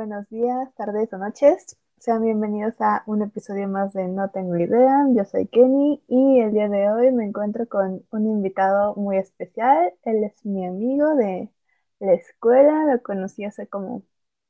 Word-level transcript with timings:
buenos 0.00 0.26
días, 0.30 0.74
tardes 0.76 1.12
o 1.12 1.18
noches. 1.18 1.76
Sean 1.98 2.22
bienvenidos 2.22 2.80
a 2.80 3.02
un 3.06 3.20
episodio 3.20 3.68
más 3.68 3.92
de 3.92 4.08
No 4.08 4.30
Tengo 4.30 4.56
Idea. 4.56 5.04
Yo 5.14 5.26
soy 5.26 5.46
Kenny 5.48 6.02
y 6.08 6.40
el 6.40 6.52
día 6.52 6.70
de 6.70 6.88
hoy 6.90 7.12
me 7.12 7.26
encuentro 7.26 7.68
con 7.68 8.02
un 8.10 8.26
invitado 8.26 8.94
muy 8.94 9.18
especial. 9.18 9.92
Él 10.04 10.24
es 10.24 10.42
mi 10.46 10.66
amigo 10.66 11.14
de 11.16 11.50
la 11.98 12.14
escuela, 12.14 12.86
lo 12.86 13.02
conocí 13.02 13.44
hace 13.44 13.66
como 13.68 14.02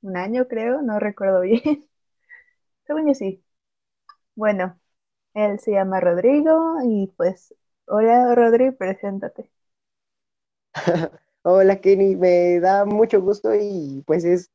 un 0.02 0.16
año 0.16 0.46
creo, 0.46 0.82
no 0.82 1.00
recuerdo 1.00 1.40
bien. 1.42 1.84
Según 2.86 3.08
yo 3.08 3.14
sí. 3.14 3.42
Bueno, 4.36 4.78
él 5.34 5.60
se 5.60 5.72
llama 5.72 6.00
Rodrigo 6.00 6.76
y 6.84 7.08
pues, 7.16 7.54
hola 7.86 8.34
Rodrigo, 8.36 8.76
preséntate. 8.76 9.50
Hola 11.42 11.80
Kenny, 11.80 12.16
me 12.16 12.60
da 12.60 12.84
mucho 12.84 13.20
gusto 13.22 13.54
y 13.54 14.02
pues 14.06 14.24
es 14.24 14.50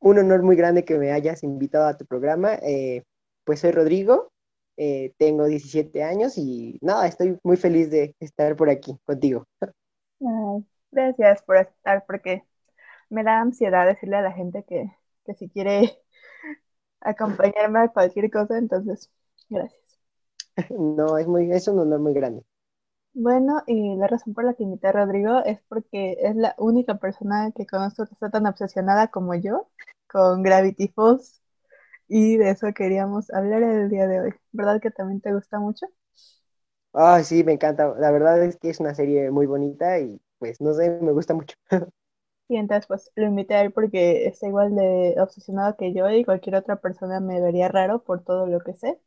un 0.00 0.18
honor 0.18 0.42
muy 0.42 0.56
grande 0.56 0.84
que 0.84 0.98
me 0.98 1.12
hayas 1.12 1.42
invitado 1.42 1.86
a 1.86 1.96
tu 1.96 2.06
programa. 2.06 2.54
Eh, 2.62 3.04
pues 3.44 3.60
soy 3.60 3.72
Rodrigo, 3.72 4.30
eh, 4.76 5.12
tengo 5.18 5.46
17 5.46 6.02
años 6.04 6.38
y 6.38 6.78
nada, 6.82 7.06
estoy 7.06 7.38
muy 7.42 7.56
feliz 7.56 7.90
de 7.90 8.14
estar 8.20 8.54
por 8.56 8.70
aquí 8.70 8.96
contigo. 9.04 9.44
gracias 10.90 11.42
por 11.42 11.56
estar, 11.56 12.04
porque 12.06 12.44
me 13.10 13.24
da 13.24 13.40
ansiedad 13.40 13.86
decirle 13.86 14.16
a 14.16 14.22
la 14.22 14.32
gente 14.32 14.64
que, 14.64 14.90
que 15.24 15.34
si 15.34 15.48
quiere 15.48 15.98
acompañarme 17.00 17.80
a 17.80 17.88
cualquier 17.88 18.30
cosa, 18.30 18.58
entonces, 18.58 19.10
gracias. 19.48 19.80
No, 20.70 21.16
es, 21.18 21.26
muy, 21.26 21.50
es 21.52 21.68
un 21.68 21.78
honor 21.78 22.00
muy 22.00 22.12
grande. 22.12 22.42
Bueno, 23.14 23.62
y 23.66 23.96
la 23.96 24.06
razón 24.06 24.34
por 24.34 24.44
la 24.44 24.54
que 24.54 24.62
invité 24.62 24.88
a 24.88 24.92
Rodrigo 24.92 25.42
es 25.44 25.60
porque 25.68 26.16
es 26.20 26.36
la 26.36 26.54
única 26.58 26.98
persona 26.98 27.52
que 27.52 27.66
conozco 27.66 28.06
que 28.06 28.12
está 28.12 28.30
tan 28.30 28.46
obsesionada 28.46 29.08
como 29.08 29.34
yo 29.34 29.68
con 30.10 30.42
Gravity 30.42 30.88
Falls 30.88 31.42
y 32.08 32.36
de 32.38 32.50
eso 32.52 32.68
queríamos 32.74 33.30
hablar 33.32 33.62
el 33.64 33.90
día 33.90 34.06
de 34.08 34.20
hoy. 34.22 34.34
¿Verdad 34.52 34.80
que 34.82 34.90
también 34.92 35.20
te 35.22 35.34
gusta 35.34 35.60
mucho? 35.60 35.86
Ah, 36.92 37.22
sí, 37.22 37.44
me 37.44 37.52
encanta. 37.52 37.94
La 37.98 38.10
verdad 38.10 38.42
es 38.44 38.56
que 38.58 38.70
es 38.70 38.80
una 38.80 38.94
serie 38.94 39.30
muy 39.30 39.46
bonita 39.46 39.98
y 40.00 40.20
pues 40.38 40.60
no 40.60 40.74
sé, 40.74 40.90
me 41.00 41.12
gusta 41.12 41.34
mucho. 41.34 41.56
Y 42.48 42.56
entonces 42.56 42.86
pues 42.86 43.10
lo 43.14 43.26
invité 43.26 43.54
a 43.54 43.62
él 43.62 43.72
porque 43.72 44.26
está 44.26 44.46
igual 44.48 44.74
de 44.74 45.14
obsesionado 45.20 45.76
que 45.76 45.92
yo 45.94 46.08
y 46.10 46.24
cualquier 46.24 46.56
otra 46.56 46.76
persona 46.80 47.20
me 47.20 47.40
vería 47.40 47.68
raro 47.68 48.02
por 48.04 48.24
todo 48.24 48.46
lo 48.46 48.60
que 48.60 48.74
sé 48.74 48.98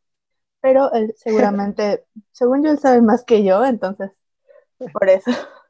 pero 0.61 0.91
él 0.93 1.13
seguramente, 1.17 2.05
según 2.33 2.63
yo, 2.63 2.71
él 2.71 2.79
sabe 2.79 3.01
más 3.01 3.23
que 3.25 3.43
yo, 3.45 3.65
entonces, 3.65 4.11
por 4.93 5.09
eso. 5.09 5.31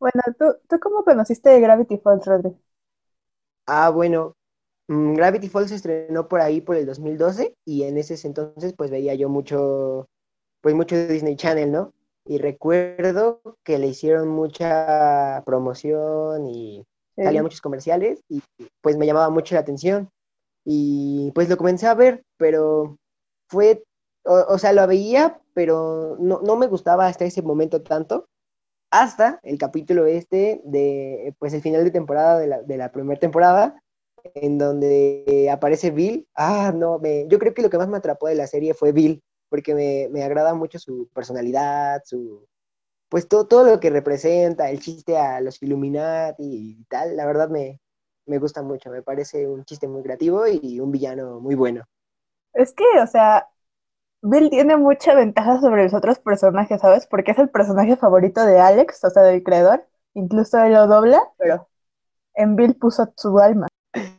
Bueno, 0.00 0.20
¿tú, 0.38 0.44
¿tú 0.68 0.80
cómo 0.80 1.04
conociste 1.04 1.58
Gravity 1.60 1.98
Falls, 1.98 2.26
Rodri? 2.26 2.56
Ah, 3.70 3.90
bueno, 3.90 4.34
mm, 4.88 5.14
Gravity 5.14 5.50
Falls 5.50 5.68
se 5.68 5.74
estrenó 5.76 6.26
por 6.26 6.40
ahí 6.40 6.62
por 6.62 6.76
el 6.76 6.86
2012 6.86 7.54
y 7.66 7.82
en 7.82 7.98
ese 7.98 8.14
entonces 8.26 8.72
pues 8.72 8.90
veía 8.90 9.14
yo 9.14 9.28
mucho, 9.28 10.08
pues 10.62 10.74
mucho 10.74 10.96
Disney 11.06 11.36
Channel, 11.36 11.70
¿no? 11.70 11.92
Y 12.24 12.38
recuerdo 12.38 13.42
que 13.64 13.78
le 13.78 13.88
hicieron 13.88 14.28
mucha 14.28 15.42
promoción 15.44 16.46
y 16.46 16.86
salían 17.14 17.44
muchos 17.44 17.60
comerciales 17.60 18.22
y 18.28 18.42
pues 18.80 18.96
me 18.96 19.06
llamaba 19.06 19.28
mucho 19.28 19.54
la 19.54 19.60
atención. 19.60 20.08
Y 20.64 21.30
pues 21.34 21.50
lo 21.50 21.58
comencé 21.58 21.86
a 21.86 21.94
ver, 21.94 22.22
pero 22.38 22.96
fue, 23.50 23.84
o, 24.24 24.58
sea, 24.58 24.72
lo 24.72 24.86
veía, 24.86 25.42
pero 25.52 26.16
no, 26.20 26.40
no, 26.42 26.56
me 26.56 26.68
gustaba 26.68 27.06
hasta 27.06 27.26
ese 27.26 27.42
momento 27.42 27.82
tanto, 27.82 28.28
hasta 28.90 29.40
el 29.42 29.58
capítulo 29.58 30.06
este 30.06 30.60
de, 30.64 31.34
pues, 31.38 31.52
el 31.54 31.62
final 31.62 31.84
de 31.84 31.90
temporada 31.90 32.38
de 32.38 32.46
la, 32.46 32.62
de 32.62 32.76
la 32.76 32.92
primera 32.92 33.20
temporada, 33.20 33.82
en 34.34 34.58
donde 34.58 35.48
aparece 35.52 35.90
Bill. 35.90 36.26
Ah, 36.34 36.72
no, 36.74 36.98
me, 36.98 37.26
yo 37.28 37.38
creo 37.38 37.54
que 37.54 37.62
lo 37.62 37.70
que 37.70 37.78
más 37.78 37.88
me 37.88 37.98
atrapó 37.98 38.28
de 38.28 38.34
la 38.34 38.46
serie 38.46 38.74
fue 38.74 38.92
Bill, 38.92 39.22
porque 39.48 39.74
me, 39.74 40.08
me 40.10 40.22
agrada 40.24 40.54
mucho 40.54 40.78
su 40.78 41.08
personalidad, 41.14 42.02
su, 42.04 42.46
pues 43.08 43.28
todo, 43.28 43.46
todo 43.46 43.64
lo 43.70 43.80
que 43.80 43.90
representa, 43.90 44.70
el 44.70 44.80
chiste 44.80 45.16
a 45.18 45.40
los 45.40 45.62
Illuminati 45.62 46.44
y 46.44 46.84
tal, 46.84 47.16
la 47.16 47.26
verdad 47.26 47.48
me, 47.50 47.80
me 48.26 48.38
gusta 48.38 48.62
mucho, 48.62 48.90
me 48.90 49.02
parece 49.02 49.48
un 49.48 49.64
chiste 49.64 49.88
muy 49.88 50.02
creativo 50.02 50.46
y 50.46 50.80
un 50.80 50.92
villano 50.92 51.40
muy 51.40 51.54
bueno. 51.54 51.84
Es 52.52 52.74
que, 52.74 52.84
o 53.02 53.06
sea, 53.06 53.46
Bill 54.22 54.50
tiene 54.50 54.76
mucha 54.76 55.14
ventaja 55.14 55.60
sobre 55.60 55.84
los 55.84 55.94
otros 55.94 56.18
personajes, 56.18 56.80
¿sabes? 56.80 57.06
Porque 57.06 57.32
es 57.32 57.38
el 57.38 57.50
personaje 57.50 57.96
favorito 57.96 58.44
de 58.44 58.58
Alex, 58.58 59.04
o 59.04 59.10
sea, 59.10 59.22
del 59.22 59.42
creador. 59.42 59.86
Incluso 60.14 60.58
él 60.58 60.72
lo 60.72 60.86
dobla, 60.86 61.20
pero 61.38 61.68
en 62.34 62.56
Bill 62.56 62.74
puso 62.76 63.12
su 63.16 63.38
alma. 63.38 63.68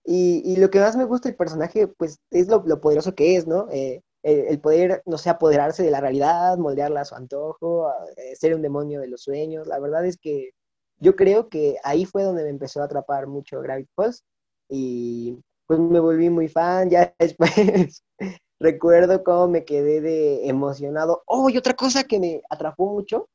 Y, 0.05 0.55
lo 0.57 0.69
que 0.69 0.79
más 0.79 0.95
me 0.95 1.05
gusta 1.05 1.29
del 1.29 1.35
personaje, 1.35 1.87
pues, 1.87 2.19
es 2.31 2.47
lo, 2.47 2.63
poderoso 2.81 3.13
que 3.13 3.35
es, 3.35 3.47
¿no? 3.47 3.67
Eh, 3.71 4.01
el, 4.23 4.59
poder, 4.59 5.03
no 5.05 5.17
sé, 5.17 5.29
apoderarse 5.29 5.83
de 5.83 5.91
la 5.91 6.01
realidad, 6.01 6.57
moldearla 6.57 7.01
a 7.01 7.05
su 7.05 7.15
antojo, 7.15 7.91
eh, 8.17 8.35
ser 8.35 8.55
un 8.55 8.61
demonio 8.61 9.01
de 9.01 9.07
los 9.07 9.23
sueños. 9.23 9.67
La 9.67 9.79
verdad 9.79 10.05
es 10.05 10.17
que 10.17 10.51
yo 10.97 11.15
creo 11.15 11.49
que 11.49 11.77
ahí 11.83 12.05
fue 12.05 12.23
donde 12.23 12.43
me 12.43 12.49
empezó 12.49 12.81
a 12.81 12.85
atrapar 12.85 13.27
mucho 13.27 13.61
Gravity 13.61 13.89
Falls. 13.95 14.23
Y 14.69 15.37
pues 15.67 15.79
me 15.79 15.99
volví 15.99 16.29
muy 16.29 16.47
fan, 16.47 16.89
ya 16.89 17.13
después 17.19 18.03
recuerdo 18.59 19.23
cómo 19.23 19.47
me 19.47 19.65
quedé 19.65 20.01
de 20.01 20.47
emocionado. 20.47 21.23
Oh, 21.25 21.49
y 21.49 21.57
otra 21.57 21.73
cosa 21.73 22.03
que 22.03 22.19
me 22.19 22.41
atrapó 22.49 22.91
mucho 22.91 23.29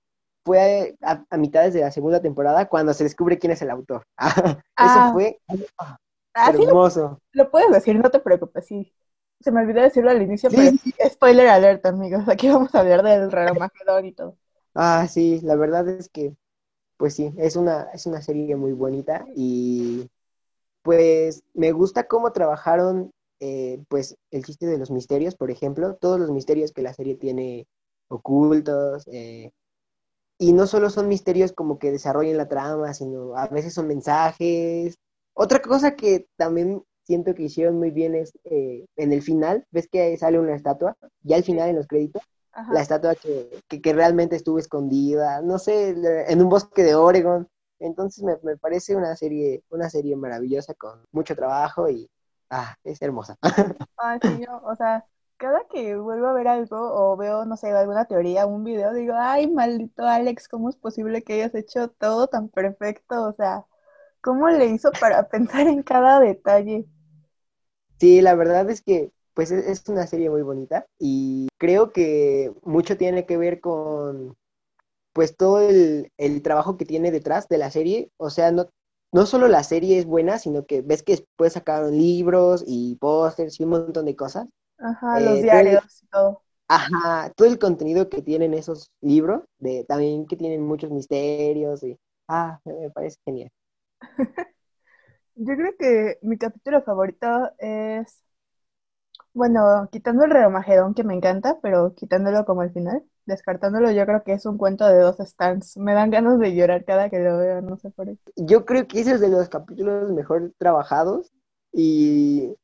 fue 0.45 0.97
a, 1.03 1.25
a 1.29 1.37
mitad 1.37 1.71
de 1.71 1.81
la 1.81 1.91
segunda 1.91 2.21
temporada 2.21 2.69
cuando 2.69 2.93
se 2.93 3.05
descubre 3.05 3.39
quién 3.39 3.53
es 3.53 3.63
el 3.63 3.71
autor. 3.71 4.07
Eso 4.19 4.61
ah. 4.77 5.11
fue 5.13 5.41
ah, 5.79 6.51
hermoso. 6.51 7.19
lo, 7.33 7.51
puedes 7.51 7.71
decir, 7.71 7.99
no 7.99 8.11
te 8.11 8.21
preocupes, 8.21 8.67
sí. 8.67 8.93
Se 9.41 9.51
me 9.51 9.61
olvidó 9.61 9.83
decirlo 9.83 10.11
al 10.11 10.23
inicio, 10.23 10.49
pero 10.51 10.71
spoiler 11.11 11.49
alert, 11.49 11.85
amigos. 11.87 12.29
Aquí 12.29 12.49
vamos 12.49 12.75
a 12.75 12.81
hablar 12.81 13.03
del 13.03 13.31
raro 13.31 13.55
Magedón 13.55 14.07
y 14.07 14.13
todo. 14.13 14.37
Ah, 14.75 15.07
sí, 15.09 15.41
la 15.43 15.57
verdad 15.57 15.87
es 15.89 16.09
que, 16.09 16.35
pues 16.97 17.15
sí, 17.15 17.33
es 17.37 17.57
una, 17.57 17.89
es 17.93 18.07
una 18.07 18.23
serie 18.23 18.57
muy 18.57 18.73
bonita 18.73 19.27
y 19.35 20.09
pues 20.83 21.43
me 21.55 21.73
gusta 21.73 22.07
cómo 22.07 22.33
trabajaron 22.33 23.11
eh, 23.41 23.83
pues 23.89 24.17
el 24.31 24.45
chiste 24.45 24.67
de 24.67 24.79
los 24.79 24.91
misterios, 24.91 25.37
por 25.37 25.51
ejemplo, 25.51 25.97
todos 25.97 26.19
los 26.21 26.31
misterios 26.31 26.73
que 26.73 26.83
la 26.83 26.95
serie 26.95 27.17
tiene 27.17 27.67
ocultos, 28.09 29.07
eh, 29.13 29.51
y 30.39 30.53
no 30.53 30.67
solo 30.67 30.91
son 30.91 31.09
misterios 31.09 31.53
como 31.53 31.79
que 31.79 31.93
desarrollen 31.93 32.37
la 32.37 32.49
trama, 32.49 32.93
sino 32.95 33.37
a 33.37 33.47
veces 33.49 33.75
son 33.75 33.87
mensajes. 33.87 34.99
Otra 35.35 35.61
cosa 35.61 35.97
que 35.97 36.27
también 36.37 36.83
siento 37.05 37.35
que 37.35 37.45
hicieron 37.45 37.79
muy 37.79 37.91
bien 37.91 38.15
es 38.15 38.33
eh, 38.45 38.87
en 38.97 39.13
el 39.13 39.23
final, 39.23 39.67
ves 39.71 39.89
que 39.89 40.17
sale 40.17 40.39
una 40.39 40.55
estatua, 40.55 40.97
ya 41.23 41.37
al 41.37 41.45
final 41.45 41.71
en 41.71 41.77
los 41.77 41.87
créditos, 41.87 42.23
la 42.71 42.81
estatua 42.81 43.17
que, 43.17 43.51
que, 43.69 43.93
realmente 43.93 44.37
estuvo 44.37 44.61
escondida, 44.61 45.43
no 45.43 45.59
sé, 45.59 45.89
en 46.29 46.41
un 46.41 46.49
bosque 46.49 46.85
de 46.85 46.95
Oregon. 46.95 47.49
Entonces 47.81 48.23
me, 48.23 48.37
me, 48.45 48.57
parece 48.57 48.95
una 48.95 49.17
serie, 49.17 49.65
una 49.71 49.91
serie 49.91 50.15
maravillosa 50.15 50.73
con 50.75 51.05
mucho 51.11 51.35
trabajo 51.35 51.91
y 51.91 52.09
ah, 52.55 52.77
es 52.85 53.03
hermosa. 53.03 53.37
Ay, 53.97 54.19
sí, 54.23 54.45
yo, 54.47 54.61
o 54.65 54.75
sea, 54.77 55.05
cada 55.37 55.61
que 55.69 55.97
vuelvo 55.97 56.29
a 56.29 56.33
ver 56.33 56.49
algo 56.49 56.77
o 56.79 57.17
veo, 57.17 57.45
no 57.45 57.57
sé, 57.57 57.71
alguna 57.73 58.07
teoría, 58.07 58.47
un 58.47 58.65
video, 58.65 58.93
digo, 58.93 59.15
ay, 59.17 59.51
maldito 59.51 60.05
Alex, 60.07 60.49
¿cómo 60.49 60.69
es 60.69 60.77
posible 60.77 61.23
que 61.23 61.35
hayas 61.35 61.55
hecho 61.55 61.89
todo 61.89 62.29
tan 62.29 62.49
perfecto? 62.49 63.25
O 63.25 63.33
sea, 63.33 63.65
¿cómo 64.21 64.49
le 64.49 64.67
hizo 64.67 64.91
para 65.01 65.29
pensar 65.29 65.67
en 65.67 65.83
cada 65.83 66.21
detalle? 66.21 66.87
Sí, 67.99 68.21
la 68.21 68.35
verdad 68.35 68.69
es 68.71 68.83
que 68.83 69.13
pues 69.35 69.51
es 69.51 69.83
una 69.89 70.07
serie 70.07 70.31
muy 70.31 70.43
bonita 70.43 70.87
y 70.97 71.49
creo 71.59 71.91
que 71.93 72.53
mucho 72.63 72.97
tiene 72.97 73.27
que 73.27 73.37
ver 73.37 73.61
con 73.61 74.37
pues 75.13 75.37
todo 75.37 75.61
el, 75.61 76.11
trabajo 76.43 76.77
que 76.77 76.85
tiene 76.85 77.11
detrás 77.11 77.49
de 77.49 77.59
la 77.59 77.71
serie, 77.71 78.11
o 78.17 78.31
sea, 78.31 78.51
no, 78.51 78.69
no 79.15 79.27
solo 79.27 79.49
la 79.49 79.63
serie 79.63 79.99
es 79.99 80.07
buena, 80.07 80.39
sino 80.39 80.67
que 80.67 80.83
ves 80.83 81.03
que 81.03 81.13
después 81.13 81.55
sacaron 81.55 81.97
libros 81.97 82.65
y 82.67 82.97
pósters 82.97 83.61
y 83.61 83.65
un 83.65 83.71
montón 83.71 84.07
de 84.07 84.17
cosas. 84.17 84.49
Ajá, 84.79 85.21
los 85.21 85.39
eh, 85.39 85.43
diarios 85.43 86.03
y 86.03 86.07
todo. 86.09 86.43
Ajá, 86.69 87.31
todo 87.37 87.49
el 87.49 87.59
contenido 87.59 88.09
que 88.09 88.23
tienen 88.23 88.55
esos 88.55 88.91
libros, 89.01 89.45
de, 89.59 89.85
también 89.85 90.27
que 90.27 90.37
tienen 90.37 90.63
muchos 90.63 90.91
misterios 90.91 91.83
y, 91.85 91.97
ah, 92.29 92.59
me 92.65 92.91
parece 92.91 93.19
genial. 93.25 93.51
Yo 95.37 95.55
creo 95.57 95.73
que 95.79 96.19
mi 96.23 96.39
capítulo 96.39 96.83
favorito 96.83 97.27
es, 97.59 98.23
bueno, 99.35 99.89
quitando 99.93 100.25
el 100.25 100.31
Reomagedón 100.31 100.95
que 100.95 101.05
me 101.05 101.15
encanta, 101.15 101.59
pero 101.63 101.95
quitándolo 101.95 102.45
como 102.45 102.63
al 102.63 102.73
final, 102.73 103.05
descartándolo, 103.27 103.91
yo 103.91 104.05
creo 104.07 104.23
que 104.23 104.33
es 104.33 104.47
un 104.47 104.59
cuento 104.59 104.87
de 104.87 104.99
dos 104.99 105.17
stands. 105.19 105.77
Me 105.77 105.95
dan 105.95 106.11
ganas 106.11 106.39
de 106.39 106.55
llorar 106.55 106.85
cada 106.85 107.11
que 107.11 107.19
lo 107.19 107.39
veo, 107.39 107.61
no 107.63 107.77
sé 107.77 107.91
por 107.91 108.07
qué. 108.07 108.17
Yo 108.37 108.65
creo 108.65 108.87
que 108.87 109.01
ese 109.01 109.13
es 109.13 109.21
de 109.21 109.29
los 109.29 109.49
capítulos 109.49 110.11
mejor 110.11 110.53
trabajados 110.59 111.33
y, 111.73 112.55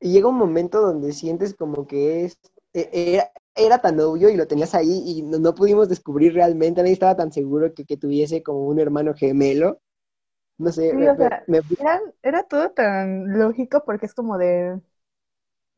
llega 0.00 0.28
un 0.28 0.36
momento 0.38 0.80
donde 0.80 1.12
sientes 1.12 1.54
como 1.54 1.86
que 1.86 2.24
es 2.24 2.38
e, 2.74 2.90
era, 3.14 3.30
era 3.54 3.78
tan 3.80 3.98
obvio 4.00 4.28
y 4.30 4.36
lo 4.36 4.46
tenías 4.46 4.74
ahí 4.74 5.02
y 5.06 5.22
no, 5.22 5.54
pudimos 5.54 5.88
descubrir 5.88 6.34
realmente, 6.34 6.80
nadie 6.82 6.92
estaba 6.92 7.16
tan 7.16 7.32
seguro 7.32 7.74
que, 7.74 7.84
que 7.84 7.96
tuviese 7.96 8.42
como 8.42 8.66
un 8.66 8.78
hermano 8.80 9.14
gemelo. 9.14 9.80
No 10.58 10.72
sé, 10.72 10.90
Sí, 10.90 10.96
me- 10.96 11.10
o 11.10 11.16
sea, 11.16 11.44
me- 11.48 11.60
era, 11.78 12.00
era 12.22 12.42
todo 12.44 12.70
tan 12.70 13.38
lógico 13.38 13.84
porque 13.84 14.06
es 14.06 14.14
como 14.14 14.38
de 14.38 14.80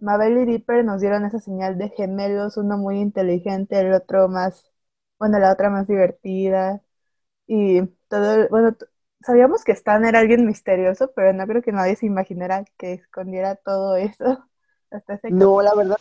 Mabel 0.01 0.39
y 0.39 0.47
Dipper 0.47 0.85
nos 0.85 1.01
dieron 1.01 1.25
esa 1.25 1.41
señal 1.41 1.79
de 1.79 1.91
gemelos, 1.91 2.57
uno 2.57 2.79
muy 2.79 2.99
inteligente, 3.01 3.79
el 3.81 3.93
otro 3.93 4.29
más, 4.29 4.65
bueno, 5.19 5.39
la 5.39 5.53
otra 5.53 5.71
más 5.71 5.87
divertida. 5.87 6.83
Y 7.47 7.83
todo, 8.09 8.49
bueno, 8.51 8.77
sabíamos 9.23 9.65
que 9.65 9.73
Stan 9.73 10.05
era 10.07 10.21
alguien 10.21 10.47
misterioso, 10.47 11.13
pero 11.15 11.33
no 11.35 11.47
creo 11.47 11.63
que 11.63 11.73
nadie 11.73 11.97
se 11.97 12.07
imaginara 12.07 12.65
que 12.79 12.95
escondiera 12.95 13.57
todo 13.57 13.97
eso 13.97 14.49
hasta 14.91 15.15
ese 15.15 15.29
no, 15.29 15.63
la 15.63 15.75
verdad. 15.75 15.97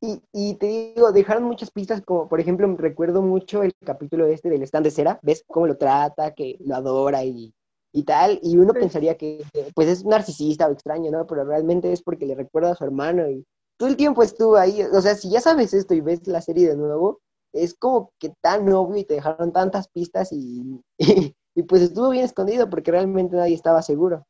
Y, 0.00 0.22
y 0.32 0.56
te 0.56 0.66
digo, 0.94 1.12
dejaron 1.12 1.44
muchas 1.44 1.70
pistas, 1.70 2.02
como 2.02 2.28
por 2.28 2.40
ejemplo, 2.40 2.66
recuerdo 2.76 3.22
mucho 3.22 3.62
el 3.62 3.74
capítulo 3.84 4.26
este 4.26 4.50
del 4.50 4.62
stand 4.62 4.84
de 4.84 4.90
cera, 4.90 5.18
ves 5.22 5.44
cómo 5.48 5.66
lo 5.66 5.78
trata, 5.78 6.34
que 6.34 6.56
lo 6.60 6.76
adora 6.76 7.24
y, 7.24 7.54
y 7.96 8.04
tal, 8.04 8.38
y 8.42 8.58
uno 8.58 8.74
Sí. 8.74 8.78
pensaría 8.78 9.16
que 9.16 9.42
pues 9.74 9.88
es 9.88 10.04
narcisista 10.04 10.68
o 10.68 10.72
extraño, 10.72 11.10
¿no? 11.10 11.26
Pero 11.26 11.44
realmente 11.44 11.92
es 11.92 12.02
porque 12.02 12.26
le 12.26 12.34
recuerda 12.34 12.72
a 12.72 12.74
su 12.76 12.84
hermano 12.84 13.28
y 13.30 13.44
todo 13.78 13.88
el 13.88 13.96
tiempo 13.96 14.22
estuvo 14.22 14.56
ahí, 14.56 14.82
o 14.82 15.00
sea, 15.00 15.14
si 15.14 15.30
ya 15.30 15.40
sabes 15.40 15.74
esto 15.74 15.94
y 15.94 16.00
ves 16.02 16.26
la 16.26 16.40
serie 16.42 16.68
de 16.68 16.76
nuevo, 16.76 17.20
es 17.52 17.74
como 17.74 18.12
que 18.18 18.32
tan 18.42 18.70
obvio 18.72 18.98
y 18.98 19.04
te 19.04 19.14
dejaron 19.14 19.52
tantas 19.52 19.88
pistas 19.88 20.30
y, 20.32 20.82
y, 20.98 21.34
y, 21.54 21.62
pues 21.64 21.82
estuvo 21.82 22.10
bien 22.10 22.24
escondido 22.24 22.68
porque 22.70 22.90
realmente 22.92 23.36
nadie 23.36 23.54
estaba 23.54 23.82
seguro. 23.82 24.24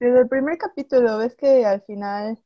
Desde 0.00 0.20
el 0.20 0.28
primer 0.28 0.58
capítulo 0.58 1.18
ves 1.18 1.36
que 1.36 1.64
al 1.64 1.82
final 1.82 2.38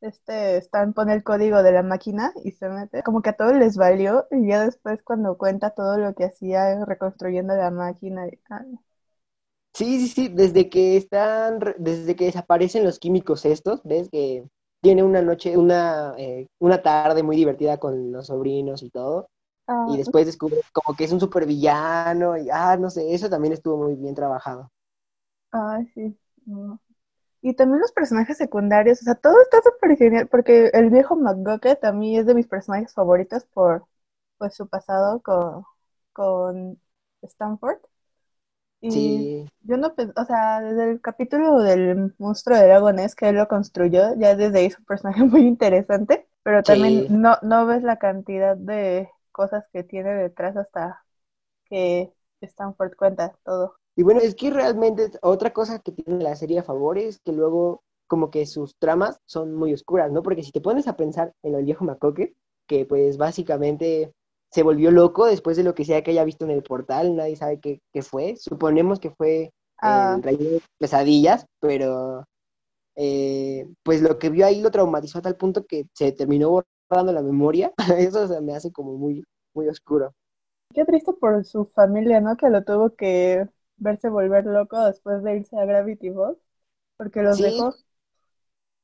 este 0.00 0.56
Stan 0.58 0.92
pone 0.92 1.14
el 1.14 1.22
código 1.24 1.62
de 1.62 1.72
la 1.72 1.82
máquina 1.82 2.32
y 2.44 2.50
se 2.52 2.68
mete. 2.68 3.02
Como 3.02 3.22
que 3.22 3.30
a 3.30 3.36
todos 3.36 3.54
les 3.54 3.76
valió 3.76 4.26
y 4.30 4.48
ya 4.48 4.64
después 4.64 5.02
cuando 5.02 5.38
cuenta 5.38 5.70
todo 5.70 5.96
lo 5.98 6.14
que 6.14 6.24
hacía 6.24 6.84
reconstruyendo 6.84 7.54
la 7.56 7.70
máquina. 7.70 8.26
y- 8.28 8.40
ah, 8.50 8.64
Sí, 9.74 9.98
sí, 10.00 10.08
sí, 10.08 10.28
desde 10.28 10.70
que 10.70 10.96
están, 10.96 11.58
desde 11.78 12.14
que 12.14 12.26
desaparecen 12.26 12.84
los 12.84 12.98
químicos 13.00 13.44
estos, 13.44 13.82
ves 13.82 14.08
que 14.10 14.44
tiene 14.80 15.02
una 15.02 15.20
noche, 15.20 15.56
una, 15.56 16.14
eh, 16.16 16.46
una 16.60 16.80
tarde 16.82 17.22
muy 17.24 17.36
divertida 17.36 17.78
con 17.78 18.12
los 18.12 18.28
sobrinos 18.28 18.82
y 18.84 18.90
todo, 18.90 19.28
ah, 19.66 19.86
y 19.90 19.96
después 19.96 20.26
descubre 20.26 20.60
como 20.72 20.96
que 20.96 21.04
es 21.04 21.12
un 21.12 21.20
supervillano, 21.20 22.36
y 22.38 22.48
ah, 22.52 22.76
no 22.78 22.88
sé, 22.90 23.14
eso 23.14 23.28
también 23.28 23.52
estuvo 23.54 23.76
muy 23.78 23.96
bien 23.96 24.14
trabajado. 24.14 24.70
Ay, 25.50 25.86
sí. 25.94 26.18
no. 26.46 26.80
Y 27.42 27.54
también 27.54 27.80
los 27.80 27.92
personajes 27.92 28.38
secundarios, 28.38 29.02
o 29.02 29.04
sea, 29.04 29.14
todo 29.16 29.40
está 29.42 29.58
súper 29.62 29.96
genial, 29.98 30.28
porque 30.28 30.68
el 30.74 30.90
viejo 30.90 31.16
McGucket 31.16 31.84
a 31.84 31.92
mí 31.92 32.18
es 32.18 32.26
de 32.26 32.34
mis 32.34 32.48
personajes 32.48 32.94
favoritos 32.94 33.44
por 33.46 33.86
pues 34.38 34.54
su 34.56 34.68
pasado 34.68 35.22
con, 35.22 35.64
con 36.12 36.80
Stanford. 37.22 37.78
Y 38.88 38.90
Sí, 38.90 39.46
yo 39.62 39.76
no 39.78 39.94
o 40.16 40.24
sea, 40.24 40.60
desde 40.60 40.90
el 40.92 41.00
capítulo 41.00 41.58
del 41.60 42.14
monstruo 42.18 42.58
de 42.58 42.68
lago 42.68 42.92
Ness 42.92 43.14
que 43.14 43.28
él 43.30 43.36
lo 43.36 43.48
construyó, 43.48 44.14
ya 44.18 44.36
desde 44.36 44.58
ahí 44.60 44.66
es 44.66 44.78
un 44.78 44.84
personaje 44.84 45.24
muy 45.24 45.42
interesante, 45.42 46.28
pero 46.42 46.64
también 46.64 47.04
sí, 47.04 47.08
no, 47.08 47.38
no 47.42 47.66
ves 47.66 47.82
la 47.82 47.98
cantidad 47.98 48.56
de 48.56 49.10
cosas 49.32 49.64
que 49.72 49.84
tiene 49.84 50.14
detrás 50.14 50.56
hasta 50.56 51.04
que 51.66 52.12
Stanford 52.42 52.96
cuenta 52.96 53.36
todo. 53.44 53.76
Y 53.96 54.02
bueno, 54.02 54.20
es 54.20 54.34
que 54.34 54.50
realmente 54.50 55.10
otra 55.22 55.52
cosa 55.52 55.78
que 55.78 55.92
tiene 55.92 56.22
la 56.22 56.36
serie 56.36 56.58
a 56.58 56.62
favor 56.64 56.98
es 56.98 57.20
que 57.20 57.32
luego 57.32 57.82
como 58.06 58.30
que 58.30 58.46
sus 58.46 58.76
tramas 58.78 59.18
son 59.26 59.54
muy 59.54 59.72
oscuras, 59.72 60.10
¿no? 60.12 60.22
Porque 60.22 60.42
si 60.42 60.52
te 60.52 60.60
pones 60.60 60.88
a 60.88 60.96
pensar 60.96 61.32
en 61.42 61.54
el 61.54 61.64
viejo 61.64 61.84
Macoque, 61.84 62.34
que 62.66 62.86
pues 62.86 63.16
básicamente 63.16 64.12
se 64.54 64.62
volvió 64.64 64.90
loco 64.92 65.26
después 65.26 65.56
de 65.58 65.64
lo 65.64 65.74
que 65.74 65.84
sea 65.86 66.02
que 66.02 66.12
haya 66.12 66.24
visto 66.24 66.44
en 66.46 66.52
el 66.52 66.62
portal, 66.64 67.16
nadie 67.16 67.36
sabe 67.36 67.60
qué, 67.60 67.80
qué 67.92 68.02
fue, 68.02 68.36
suponemos 68.38 69.00
que 69.00 69.10
fue 69.10 69.52
Ah, 69.82 70.18
el 70.18 70.22
rey 70.22 70.36
de 70.38 70.62
pesadillas, 70.78 71.46
pero 71.60 72.24
eh, 72.96 73.66
pues 73.84 74.02
lo 74.02 74.18
que 74.18 74.30
vio 74.30 74.46
ahí 74.46 74.60
lo 74.62 74.70
traumatizó 74.70 75.18
a 75.18 75.22
tal 75.22 75.36
punto 75.36 75.66
que 75.66 75.86
se 75.94 76.12
terminó 76.12 76.50
borrando 76.90 77.12
la 77.12 77.22
memoria, 77.22 77.72
eso 77.98 78.28
se 78.28 78.40
me 78.42 78.54
hace 78.56 78.72
como 78.72 78.96
muy, 78.98 79.24
muy 79.54 79.68
oscuro. 79.68 80.12
qué 80.74 80.84
triste 80.84 81.12
por 81.14 81.44
su 81.44 81.64
familia, 81.66 82.20
¿no? 82.20 82.36
Que 82.36 82.50
lo 82.50 82.64
tuvo 82.64 82.94
que 82.96 83.48
verse 83.76 84.08
volver 84.08 84.44
loco 84.46 84.84
después 84.84 85.22
de 85.22 85.36
irse 85.38 85.56
a 85.58 85.64
Gravity 85.64 86.10
Falls, 86.12 86.38
porque 86.96 87.22
los 87.22 87.40
Sí, 87.40 87.40
dejó. 87.40 87.78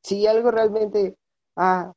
Sí, 0.03 0.27
algo 0.27 0.51
realmente 0.51 1.17
ah, 1.57 1.93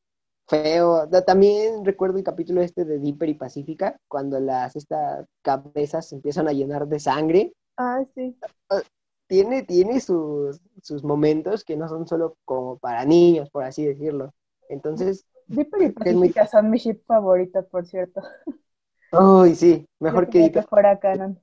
feo. 0.48 1.08
También 1.26 1.86
recuerdo 1.86 2.18
el 2.18 2.24
capítulo 2.24 2.62
este 2.62 2.86
de 2.86 3.00
Dipper 3.00 3.30
y 3.30 3.34
Pacífica, 3.36 3.98
cuando 4.08 4.40
las 4.40 4.76
estas 4.76 5.26
cabezas 5.42 6.08
se 6.10 6.16
empiezan 6.16 6.48
a 6.48 6.54
llenar 6.54 6.88
de 6.88 7.00
sangre. 7.00 7.54
Ah, 7.78 8.04
sí. 8.16 8.36
Tiene, 9.28 9.64
tiene 9.64 10.00
sus, 10.00 10.62
sus 10.82 11.04
momentos 11.04 11.64
que 11.64 11.76
no 11.78 11.88
son 11.90 12.08
solo 12.08 12.38
como 12.46 12.78
para 12.78 13.06
niños, 13.06 13.50
por 13.50 13.64
así 13.64 13.86
decirlo. 13.86 14.32
Entonces, 14.70 15.26
Dipper 15.48 15.82
y 15.84 15.94
que 16.02 16.10
es 16.10 16.16
muy... 16.16 16.34
Pacífica 16.34 16.48
son 16.48 16.70
mi 16.70 16.78
ship 16.80 17.02
favorito, 17.08 17.66
por 17.68 17.86
cierto. 17.86 18.22
Uy, 19.12 19.56
sí, 19.56 19.88
Yo 20.08 20.18
mejor 20.18 20.30
que 20.30 20.40
quería 20.40 20.52
que 20.54 20.62
Dipper. 20.62 20.68
fuera 20.70 20.98
canon. 21.00 21.42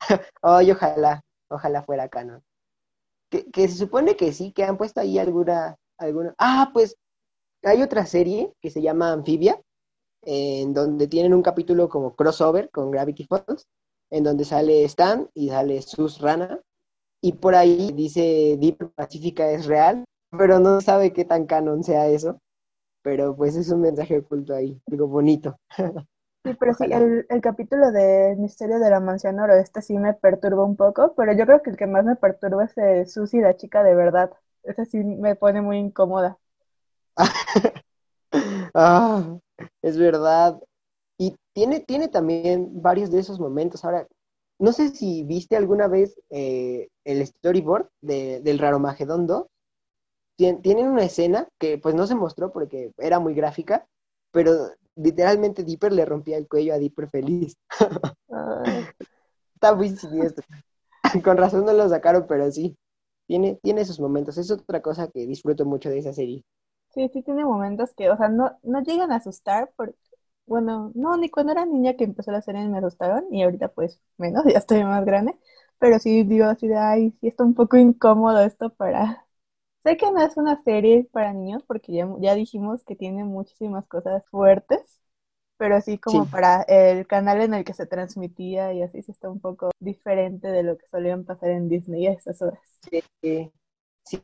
Ay, 0.42 0.70
ojalá, 0.72 1.22
ojalá 1.48 1.82
fuera 1.82 2.08
canon. 2.08 2.42
Que, 3.30 3.50
que 3.50 3.68
se 3.68 3.76
supone 3.78 4.16
que 4.16 4.32
sí, 4.32 4.52
que 4.52 4.64
han 4.64 4.78
puesto 4.78 5.00
ahí 5.00 5.18
alguna, 5.18 5.76
alguna... 5.98 6.34
Ah, 6.38 6.70
pues 6.74 6.96
hay 7.64 7.82
otra 7.82 8.06
serie 8.06 8.52
que 8.60 8.70
se 8.70 8.82
llama 8.82 9.12
Amphibia, 9.12 9.60
en 10.22 10.74
donde 10.74 11.08
tienen 11.08 11.34
un 11.34 11.42
capítulo 11.42 11.88
como 11.88 12.14
crossover 12.16 12.70
con 12.70 12.90
Gravity 12.90 13.24
Falls, 13.24 13.66
en 14.10 14.24
donde 14.24 14.44
sale 14.44 14.84
Stan 14.84 15.28
y 15.34 15.50
sale 15.50 15.82
Sus 15.82 16.20
Rana, 16.20 16.60
y 17.22 17.34
por 17.34 17.54
ahí 17.56 17.92
dice 17.94 18.56
Deep 18.60 18.94
Pacífica 18.94 19.50
es 19.52 19.66
real, 19.66 20.04
pero 20.38 20.58
no 20.60 20.80
sabe 20.80 21.12
qué 21.12 21.24
tan 21.24 21.46
canon 21.46 21.84
sea 21.84 22.08
eso, 22.08 22.38
pero 23.02 23.36
pues 23.36 23.56
es 23.56 23.70
un 23.70 23.82
mensaje 23.82 24.18
oculto 24.18 24.54
ahí, 24.54 24.80
digo, 24.86 25.08
bonito. 25.08 25.56
Sí, 26.44 26.54
pero 26.54 26.74
sí, 26.74 26.88
el, 26.90 27.24
el 27.28 27.40
capítulo 27.40 27.92
de 27.92 28.34
Misterio 28.36 28.80
de 28.80 28.90
la 28.90 28.98
Mansión 28.98 29.36
Noroeste 29.36 29.80
sí 29.80 29.96
me 29.98 30.12
perturba 30.12 30.64
un 30.64 30.74
poco, 30.76 31.14
pero 31.14 31.32
yo 31.34 31.46
creo 31.46 31.62
que 31.62 31.70
el 31.70 31.76
que 31.76 31.86
más 31.86 32.04
me 32.04 32.16
perturba 32.16 32.64
es 32.64 32.76
eh, 32.78 33.06
Susie, 33.06 33.40
la 33.40 33.56
chica 33.56 33.84
de 33.84 33.94
verdad. 33.94 34.32
Ese 34.64 34.84
sí 34.86 34.98
me 35.04 35.36
pone 35.36 35.60
muy 35.62 35.78
incómoda. 35.78 36.38
Ah, 38.74 39.38
es 39.82 39.98
verdad. 39.98 40.58
Y 41.18 41.36
tiene, 41.54 41.80
tiene 41.80 42.08
también 42.08 42.82
varios 42.82 43.10
de 43.10 43.20
esos 43.20 43.40
momentos. 43.40 43.84
Ahora, 43.84 44.06
no 44.58 44.72
sé 44.72 44.90
si 44.90 45.24
viste 45.24 45.56
alguna 45.56 45.88
vez 45.88 46.16
eh, 46.30 46.88
el 47.04 47.26
storyboard 47.26 47.88
de, 48.02 48.40
del 48.42 48.58
Raromagedón 48.58 49.26
2. 49.26 49.46
Tien- 50.38 50.62
tienen 50.62 50.88
una 50.88 51.04
escena 51.04 51.48
que 51.60 51.78
pues 51.78 51.94
no 51.94 52.06
se 52.06 52.14
mostró 52.16 52.52
porque 52.52 52.92
era 52.98 53.20
muy 53.20 53.34
gráfica, 53.34 53.86
pero 54.32 54.52
literalmente 54.96 55.64
Dipper 55.64 55.92
le 55.92 56.04
rompía 56.06 56.38
el 56.38 56.48
cuello 56.48 56.74
a 56.74 56.78
Dipper 56.78 57.10
feliz. 57.10 57.54
Está 59.54 59.74
muy 59.74 59.88
siniestro. 59.90 60.44
Con 61.24 61.36
razón 61.36 61.64
no 61.66 61.72
lo 61.72 61.88
sacaron, 61.88 62.26
pero 62.28 62.50
sí. 62.52 62.76
Tiene, 63.28 63.58
tiene 63.62 63.84
sus 63.84 64.00
momentos. 64.00 64.38
Es 64.38 64.50
otra 64.50 64.82
cosa 64.82 65.08
que 65.08 65.26
disfruto 65.26 65.64
mucho 65.66 65.90
de 65.90 65.98
esa 65.98 66.12
serie. 66.12 66.44
Sí, 66.94 67.08
sí 67.12 67.22
tiene 67.22 67.44
momentos 67.44 67.92
que, 67.94 68.10
o 68.10 68.16
sea, 68.16 68.28
no, 68.28 68.58
no 68.62 68.82
llegan 68.82 69.12
a 69.12 69.16
asustar, 69.16 69.72
por, 69.76 69.94
bueno, 70.46 70.92
no, 70.94 71.16
ni 71.16 71.30
cuando 71.30 71.52
era 71.52 71.64
niña 71.66 71.94
que 71.96 72.04
empezó 72.04 72.30
la 72.32 72.42
serie 72.42 72.66
me 72.68 72.78
asustaron, 72.78 73.24
y 73.32 73.42
ahorita 73.42 73.68
pues 73.68 74.00
menos, 74.18 74.44
ya 74.52 74.58
estoy 74.58 74.84
más 74.84 75.04
grande, 75.04 75.36
pero 75.78 75.98
sí 75.98 76.22
digo 76.24 76.46
así 76.46 76.68
de, 76.68 76.76
ay, 76.78 77.12
sí 77.20 77.28
está 77.28 77.44
un 77.44 77.54
poco 77.54 77.76
incómodo 77.76 78.40
esto 78.42 78.70
para... 78.74 79.26
Sé 79.84 79.96
que 79.96 80.10
no 80.12 80.22
es 80.22 80.36
una 80.36 80.62
serie 80.64 81.04
para 81.12 81.32
niños 81.32 81.62
porque 81.66 81.92
ya, 81.92 82.08
ya 82.20 82.34
dijimos 82.34 82.84
que 82.84 82.96
tiene 82.96 83.24
muchísimas 83.24 83.86
cosas 83.88 84.24
fuertes, 84.30 85.00
pero 85.58 85.80
sí 85.82 85.98
como 85.98 86.26
Sí. 86.26 86.30
para 86.30 86.62
el 86.64 87.06
canal 87.06 87.42
en 87.42 87.54
el 87.54 87.64
que 87.64 87.74
se 87.74 87.86
transmitía 87.86 88.72
y 88.74 88.82
así 88.82 89.02
sí 89.02 89.12
está 89.12 89.30
un 89.30 89.40
poco 89.40 89.70
diferente 89.80 90.48
de 90.48 90.62
lo 90.64 90.78
que 90.78 90.86
solían 90.88 91.24
pasar 91.24 91.50
en 91.50 91.68
Disney 91.68 92.06
a 92.08 92.12
estas 92.12 92.42
horas. 92.42 92.60
Eh, 92.92 93.02
sí, 93.22 93.52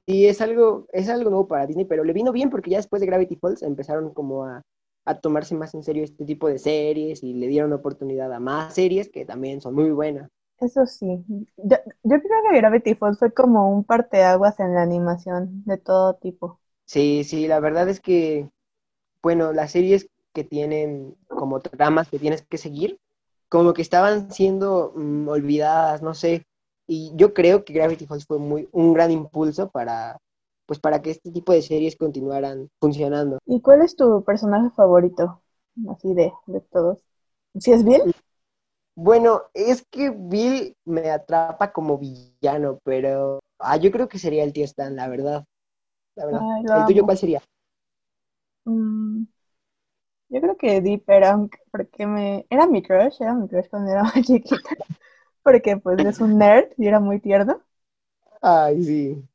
es 0.06 0.40
algo, 0.40 0.86
es 0.92 1.08
algo 1.08 1.30
nuevo 1.30 1.48
para 1.48 1.66
Disney, 1.66 1.84
pero 1.86 2.04
le 2.04 2.12
vino 2.12 2.32
bien 2.32 2.50
porque 2.50 2.70
ya 2.70 2.78
después 2.78 3.00
de 3.00 3.06
Gravity 3.06 3.36
Falls 3.36 3.62
empezaron 3.62 4.12
como 4.14 4.44
a, 4.44 4.62
a 5.04 5.20
tomarse 5.20 5.54
más 5.54 5.74
en 5.74 5.82
serio 5.82 6.04
este 6.04 6.24
tipo 6.24 6.48
de 6.48 6.58
series 6.58 7.22
y 7.22 7.34
le 7.34 7.48
dieron 7.48 7.72
oportunidad 7.72 8.32
a 8.32 8.40
más 8.40 8.74
series 8.74 9.08
que 9.10 9.24
también 9.24 9.60
son 9.60 9.74
muy 9.74 9.90
buenas. 9.90 10.30
Eso 10.60 10.86
sí, 10.86 11.24
yo, 11.56 11.76
yo 12.04 12.22
creo 12.22 12.42
que 12.50 12.56
Gravity 12.58 12.94
Falls 12.94 13.18
fue 13.18 13.32
como 13.32 13.72
un 13.72 13.82
parteaguas 13.84 14.60
en 14.60 14.72
la 14.74 14.82
animación 14.82 15.64
de 15.64 15.78
todo 15.78 16.14
tipo. 16.14 16.60
Sí, 16.86 17.24
sí, 17.24 17.46
la 17.48 17.60
verdad 17.60 17.88
es 17.88 18.00
que, 18.00 18.48
bueno, 19.22 19.52
las 19.52 19.72
series 19.72 20.08
que 20.34 20.44
tienen 20.44 21.16
como 21.28 21.60
tramas 21.60 22.10
que 22.10 22.18
tienes 22.20 22.42
que 22.46 22.58
seguir, 22.58 22.98
como 23.50 23.74
que 23.74 23.82
estaban 23.82 24.32
siendo 24.32 24.92
mm, 24.96 25.28
olvidadas, 25.28 26.02
no 26.02 26.14
sé, 26.14 26.46
y 26.88 27.12
yo 27.14 27.34
creo 27.34 27.64
que 27.64 27.74
Gravity 27.74 28.06
Falls 28.06 28.26
fue 28.26 28.38
muy, 28.38 28.68
un 28.72 28.94
gran 28.94 29.10
impulso 29.10 29.70
para, 29.70 30.16
pues 30.66 30.80
para 30.80 31.02
que 31.02 31.10
este 31.10 31.30
tipo 31.30 31.52
de 31.52 31.62
series 31.62 31.96
continuaran 31.96 32.68
funcionando. 32.80 33.38
¿Y 33.46 33.60
cuál 33.60 33.82
es 33.82 33.94
tu 33.94 34.24
personaje 34.24 34.70
favorito? 34.74 35.42
Así 35.88 36.14
de, 36.14 36.32
de 36.46 36.60
todos. 36.62 36.98
¿Si 37.58 37.72
es 37.72 37.84
Bill? 37.84 38.02
Bueno, 38.96 39.42
es 39.54 39.84
que 39.90 40.10
Bill 40.10 40.74
me 40.84 41.10
atrapa 41.10 41.72
como 41.72 41.98
villano, 41.98 42.78
pero 42.82 43.38
ah, 43.60 43.76
yo 43.76 43.92
creo 43.92 44.08
que 44.08 44.18
sería 44.18 44.42
el 44.42 44.52
tío 44.52 44.64
Stan, 44.64 44.96
la 44.96 45.08
verdad. 45.08 45.44
La 46.16 46.26
verdad. 46.26 46.40
Ay, 46.56 46.64
¿El 46.80 46.86
tuyo 46.86 47.04
cuál 47.04 47.18
sería? 47.18 47.42
Mm, 48.64 49.24
yo 50.30 50.40
creo 50.40 50.56
que 50.56 50.80
Dipper, 50.80 51.24
aunque 51.24 51.58
porque 51.70 52.06
me 52.06 52.46
era 52.50 52.66
mi 52.66 52.82
crush, 52.82 53.20
era 53.20 53.34
mi 53.34 53.48
crush 53.48 53.68
cuando 53.68 53.90
era 53.92 54.02
más 54.02 54.14
chiquita, 54.26 54.76
porque 55.48 55.76
pues 55.78 56.04
es 56.04 56.20
un 56.20 56.38
nerd 56.38 56.70
y 56.78 56.86
era 56.88 57.00
muy 57.00 57.20
tierno. 57.20 57.62
Ay, 58.42 58.82
sí. 58.84 59.28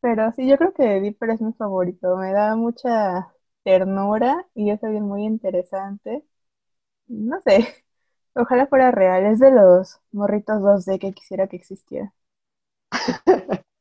Pero 0.00 0.32
sí, 0.32 0.48
yo 0.48 0.56
creo 0.58 0.72
que 0.72 1.00
Dipper 1.00 1.30
es 1.30 1.40
mi 1.42 1.52
favorito. 1.52 2.16
Me 2.16 2.32
da 2.32 2.56
mucha 2.56 3.32
ternura 3.64 4.46
y 4.54 4.70
es 4.70 4.82
alguien 4.82 5.04
muy 5.04 5.24
interesante. 5.24 6.24
No 7.08 7.40
sé, 7.42 7.68
ojalá 8.34 8.66
fuera 8.68 8.90
real. 8.92 9.26
Es 9.26 9.40
de 9.40 9.50
los 9.52 10.00
morritos 10.12 10.62
2D 10.62 10.98
que 11.00 11.12
quisiera 11.12 11.48
que 11.48 11.56
existiera. 11.56 12.14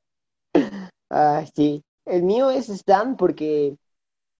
Ah, 1.10 1.46
sí. 1.56 1.84
El 2.06 2.24
mío 2.24 2.50
es 2.50 2.70
Stan 2.70 3.16
porque, 3.18 3.78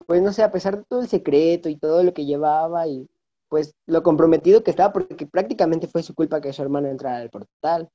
pues 0.06 0.22
no 0.22 0.32
sé, 0.32 0.42
a 0.42 0.52
pesar 0.52 0.78
de 0.78 0.84
todo 0.86 1.02
el 1.02 1.08
secreto 1.08 1.68
y 1.68 1.78
todo 1.78 2.02
lo 2.04 2.14
que 2.14 2.26
llevaba 2.26 2.86
y 2.88 3.08
pues 3.50 3.74
lo 3.86 4.02
comprometido 4.02 4.62
que 4.62 4.70
estaba, 4.70 4.92
porque 4.92 5.26
prácticamente 5.26 5.88
fue 5.88 6.02
su 6.02 6.14
culpa 6.14 6.40
que 6.40 6.52
su 6.52 6.62
hermano 6.62 6.88
entrara 6.88 7.18
al 7.18 7.30
portal. 7.30 7.90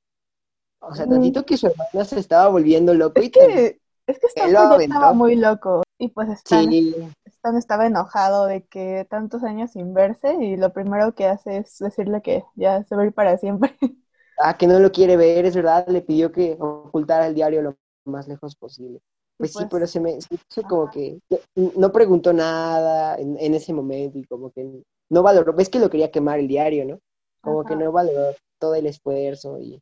O 0.80 0.94
sea, 0.94 1.06
tantito 1.06 1.44
que 1.44 1.56
su 1.56 1.66
hermano 1.66 2.04
se 2.04 2.20
estaba 2.20 2.48
volviendo 2.48 2.94
loco 2.94 3.18
Es 3.18 3.26
y 3.26 3.30
que, 3.30 3.80
es 4.06 4.18
que 4.18 4.44
él 4.44 4.52
lo 4.52 4.68
pues, 4.68 4.82
estaba 4.82 5.14
muy 5.14 5.34
loco. 5.34 5.82
Y 5.98 6.08
pues 6.08 6.28
Stan, 6.28 6.68
Sí, 6.68 6.94
Stan 7.24 7.56
estaba 7.56 7.86
enojado 7.86 8.44
de 8.44 8.66
que 8.66 9.06
tantos 9.08 9.42
años 9.42 9.72
sin 9.72 9.94
verse 9.94 10.36
y 10.38 10.56
lo 10.58 10.74
primero 10.74 11.14
que 11.14 11.26
hace 11.26 11.56
es 11.56 11.78
decirle 11.78 12.20
que 12.20 12.44
ya 12.54 12.84
se 12.84 12.94
va 12.94 13.02
a 13.02 13.06
ir 13.06 13.14
para 13.14 13.38
siempre. 13.38 13.74
ah, 14.38 14.58
que 14.58 14.66
no 14.66 14.78
lo 14.78 14.92
quiere 14.92 15.16
ver, 15.16 15.46
es 15.46 15.56
verdad, 15.56 15.88
le 15.88 16.02
pidió 16.02 16.30
que 16.30 16.58
ocultara 16.60 17.26
el 17.26 17.34
diario 17.34 17.62
lo 17.62 17.76
más 18.04 18.28
lejos 18.28 18.54
posible. 18.56 18.98
Y 18.98 19.38
Pues 19.38 19.52
sí, 19.52 19.58
pues, 19.60 19.68
pero 19.70 19.86
se 19.86 20.00
me 20.00 20.18
hizo 20.18 20.62
como 20.68 20.90
que 20.90 21.18
no 21.54 21.90
preguntó 21.92 22.34
nada 22.34 23.16
en, 23.16 23.38
en 23.38 23.54
ese 23.54 23.72
momento 23.72 24.18
y 24.18 24.24
como 24.24 24.50
que 24.50 24.82
no 25.10 25.22
valoró, 25.22 25.52
ves 25.54 25.68
que 25.68 25.78
lo 25.78 25.90
quería 25.90 26.10
quemar 26.10 26.38
el 26.40 26.48
diario, 26.48 26.84
¿no? 26.84 26.98
Como 27.42 27.64
que 27.64 27.76
no 27.76 27.92
valoró 27.92 28.34
todo 28.58 28.74
el 28.74 28.86
esfuerzo 28.86 29.58
y 29.60 29.80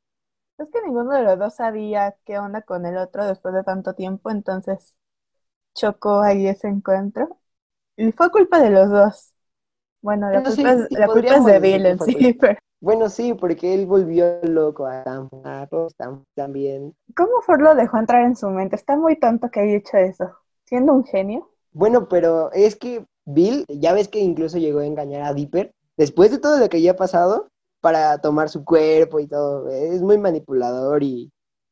Es 0.58 0.68
que 0.72 0.82
ninguno 0.82 1.12
de 1.14 1.22
los 1.22 1.38
dos 1.38 1.54
sabía 1.56 2.16
qué 2.24 2.38
onda 2.38 2.62
con 2.62 2.86
el 2.86 2.96
otro 2.96 3.26
después 3.26 3.54
de 3.54 3.64
tanto 3.64 3.94
tiempo, 3.94 4.30
entonces 4.30 4.94
chocó 5.74 6.22
ahí 6.22 6.46
ese 6.48 6.68
encuentro. 6.68 7.40
Y 7.96 8.12
fue 8.12 8.30
culpa 8.32 8.60
de 8.60 8.70
los 8.70 8.90
dos. 8.90 9.34
Bueno, 10.02 10.30
la 10.30 10.42
no 10.42 10.50
culpa 10.50 10.72
es, 10.72 10.88
sí, 10.88 10.96
la 10.96 11.08
culpa 11.10 11.36
es 11.36 11.44
de 11.44 11.60
Bill 11.60 11.86
en 11.86 12.00
sí, 12.00 12.34
pero 12.40 12.58
Bueno, 12.80 13.08
sí, 13.08 13.34
porque 13.34 13.72
él 13.74 13.86
volvió 13.86 14.40
loco 14.42 14.86
a 14.86 15.02
Stan 15.88 16.24
también. 16.34 16.94
¿cómo 17.16 17.40
Ford 17.42 17.60
lo 17.62 17.74
dejó 17.74 17.98
entrar 17.98 18.22
en 18.24 18.36
su 18.36 18.48
mente? 18.50 18.76
Está 18.76 18.96
muy 18.96 19.16
tonto 19.18 19.50
que 19.50 19.60
haya 19.60 19.76
hecho 19.76 19.96
eso. 19.96 20.36
Siendo 20.66 20.92
un 20.92 21.04
genio. 21.04 21.50
Bueno, 21.72 22.08
pero 22.08 22.52
es 22.52 22.76
que 22.76 23.04
Bill, 23.24 23.64
ya 23.68 23.92
ves 23.92 24.08
que 24.08 24.20
incluso 24.20 24.58
llegó 24.58 24.80
a 24.80 24.86
engañar 24.86 25.22
a 25.22 25.34
Dipper 25.34 25.72
después 25.96 26.30
de 26.30 26.38
todo 26.38 26.58
lo 26.58 26.68
que 26.68 26.76
había 26.78 26.96
pasado 26.96 27.48
para 27.80 28.18
tomar 28.18 28.48
su 28.48 28.64
cuerpo 28.64 29.20
y 29.20 29.26
todo. 29.26 29.68
Es 29.68 30.02
muy 30.02 30.18
manipulador 30.18 31.02
y 31.02 31.30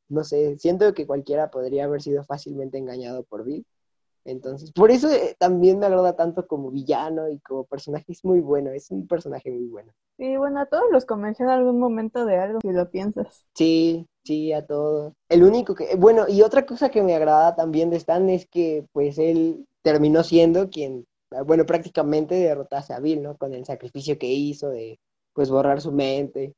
no 0.09 0.25
sé, 0.25 0.59
siento 0.59 0.93
que 0.95 1.07
cualquiera 1.07 1.51
podría 1.51 1.85
haber 1.85 2.03
sido 2.03 2.23
fácilmente 2.25 2.79
engañado 2.79 3.25
por 3.25 3.45
Bill. 3.45 3.65
Entonces, 4.25 4.71
por 4.71 4.91
eso 4.91 5.11
eh, 5.11 5.35
también 5.39 5.79
me 5.79 5.87
agrada 5.87 6.15
tanto 6.15 6.47
como 6.47 6.71
villano 6.71 7.29
y 7.29 7.41
como 7.41 7.65
personaje, 7.65 8.13
es 8.13 8.25
muy 8.25 8.41
bueno, 8.41 8.71
es 8.71 8.91
un 8.91 9.07
personaje 9.09 9.51
muy 9.51 9.67
bueno. 9.67 9.93
Y 10.19 10.37
bueno, 10.37 10.61
a 10.61 10.67
todos 10.67 10.85
los 10.93 11.05
convenció 11.07 11.47
en 11.47 11.51
algún 11.51 11.81
momento 11.81 12.25
de 12.25 12.37
algo, 12.37 12.61
si 12.61 12.71
lo 12.71 12.89
piensas. 12.91 13.45
Sí, 13.55 14.07
sí, 14.23 14.53
a 14.53 14.65
todos. 14.65 15.15
El 15.29 15.43
único 15.43 15.75
que, 15.75 15.97
bueno, 15.97 16.27
y 16.29 16.43
otra 16.43 16.67
cosa 16.67 16.91
que 16.91 17.03
me 17.03 17.17
agrada 17.17 17.57
también 17.57 17.91
de 17.91 17.97
Stan 17.97 18.29
es 18.29 18.47
que 18.47 18.87
pues 18.93 19.19
él 19.19 19.67
terminó 19.83 20.23
siendo 20.23 20.71
quien, 20.71 21.07
bueno, 21.45 21.67
prácticamente 21.67 22.35
derrotase 22.37 22.93
a 22.95 23.01
Bill, 23.01 23.23
¿no? 23.23 23.37
Con 23.37 23.55
el 23.55 23.65
sacrificio 23.65 24.19
que 24.19 24.27
hizo 24.29 24.69
de 24.71 24.99
pues 25.33 25.51
borrar 25.51 25.81
su 25.81 25.93
mente. 25.93 26.55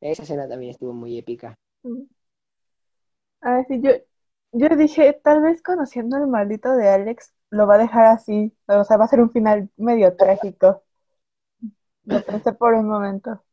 Esa 0.00 0.24
escena 0.24 0.48
también 0.48 0.72
estuvo 0.72 0.92
muy 0.94 1.18
épica. 1.18 1.56
A 3.40 3.54
ver, 3.56 3.66
si 3.68 3.80
yo, 3.80 3.90
yo 4.52 4.68
dije, 4.76 5.12
tal 5.24 5.42
vez 5.42 5.62
conociendo 5.62 6.16
el 6.18 6.26
maldito 6.26 6.74
de 6.76 6.88
Alex, 6.88 7.32
lo 7.50 7.66
va 7.66 7.76
a 7.76 7.78
dejar 7.78 8.06
así. 8.06 8.54
O 8.66 8.84
sea, 8.84 8.96
va 8.96 9.04
a 9.04 9.08
ser 9.08 9.20
un 9.20 9.30
final 9.30 9.70
medio 9.76 10.16
trágico. 10.16 10.82
Lo 12.04 12.24
pensé 12.24 12.52
por 12.54 12.72
un 12.74 12.88
momento. 12.88 13.44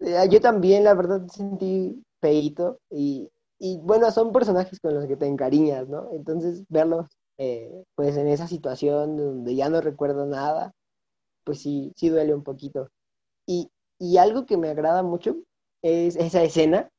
Eh, 0.00 0.28
yo 0.30 0.40
también, 0.40 0.84
la 0.84 0.94
verdad, 0.94 1.26
sentí 1.28 2.02
feíto 2.20 2.80
y, 2.90 3.30
y 3.58 3.78
bueno, 3.82 4.10
son 4.10 4.32
personajes 4.32 4.78
con 4.80 4.94
los 4.94 5.06
que 5.06 5.16
te 5.16 5.26
encariñas, 5.26 5.88
¿no? 5.88 6.10
Entonces, 6.12 6.64
verlos 6.68 7.06
eh, 7.38 7.84
pues 7.94 8.16
en 8.16 8.28
esa 8.28 8.48
situación 8.48 9.16
donde 9.16 9.54
ya 9.56 9.68
no 9.70 9.80
recuerdo 9.80 10.26
nada, 10.26 10.72
pues 11.44 11.60
sí, 11.62 11.92
sí 11.96 12.08
duele 12.08 12.34
un 12.34 12.44
poquito. 12.44 12.90
Y, 13.46 13.70
y 13.98 14.18
algo 14.18 14.46
que 14.46 14.56
me 14.56 14.70
agrada 14.70 15.02
mucho 15.02 15.36
es 15.82 16.16
esa 16.16 16.42
escena 16.42 16.90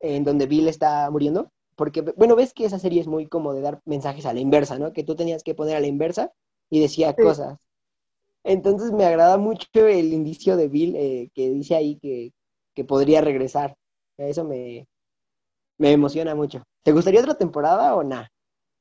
en 0.00 0.24
donde 0.24 0.46
Bill 0.46 0.68
está 0.68 1.10
muriendo, 1.10 1.50
porque, 1.76 2.02
bueno, 2.02 2.36
ves 2.36 2.54
que 2.54 2.64
esa 2.66 2.78
serie 2.78 3.00
es 3.00 3.06
muy 3.08 3.28
como 3.28 3.54
de 3.54 3.62
dar 3.62 3.80
mensajes 3.86 4.26
a 4.26 4.32
la 4.34 4.40
inversa, 4.40 4.78
¿no? 4.78 4.92
Que 4.92 5.04
tú 5.04 5.16
tenías 5.16 5.42
que 5.42 5.54
poner 5.54 5.76
a 5.76 5.80
la 5.80 5.86
inversa 5.88 6.32
y 6.70 6.80
decía 6.80 7.16
Sí. 7.16 7.22
cosas. 7.22 7.58
Entonces 8.44 8.92
me 8.92 9.04
agrada 9.06 9.38
mucho 9.38 9.66
el 9.86 10.12
indicio 10.12 10.56
de 10.56 10.68
Bill 10.68 10.96
eh, 10.96 11.30
que 11.34 11.50
dice 11.50 11.76
ahí 11.76 11.98
que, 12.00 12.32
que 12.74 12.84
podría 12.84 13.20
regresar. 13.20 13.76
Eso 14.18 14.44
me, 14.44 14.86
me 15.78 15.92
emociona 15.92 16.34
mucho. 16.34 16.62
¿Te 16.84 16.92
gustaría 16.92 17.20
otra 17.20 17.34
temporada 17.36 17.94
o 17.96 18.04
nada? 18.04 18.30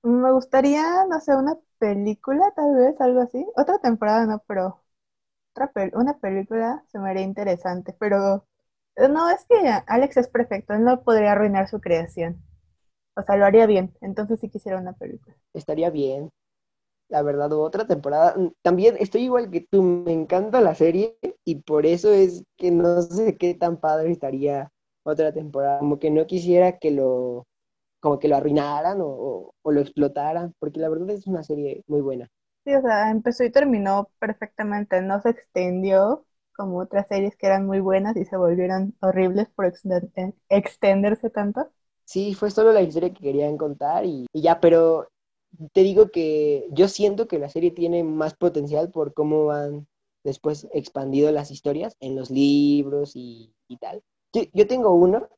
Me 0.03 0.31
gustaría, 0.33 1.05
no 1.05 1.19
sé, 1.21 1.35
una 1.35 1.57
película, 1.77 2.51
tal 2.55 2.75
vez, 2.75 2.99
algo 3.01 3.21
así. 3.21 3.45
Otra 3.55 3.79
temporada 3.79 4.25
no, 4.25 4.43
pero 4.47 4.81
otra 5.53 5.71
pel- 5.73 5.91
una 5.95 6.19
película 6.19 6.83
se 6.89 6.99
me 6.99 7.09
haría 7.11 7.23
interesante. 7.23 7.93
Pero 7.99 8.47
no, 8.97 9.29
es 9.31 9.45
que 9.47 9.55
Alex 9.87 10.17
es 10.17 10.29
perfecto, 10.29 10.73
él 10.73 10.83
no 10.85 11.03
podría 11.03 11.33
arruinar 11.33 11.69
su 11.69 11.81
creación. 11.81 12.43
O 13.15 13.23
sea, 13.23 13.37
lo 13.37 13.45
haría 13.45 13.67
bien. 13.67 13.95
Entonces 14.01 14.39
sí 14.41 14.49
quisiera 14.49 14.79
una 14.79 14.93
película. 14.93 15.35
Estaría 15.53 15.89
bien, 15.89 16.29
la 17.09 17.23
verdad, 17.23 17.53
otra 17.53 17.87
temporada. 17.87 18.35
Mm, 18.37 18.49
También 18.63 18.97
estoy 18.99 19.23
igual 19.23 19.51
que 19.51 19.61
tú, 19.71 19.83
me 19.83 20.13
encanta 20.13 20.61
la 20.61 20.75
serie 20.75 21.17
y 21.45 21.57
por 21.63 21.85
eso 21.87 22.11
es 22.13 22.43
que 22.57 22.71
no 22.71 23.01
sé 23.03 23.37
qué 23.37 23.55
tan 23.55 23.79
padre 23.79 24.11
estaría 24.11 24.71
otra 25.03 25.33
temporada. 25.33 25.79
Como 25.79 25.99
que 25.99 26.11
no 26.11 26.27
quisiera 26.27 26.79
que 26.79 26.91
lo, 26.91 27.45
como 27.99 28.19
que 28.19 28.27
lo 28.27 28.35
arruinaran 28.37 29.01
o, 29.01 29.07
o- 29.07 29.55
o 29.61 29.71
lo 29.71 29.81
explotaran, 29.81 30.53
porque 30.59 30.79
la 30.79 30.89
verdad 30.89 31.11
es 31.11 31.27
una 31.27 31.43
serie 31.43 31.83
muy 31.87 32.01
buena. 32.01 32.27
Sí, 32.65 32.73
o 32.75 32.81
sea, 32.81 33.09
empezó 33.11 33.43
y 33.43 33.51
terminó 33.51 34.09
perfectamente. 34.19 35.01
No 35.01 35.19
se 35.21 35.29
extendió 35.29 36.25
como 36.55 36.79
otras 36.79 37.07
series 37.07 37.35
que 37.35 37.47
eran 37.47 37.65
muy 37.65 37.79
buenas 37.79 38.15
y 38.17 38.25
se 38.25 38.37
volvieron 38.37 38.95
horribles 39.01 39.49
por 39.49 39.65
eh, 39.65 40.33
extenderse 40.49 41.29
tanto. 41.29 41.71
Sí, 42.05 42.33
fue 42.33 42.49
solo 42.51 42.71
la 42.73 42.81
historia 42.81 43.13
que 43.13 43.21
querían 43.21 43.57
contar 43.57 44.05
y, 44.05 44.25
y 44.33 44.41
ya, 44.41 44.59
pero 44.59 45.07
te 45.73 45.81
digo 45.83 46.09
que 46.11 46.67
yo 46.71 46.87
siento 46.87 47.27
que 47.27 47.39
la 47.39 47.49
serie 47.49 47.71
tiene 47.71 48.03
más 48.03 48.33
potencial 48.35 48.91
por 48.91 49.13
cómo 49.13 49.51
han 49.51 49.87
después 50.23 50.67
expandido 50.73 51.31
las 51.31 51.51
historias 51.51 51.95
en 51.99 52.15
los 52.15 52.31
libros 52.31 53.11
y, 53.15 53.53
y 53.67 53.77
tal. 53.77 54.03
Yo, 54.33 54.43
yo 54.53 54.67
tengo 54.67 54.93
uno 54.93 55.29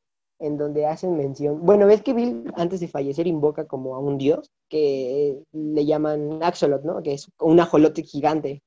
en 0.42 0.58
donde 0.58 0.86
hacen 0.86 1.16
mención, 1.16 1.64
bueno, 1.64 1.86
ves 1.86 2.02
que 2.02 2.12
Bill 2.12 2.52
antes 2.56 2.80
de 2.80 2.88
fallecer 2.88 3.26
invoca 3.26 3.66
como 3.66 3.94
a 3.94 4.00
un 4.00 4.18
dios 4.18 4.50
que 4.68 5.40
le 5.52 5.86
llaman 5.86 6.42
Axolot, 6.42 6.82
¿no? 6.82 7.00
Que 7.02 7.14
es 7.14 7.30
un 7.38 7.60
ajolote 7.60 8.02
gigante. 8.02 8.62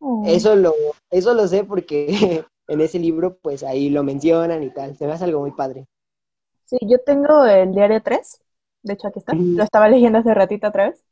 Oh. 0.00 0.22
Eso 0.26 0.54
lo, 0.54 0.74
eso 1.10 1.32
lo 1.32 1.48
sé 1.48 1.64
porque 1.64 2.44
en 2.68 2.80
ese 2.80 2.98
libro 2.98 3.38
pues 3.38 3.62
ahí 3.64 3.88
lo 3.88 4.04
mencionan 4.04 4.62
y 4.62 4.70
tal. 4.70 4.96
Se 4.96 5.06
me 5.06 5.12
hace 5.12 5.24
algo 5.24 5.40
muy 5.40 5.52
padre. 5.52 5.86
Sí, 6.66 6.76
yo 6.82 6.98
tengo 7.04 7.44
el 7.46 7.72
diario 7.72 8.02
3. 8.02 8.42
De 8.82 8.92
hecho, 8.92 9.08
aquí 9.08 9.18
está. 9.20 9.32
Lo 9.34 9.64
estaba 9.64 9.88
leyendo 9.88 10.18
hace 10.18 10.34
ratito 10.34 10.68
otra 10.68 10.90
vez. 10.90 11.04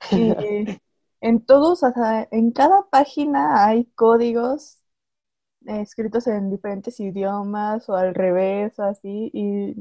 Y 0.12 1.28
en 1.28 1.44
todos, 1.44 1.82
o 1.82 1.90
sea, 1.90 2.28
en 2.30 2.52
cada 2.52 2.86
página 2.90 3.66
hay 3.66 3.86
códigos 3.94 4.78
eh, 5.66 5.80
escritos 5.82 6.26
en 6.26 6.50
diferentes 6.50 6.98
idiomas 7.00 7.88
o 7.88 7.94
al 7.96 8.14
revés 8.14 8.78
o 8.78 8.84
así. 8.84 9.30
Y 9.34 9.74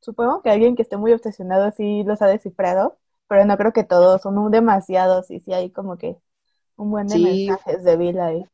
supongo 0.00 0.42
que 0.42 0.50
alguien 0.50 0.76
que 0.76 0.82
esté 0.82 0.96
muy 0.96 1.12
obsesionado 1.12 1.64
así 1.64 2.02
los 2.04 2.22
ha 2.22 2.26
descifrado, 2.26 2.98
pero 3.28 3.44
no 3.44 3.56
creo 3.56 3.72
que 3.72 3.84
todos, 3.84 4.22
son 4.22 4.50
demasiados 4.50 5.30
y 5.30 5.40
sí 5.40 5.52
hay 5.52 5.70
como 5.70 5.98
que 5.98 6.16
un 6.76 6.90
buen 6.92 7.08
de 7.10 7.18
Sí, 7.18 7.20
mensajes 7.20 7.84
de 7.84 7.96
Bill 7.96 8.20
ahí. 8.20 8.50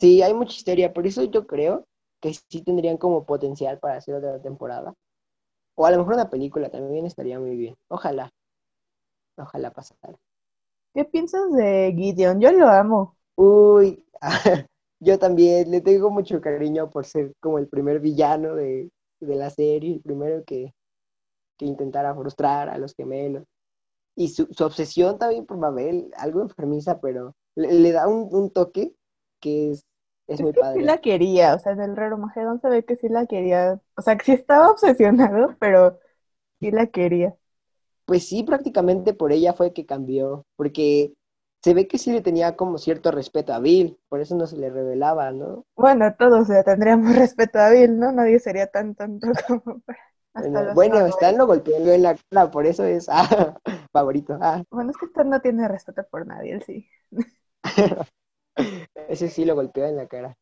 Sí, 0.00 0.22
hay 0.22 0.32
mucha 0.34 0.56
historia, 0.56 0.92
por 0.92 1.06
eso 1.06 1.24
yo 1.24 1.46
creo 1.46 1.84
que 2.20 2.32
sí 2.34 2.62
tendrían 2.62 2.96
como 2.96 3.26
potencial 3.26 3.78
para 3.78 3.96
hacer 3.96 4.14
otra 4.14 4.40
temporada. 4.40 4.94
O 5.76 5.86
a 5.86 5.90
lo 5.92 5.98
mejor 5.98 6.14
una 6.14 6.30
película 6.30 6.70
también 6.70 7.06
estaría 7.06 7.38
muy 7.40 7.56
bien. 7.56 7.76
Ojalá, 7.88 8.30
ojalá 9.36 9.70
pasara. 9.72 10.18
¿Qué 10.94 11.04
piensas 11.04 11.50
de 11.52 11.94
Gideon? 11.96 12.40
Yo 12.40 12.52
lo 12.52 12.68
amo. 12.68 13.16
Uy, 13.36 14.04
Yo 15.00 15.18
también 15.18 15.70
le 15.70 15.80
tengo 15.80 16.10
mucho 16.10 16.40
cariño 16.40 16.90
por 16.90 17.06
ser 17.06 17.32
como 17.40 17.58
el 17.58 17.68
primer 17.68 18.00
villano 18.00 18.54
de, 18.54 18.90
la 19.20 19.50
serie, 19.50 19.94
el 19.94 20.00
primero 20.00 20.44
que, 20.44 20.74
que 21.56 21.66
intentara 21.66 22.14
frustrar 22.14 22.68
a 22.68 22.78
los 22.78 22.94
gemelos. 22.94 23.44
Y 24.16 24.28
su, 24.28 24.48
obsesión 24.60 25.18
también 25.18 25.46
por 25.46 25.58
Mabel, 25.58 26.10
algo 26.16 26.42
enfermiza, 26.42 27.00
pero 27.00 27.36
le, 27.54 27.92
da 27.92 28.08
un, 28.08 28.50
toque 28.50 28.92
que 29.40 29.70
es, 29.70 29.86
es 30.26 30.40
muy 30.40 30.52
padre. 30.52 30.80
Sí 30.80 30.84
la 30.84 30.98
quería, 30.98 31.54
o 31.54 31.58
sea, 31.60 31.72
en 31.72 31.80
el 31.80 32.16
Magedón 32.18 32.60
se 32.60 32.68
ve 32.68 32.84
que 32.84 32.96
sí 32.96 33.08
la 33.08 33.26
quería, 33.26 33.80
o 33.96 34.02
sea, 34.02 34.16
que 34.16 34.24
sí 34.24 34.32
estaba 34.32 34.70
obsesionado, 34.70 35.54
pero 35.60 36.00
sí 36.58 36.72
la 36.72 36.88
quería. 36.88 37.36
Pues 38.06 38.26
sí, 38.26 38.42
prácticamente 38.42 39.14
por 39.14 39.32
ella 39.32 39.52
fue 39.52 39.72
que 39.72 39.86
cambió, 39.86 40.44
porque 40.56 41.12
se 41.62 41.74
ve 41.74 41.88
que 41.88 41.98
sí 41.98 42.12
le 42.12 42.20
tenía 42.20 42.56
como 42.56 42.78
cierto 42.78 43.10
respeto 43.10 43.52
a 43.52 43.58
Bill, 43.58 43.98
por 44.08 44.20
eso 44.20 44.36
no 44.36 44.46
se 44.46 44.56
le 44.56 44.70
revelaba, 44.70 45.32
¿no? 45.32 45.64
Bueno, 45.76 46.14
todos 46.16 46.48
le 46.48 46.62
tendríamos 46.62 47.14
respeto 47.16 47.58
a 47.58 47.70
Bill, 47.70 47.98
¿no? 47.98 48.12
Nadie 48.12 48.38
sería 48.38 48.68
tan 48.68 48.94
tonto 48.94 49.28
como 49.46 49.82
Hasta 50.34 50.72
bueno, 50.72 51.04
Stan 51.06 51.36
lo 51.36 51.46
golpeó 51.46 51.76
en 51.76 52.02
la 52.02 52.16
cara, 52.30 52.50
por 52.50 52.66
eso 52.66 52.84
es 52.84 53.08
ah, 53.08 53.56
favorito. 53.92 54.38
Ah. 54.40 54.62
Bueno, 54.70 54.90
es 54.90 54.96
que 54.96 55.06
Stan 55.06 55.28
no 55.28 55.40
tiene 55.40 55.66
respeto 55.66 56.06
por 56.10 56.26
nadie, 56.26 56.52
él 56.52 56.62
sí. 56.62 56.88
Ese 59.08 59.28
sí 59.28 59.44
lo 59.44 59.54
golpeó 59.54 59.86
en 59.86 59.96
la 59.96 60.06
cara. 60.06 60.36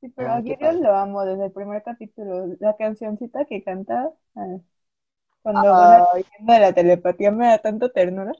Sí, 0.00 0.08
pero 0.10 0.30
ah, 0.30 0.36
a 0.36 0.42
Gideon 0.42 0.82
lo 0.82 0.94
amo 0.94 1.24
desde 1.24 1.46
el 1.46 1.52
primer 1.52 1.82
capítulo. 1.82 2.54
La 2.60 2.76
cancioncita 2.76 3.44
que 3.46 3.62
canta 3.62 4.10
ah, 4.34 4.58
cuando 5.42 5.70
van 5.70 6.04
de 6.40 6.58
la 6.58 6.72
telepatía 6.72 7.30
me 7.30 7.46
da 7.46 7.58
tanto 7.58 7.90
ternura. 7.90 8.32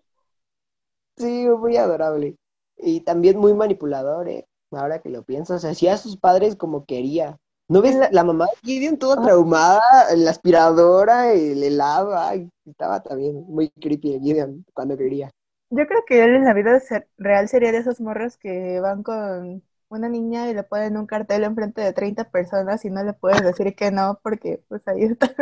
Sí, 1.16 1.46
muy 1.48 1.76
adorable. 1.76 2.36
Y 2.78 3.00
también 3.00 3.38
muy 3.38 3.54
manipulador, 3.54 4.28
¿eh? 4.28 4.46
Ahora 4.70 5.00
que 5.00 5.08
lo 5.08 5.22
pienso, 5.22 5.54
o 5.54 5.58
sea, 5.58 5.70
hacía 5.70 5.94
a 5.94 5.98
sus 5.98 6.16
padres 6.16 6.56
como 6.56 6.84
quería. 6.84 7.38
¿No 7.68 7.82
ves 7.82 7.96
la, 8.12 8.24
mamá 8.24 8.46
de 8.46 8.68
Gideon 8.72 8.98
toda 8.98 9.16
ah. 9.20 9.24
traumada? 9.24 9.82
La 10.14 10.30
aspiradora, 10.30 11.32
el 11.32 11.62
helado, 11.62 12.16
ay, 12.16 12.48
estaba 12.64 13.02
también 13.02 13.44
muy 13.48 13.70
creepy 13.70 14.20
Gideon 14.20 14.64
cuando 14.72 14.96
quería. 14.96 15.30
Yo 15.70 15.86
creo 15.86 16.04
que 16.06 16.22
él 16.22 16.36
en 16.36 16.44
la 16.44 16.54
vida 16.54 16.80
real 17.18 17.48
sería 17.48 17.72
de 17.72 17.78
esos 17.78 18.00
morros 18.00 18.36
que 18.36 18.78
van 18.80 19.02
con 19.02 19.62
una 19.88 20.08
niña 20.08 20.48
y 20.48 20.54
le 20.54 20.62
ponen 20.62 20.96
un 20.96 21.06
cartel 21.06 21.44
enfrente 21.44 21.80
de 21.80 21.92
30 21.92 22.30
personas 22.30 22.84
y 22.84 22.90
no 22.90 23.02
le 23.02 23.12
puedes 23.14 23.42
decir 23.42 23.74
que 23.74 23.90
no 23.90 24.20
porque 24.22 24.62
pues 24.68 24.86
ahí 24.86 25.04
está. 25.04 25.34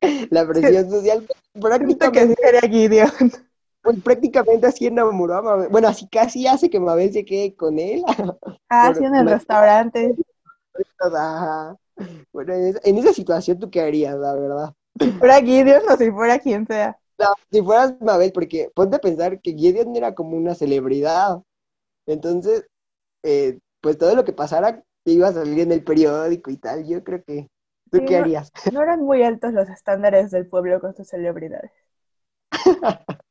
La 0.30 0.46
presión 0.46 0.90
social 0.90 1.26
prácticamente... 1.60 2.34
que 2.34 2.42
sería 2.42 2.60
Gideon. 2.60 3.32
Pues 3.82 4.00
prácticamente 4.00 4.66
así 4.66 4.86
enamoró 4.86 5.34
a 5.34 5.42
Mabel. 5.42 5.68
Bueno, 5.68 5.88
así 5.88 6.06
casi 6.08 6.46
hace 6.46 6.70
que 6.70 6.78
Mabel 6.78 7.12
se 7.12 7.24
quede 7.24 7.54
con 7.56 7.78
él. 7.78 8.02
Ah, 8.68 8.92
sí, 8.96 9.04
en 9.04 9.14
el 9.14 9.28
restaurante. 9.28 10.14
Bueno, 12.32 12.54
en 12.54 12.98
esa, 12.98 13.12
situación, 13.12 13.58
¿tú 13.58 13.70
qué 13.70 13.80
harías, 13.80 14.16
la 14.16 14.34
verdad? 14.34 14.74
Si 15.00 15.10
fuera 15.12 15.40
Gideon 15.40 15.82
o 15.88 15.96
si 15.96 16.10
fuera 16.10 16.38
quien 16.38 16.66
sea. 16.66 16.96
si 17.50 17.60
fueras 17.62 18.00
Mabel, 18.00 18.32
porque 18.32 18.70
ponte 18.74 18.96
a 18.96 19.00
pensar 19.00 19.40
que 19.40 19.54
Gideon 19.54 19.96
era 19.96 20.14
como 20.14 20.36
una 20.36 20.54
celebridad. 20.54 21.42
Entonces, 22.06 22.66
eh, 23.24 23.58
pues 23.80 23.98
todo 23.98 24.14
lo 24.14 24.24
que 24.24 24.32
pasara 24.32 24.84
iba 25.04 25.28
a 25.28 25.32
salir 25.32 25.60
en 25.60 25.72
el 25.72 25.82
periódico 25.82 26.50
y 26.50 26.56
tal. 26.56 26.86
Yo 26.86 27.02
creo 27.02 27.22
que. 27.24 27.48
¿Tú 27.90 28.04
qué 28.06 28.16
harías? 28.16 28.50
No 28.72 28.82
eran 28.82 29.00
muy 29.00 29.22
altos 29.22 29.52
los 29.52 29.68
estándares 29.68 30.30
del 30.30 30.46
pueblo 30.46 30.80
con 30.80 30.94
sus 30.94 31.08
celebridades. 31.08 31.72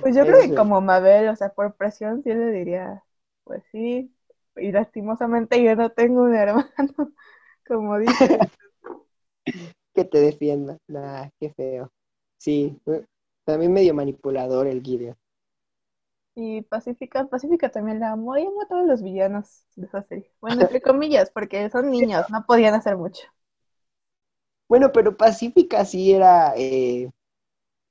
Pues 0.00 0.14
yo 0.16 0.24
creo 0.26 0.38
que 0.40 0.54
como 0.54 0.80
Mabel, 0.80 1.28
o 1.28 1.36
sea, 1.36 1.50
por 1.50 1.74
presión, 1.76 2.22
sí 2.22 2.30
le 2.32 2.50
diría, 2.50 3.04
pues 3.44 3.62
sí, 3.72 4.14
y 4.56 4.72
lastimosamente 4.72 5.62
yo 5.62 5.76
no 5.76 5.90
tengo 5.90 6.22
un 6.22 6.34
hermano, 6.36 7.12
como 7.66 7.98
dice. 7.98 8.38
que 9.94 10.04
te 10.04 10.20
defienda, 10.20 10.78
nada, 10.88 11.30
qué 11.40 11.52
feo. 11.52 11.90
Sí, 12.38 12.80
también 13.44 13.72
medio 13.72 13.94
manipulador 13.94 14.66
el 14.66 14.82
Gideon. 14.82 15.16
Y 16.34 16.62
Pacífica, 16.62 17.26
Pacífica 17.26 17.70
también 17.70 18.00
la 18.00 18.12
amo, 18.12 18.36
y 18.36 18.42
amo 18.46 18.62
a 18.62 18.66
todos 18.68 18.86
los 18.86 19.02
villanos 19.02 19.64
de 19.76 19.86
esa 19.86 20.02
serie. 20.02 20.32
Bueno, 20.40 20.62
entre 20.62 20.80
comillas, 20.82 21.30
porque 21.30 21.68
son 21.70 21.90
niños, 21.90 22.30
no 22.30 22.44
podían 22.46 22.74
hacer 22.74 22.96
mucho. 22.96 23.22
Bueno, 24.68 24.92
pero 24.92 25.16
Pacífica 25.16 25.84
sí 25.84 26.12
era 26.12 26.54
eh, 26.56 27.10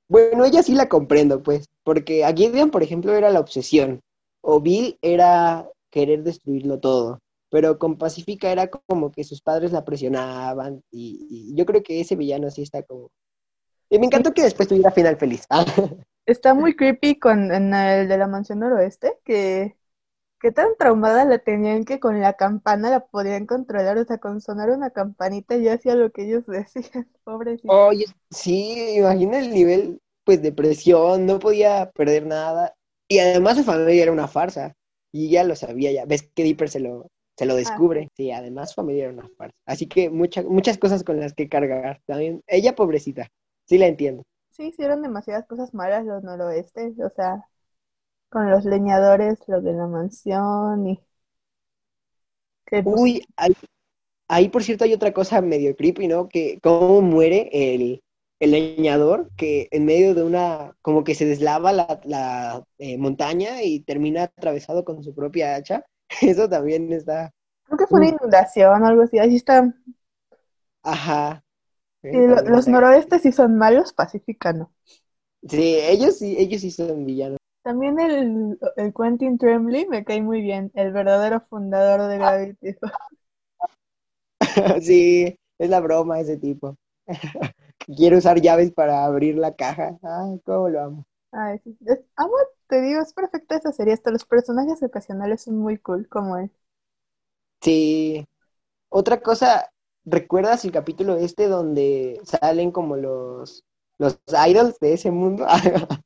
bueno, 0.09 0.45
ella 0.45 0.63
sí 0.63 0.75
la 0.75 0.89
comprendo, 0.89 1.43
pues, 1.43 1.67
porque 1.89 2.23
a 2.23 2.31
Gideon, 2.31 2.69
por 2.69 2.83
ejemplo, 2.83 3.15
era 3.15 3.31
la 3.31 3.39
obsesión, 3.39 4.01
o 4.41 4.61
Bill 4.61 4.99
era 5.01 5.67
querer 5.89 6.21
destruirlo 6.21 6.79
todo, 6.79 7.17
pero 7.49 7.79
con 7.79 7.97
Pacífica 7.97 8.51
era 8.51 8.69
como 8.69 9.11
que 9.11 9.23
sus 9.23 9.41
padres 9.41 9.71
la 9.71 9.83
presionaban, 9.83 10.83
y, 10.91 11.51
yo 11.55 11.65
creo 11.65 11.81
que 11.81 11.99
ese 11.99 12.15
villano 12.15 12.51
sí 12.51 12.61
está 12.61 12.83
como... 12.83 13.09
Y 13.89 13.97
me 13.97 14.05
encantó 14.05 14.35
que 14.35 14.43
después 14.43 14.67
tuviera 14.67 14.91
final 14.91 15.17
feliz. 15.17 15.47
está 16.27 16.53
muy 16.53 16.75
creepy 16.75 17.17
con 17.17 17.51
en 17.51 17.73
el 17.73 18.07
de 18.07 18.17
la 18.19 18.27
mansión 18.27 18.59
noroeste, 18.59 19.17
que, 19.25 19.75
que 20.39 20.51
tan 20.51 20.77
traumada 20.77 21.25
la 21.25 21.39
tenían 21.39 21.85
que 21.85 21.99
con 21.99 22.21
la 22.21 22.33
campana 22.33 22.91
la 22.91 22.99
podían 23.07 23.47
controlar, 23.47 23.97
o 23.97 24.05
sea, 24.05 24.19
con 24.19 24.41
sonar 24.41 24.69
una 24.69 24.91
campanita 24.91 25.57
ya 25.57 25.73
hacía 25.73 25.95
lo 25.95 26.11
que 26.11 26.25
ellos 26.27 26.45
decían, 26.45 27.09
pobrecito. 27.23 27.73
Oye, 27.73 28.05
sí, 28.29 28.97
imagina 28.97 29.39
el 29.39 29.49
nivel 29.49 29.99
pues 30.29 30.43
depresión, 30.43 31.25
no 31.25 31.39
podía 31.39 31.89
perder 31.89 32.27
nada. 32.27 32.75
Y 33.07 33.17
además 33.17 33.57
su 33.57 33.63
familia 33.63 34.03
era 34.03 34.11
una 34.11 34.27
farsa. 34.27 34.75
Y 35.11 35.31
ya 35.31 35.43
lo 35.43 35.55
sabía, 35.55 35.91
ya. 35.91 36.05
Ves 36.05 36.29
que 36.35 36.43
Dipper 36.43 36.69
se 36.69 36.79
lo, 36.79 37.07
se 37.35 37.47
lo 37.47 37.53
ah. 37.53 37.57
descubre. 37.57 38.09
Sí, 38.15 38.29
además 38.29 38.69
su 38.69 38.75
familia 38.75 39.05
era 39.05 39.13
una 39.13 39.27
farsa. 39.35 39.57
Así 39.65 39.87
que 39.87 40.11
muchas 40.11 40.45
muchas 40.45 40.77
cosas 40.77 41.03
con 41.03 41.19
las 41.19 41.33
que 41.33 41.49
cargar. 41.49 41.99
También, 42.05 42.43
ella 42.45 42.75
pobrecita. 42.75 43.27
Sí 43.65 43.79
la 43.79 43.87
entiendo. 43.87 44.21
Sí, 44.51 44.67
hicieron 44.67 45.01
demasiadas 45.01 45.47
cosas 45.47 45.73
malas 45.73 46.05
los 46.05 46.21
noroestes. 46.21 46.99
O 46.99 47.09
sea, 47.09 47.43
con 48.29 48.51
los 48.51 48.65
leñadores, 48.65 49.39
los 49.47 49.63
de 49.63 49.73
la 49.73 49.87
mansión 49.87 50.89
y... 50.89 50.99
Pues, 52.69 52.83
Uy, 52.85 53.25
ahí, 53.35 53.53
ahí 54.27 54.49
por 54.49 54.61
cierto 54.61 54.83
hay 54.83 54.93
otra 54.93 55.11
cosa 55.11 55.41
medio 55.41 55.75
creepy, 55.75 56.07
¿no? 56.07 56.29
Que 56.29 56.59
cómo 56.61 57.01
muere 57.01 57.49
el, 57.51 58.03
el 58.39 58.51
leñador 58.51 59.29
que 59.35 59.67
en 59.71 59.85
medio 59.85 60.15
de 60.15 60.23
una, 60.23 60.75
como 60.81 61.03
que 61.03 61.15
se 61.15 61.25
deslava 61.25 61.73
la, 61.73 62.63
eh, 62.77 62.97
montaña 62.97 63.63
y 63.63 63.81
termina 63.81 64.23
atravesado 64.23 64.85
con 64.85 65.03
su 65.03 65.13
propia 65.13 65.55
hacha. 65.55 65.85
Eso 66.21 66.49
también 66.49 66.91
está. 66.93 67.31
Creo 67.65 67.77
que 67.77 67.87
fue 67.87 67.99
una 67.99 68.09
inundación 68.09 68.81
o 68.81 68.85
algo 68.85 69.03
así. 69.03 69.19
Ahí 69.19 69.35
está. 69.35 69.73
Ajá. 70.81 71.43
los 72.01 72.67
noroestes 72.67 73.21
sí 73.21 73.31
son 73.31 73.57
malos, 73.57 73.93
Pacífica 73.93 74.53
no. 74.53 74.71
Sí, 75.47 75.77
ellos 75.81 76.17
sí, 76.17 76.35
ellos 76.37 76.61
sí 76.61 76.71
son 76.71 77.05
villanos. 77.05 77.37
También 77.63 77.99
el, 77.99 78.57
el 78.77 78.93
Quentin 78.93 79.37
Tremblay 79.37 79.85
me 79.85 80.03
cae 80.03 80.21
muy 80.21 80.41
bien, 80.41 80.71
el 80.73 80.91
verdadero 80.91 81.41
fundador 81.49 82.09
de 82.09 82.17
Gravity. 82.17 82.75
sí, 84.81 85.37
es 85.57 85.69
la 85.69 85.79
broma 85.81 86.19
ese 86.19 86.37
tipo. 86.37 86.75
quiero 87.95 88.17
usar 88.17 88.41
llaves 88.41 88.71
para 88.71 89.05
abrir 89.05 89.37
la 89.37 89.55
caja. 89.55 89.97
Ay, 90.03 90.39
cómo 90.45 90.69
lo 90.69 90.81
amo. 90.81 91.05
Ay, 91.31 91.59
sí. 91.63 91.77
amo, 92.15 92.33
te 92.67 92.81
digo, 92.81 93.01
es 93.01 93.13
perfecta 93.13 93.57
esa 93.57 93.71
serie. 93.71 93.93
Hasta 93.93 94.11
los 94.11 94.25
personajes 94.25 94.81
ocasionales 94.83 95.43
son 95.43 95.57
muy 95.57 95.77
cool, 95.77 96.07
como 96.07 96.37
él. 96.37 96.51
Sí. 97.61 98.25
Otra 98.89 99.21
cosa, 99.21 99.71
¿recuerdas 100.05 100.65
el 100.65 100.71
capítulo 100.71 101.15
este 101.15 101.47
donde 101.47 102.19
salen 102.23 102.71
como 102.71 102.95
los, 102.97 103.63
los 103.97 104.19
idols 104.47 104.79
de 104.79 104.93
ese 104.93 105.11
mundo? 105.11 105.45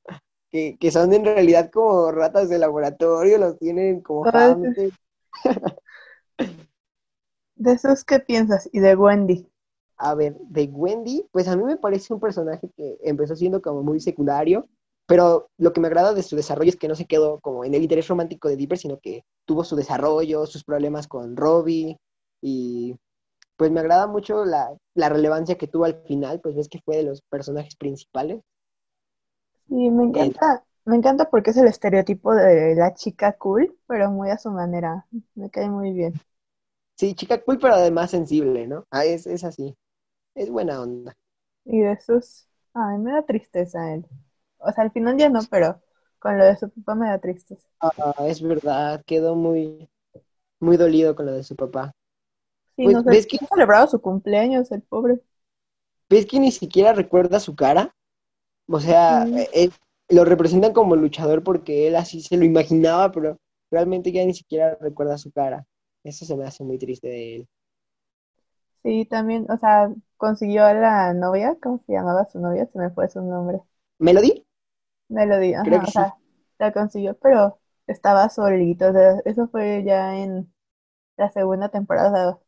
que, 0.51 0.77
que 0.79 0.91
son 0.91 1.13
en 1.13 1.25
realidad 1.25 1.71
como 1.71 2.11
ratas 2.11 2.49
de 2.49 2.59
laboratorio, 2.59 3.37
los 3.37 3.57
tienen 3.59 4.01
como 4.01 4.25
¿De 7.55 7.71
esos 7.71 8.03
qué 8.03 8.19
piensas? 8.19 8.69
Y 8.73 8.79
de 8.79 8.95
Wendy. 8.95 9.47
A 10.05 10.15
ver, 10.15 10.35
de 10.49 10.65
Wendy, 10.65 11.25
pues 11.31 11.47
a 11.47 11.55
mí 11.55 11.63
me 11.63 11.77
parece 11.77 12.13
un 12.13 12.19
personaje 12.19 12.69
que 12.75 12.97
empezó 13.03 13.37
siendo 13.37 13.61
como 13.61 13.83
muy 13.83 14.01
secundario, 14.01 14.67
pero 15.07 15.47
lo 15.57 15.71
que 15.71 15.79
me 15.79 15.87
agrada 15.87 16.13
de 16.13 16.23
su 16.23 16.35
desarrollo 16.35 16.67
es 16.67 16.75
que 16.75 16.89
no 16.89 16.95
se 16.95 17.05
quedó 17.05 17.39
como 17.39 17.63
en 17.63 17.73
el 17.73 17.83
interés 17.83 18.09
romántico 18.09 18.49
de 18.49 18.57
Dipper, 18.57 18.77
sino 18.77 18.99
que 18.99 19.23
tuvo 19.45 19.63
su 19.63 19.77
desarrollo, 19.77 20.45
sus 20.45 20.65
problemas 20.65 21.07
con 21.07 21.37
Robbie, 21.37 21.95
y 22.41 22.97
pues 23.55 23.71
me 23.71 23.79
agrada 23.79 24.05
mucho 24.05 24.43
la, 24.43 24.75
relevancia 24.93 25.57
que 25.57 25.67
tuvo 25.67 25.85
al 25.85 26.03
final, 26.05 26.41
pues 26.41 26.53
ves 26.53 26.67
que 26.67 26.81
fue 26.83 26.97
de 26.97 27.03
los 27.03 27.21
personajes 27.29 27.77
principales. 27.77 28.41
Sí, 29.69 29.89
me 29.89 30.03
encanta, 30.03 30.65
me 30.83 30.97
encanta 30.97 31.29
porque 31.29 31.51
es 31.51 31.57
el 31.57 31.67
estereotipo 31.67 32.35
de 32.35 32.75
la 32.75 32.93
chica 32.93 33.37
cool, 33.37 33.73
pero 33.87 34.11
muy 34.11 34.31
a 34.31 34.37
su 34.37 34.51
manera, 34.51 35.07
me 35.35 35.49
cae 35.49 35.69
muy 35.69 35.93
bien. 35.93 36.13
Sí, 36.97 37.15
chica 37.15 37.41
cool, 37.41 37.57
pero 37.57 37.75
además 37.75 38.11
sensible, 38.11 38.67
¿no? 38.67 38.83
Ah, 38.91 39.05
es, 39.05 39.25
es 39.27 39.45
así 39.45 39.77
es 40.35 40.49
buena 40.51 40.79
onda. 40.81 41.15
Y 41.65 41.81
de 41.81 41.99
sus, 41.99 42.47
ay, 42.73 42.97
me 42.99 43.11
da 43.11 43.23
tristeza 43.25 43.93
él. 43.93 44.05
O 44.59 44.71
sea, 44.71 44.83
al 44.85 44.91
final 44.91 45.17
ya 45.17 45.29
no, 45.29 45.47
pero 45.49 45.81
con 46.19 46.37
lo 46.37 46.45
de 46.45 46.55
su 46.57 46.69
papá 46.69 46.95
me 46.95 47.07
da 47.07 47.19
tristeza. 47.19 47.67
Ah, 47.79 48.13
es 48.27 48.41
verdad, 48.41 49.03
quedó 49.05 49.35
muy, 49.35 49.87
muy 50.61 50.77
dolido 50.77 51.15
con 51.15 51.27
lo 51.27 51.33
de 51.33 51.43
su 51.43 51.55
papá. 51.55 51.93
Sí, 52.75 52.87
Pues, 52.87 52.89
no 52.89 53.03
sé, 53.03 53.11
¿ves 53.11 53.27
que- 53.27 53.39
no 53.41 53.47
celebraba 53.47 53.87
su 53.87 53.99
cumpleaños, 54.01 54.71
el 54.71 54.81
pobre. 54.83 55.21
¿Ves 56.09 56.25
que 56.25 56.39
ni 56.39 56.51
siquiera 56.51 56.93
recuerda 56.93 57.39
su 57.39 57.55
cara? 57.55 57.95
O 58.69 58.79
sea, 58.79 59.23
Mm. 59.23 59.37
eh, 59.37 59.49
él- 59.53 59.73
lo 60.09 60.25
representan 60.25 60.73
como 60.73 60.95
luchador 60.95 61.43
porque 61.43 61.87
él 61.87 61.95
así 61.95 62.21
se 62.21 62.37
lo 62.37 62.45
imaginaba, 62.45 63.11
pero 63.11 63.37
realmente 63.71 64.11
ya 64.11 64.25
ni 64.25 64.33
siquiera 64.33 64.77
recuerda 64.81 65.17
su 65.17 65.31
cara. 65.31 65.65
Eso 66.03 66.25
se 66.25 66.35
me 66.37 66.45
hace 66.45 66.63
muy 66.63 66.77
triste 66.79 67.07
de 67.09 67.35
él. 67.37 67.47
Sí, 68.83 69.05
también, 69.05 69.45
o 69.49 69.57
sea, 69.57 69.89
consiguió 70.17 70.65
a 70.65 70.73
la 70.73 71.13
novia, 71.13 71.57
¿cómo 71.61 71.81
se 71.85 71.93
llamaba 71.93 72.25
su 72.29 72.39
novia? 72.39 72.65
Se 72.71 72.77
me 72.79 72.89
fue 72.91 73.09
su 73.09 73.21
nombre. 73.21 73.59
¿Melody? 74.05 74.43
Melody, 75.09 75.53
ajá, 75.53 75.63
Creo 75.63 75.79
que 75.81 75.87
o 75.87 75.91
sea, 75.91 76.15
la 76.59 76.71
consiguió, 76.73 77.17
pero 77.19 77.59
estaba 77.87 78.29
solito, 78.29 78.89
o 78.89 78.93
sea, 78.93 79.19
eso 79.25 79.47
fue 79.49 79.83
ya 79.85 80.15
en 80.17 80.53
la 81.17 81.31
segunda 81.31 81.69
temporada. 81.69 82.39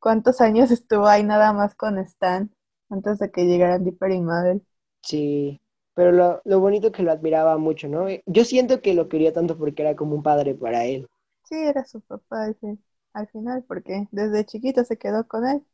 ¿cuántos 0.00 0.40
años 0.40 0.70
estuvo 0.72 1.06
ahí 1.08 1.24
nada 1.24 1.52
más 1.54 1.74
con 1.76 1.98
Stan 2.00 2.52
antes 2.90 3.18
de 3.18 3.30
que 3.32 3.46
llegaran 3.46 3.84
Dipper 3.84 4.12
y 4.12 4.20
Mabel? 4.22 4.66
Sí, 5.02 5.60
pero 5.94 6.10
lo, 6.12 6.40
lo 6.46 6.60
bonito 6.60 6.90
que 6.92 7.02
lo 7.02 7.12
admiraba 7.12 7.58
mucho, 7.58 7.86
¿no? 7.88 8.06
Yo 8.26 8.44
siento 8.46 8.80
que 8.80 8.94
lo 8.94 9.08
quería 9.10 9.32
tanto 9.32 9.58
porque 9.58 9.82
era 9.82 9.94
como 9.96 10.14
un 10.14 10.22
padre 10.22 10.54
para 10.54 10.84
él. 10.86 11.06
Sí, 11.44 11.54
era 11.56 11.84
su 11.84 12.00
papá 12.00 12.52
fin- 12.60 12.82
al 13.12 13.28
final, 13.28 13.64
porque 13.64 14.08
desde 14.12 14.44
chiquito 14.46 14.84
se 14.84 14.96
quedó 14.98 15.26
con 15.28 15.46
él. 15.46 15.64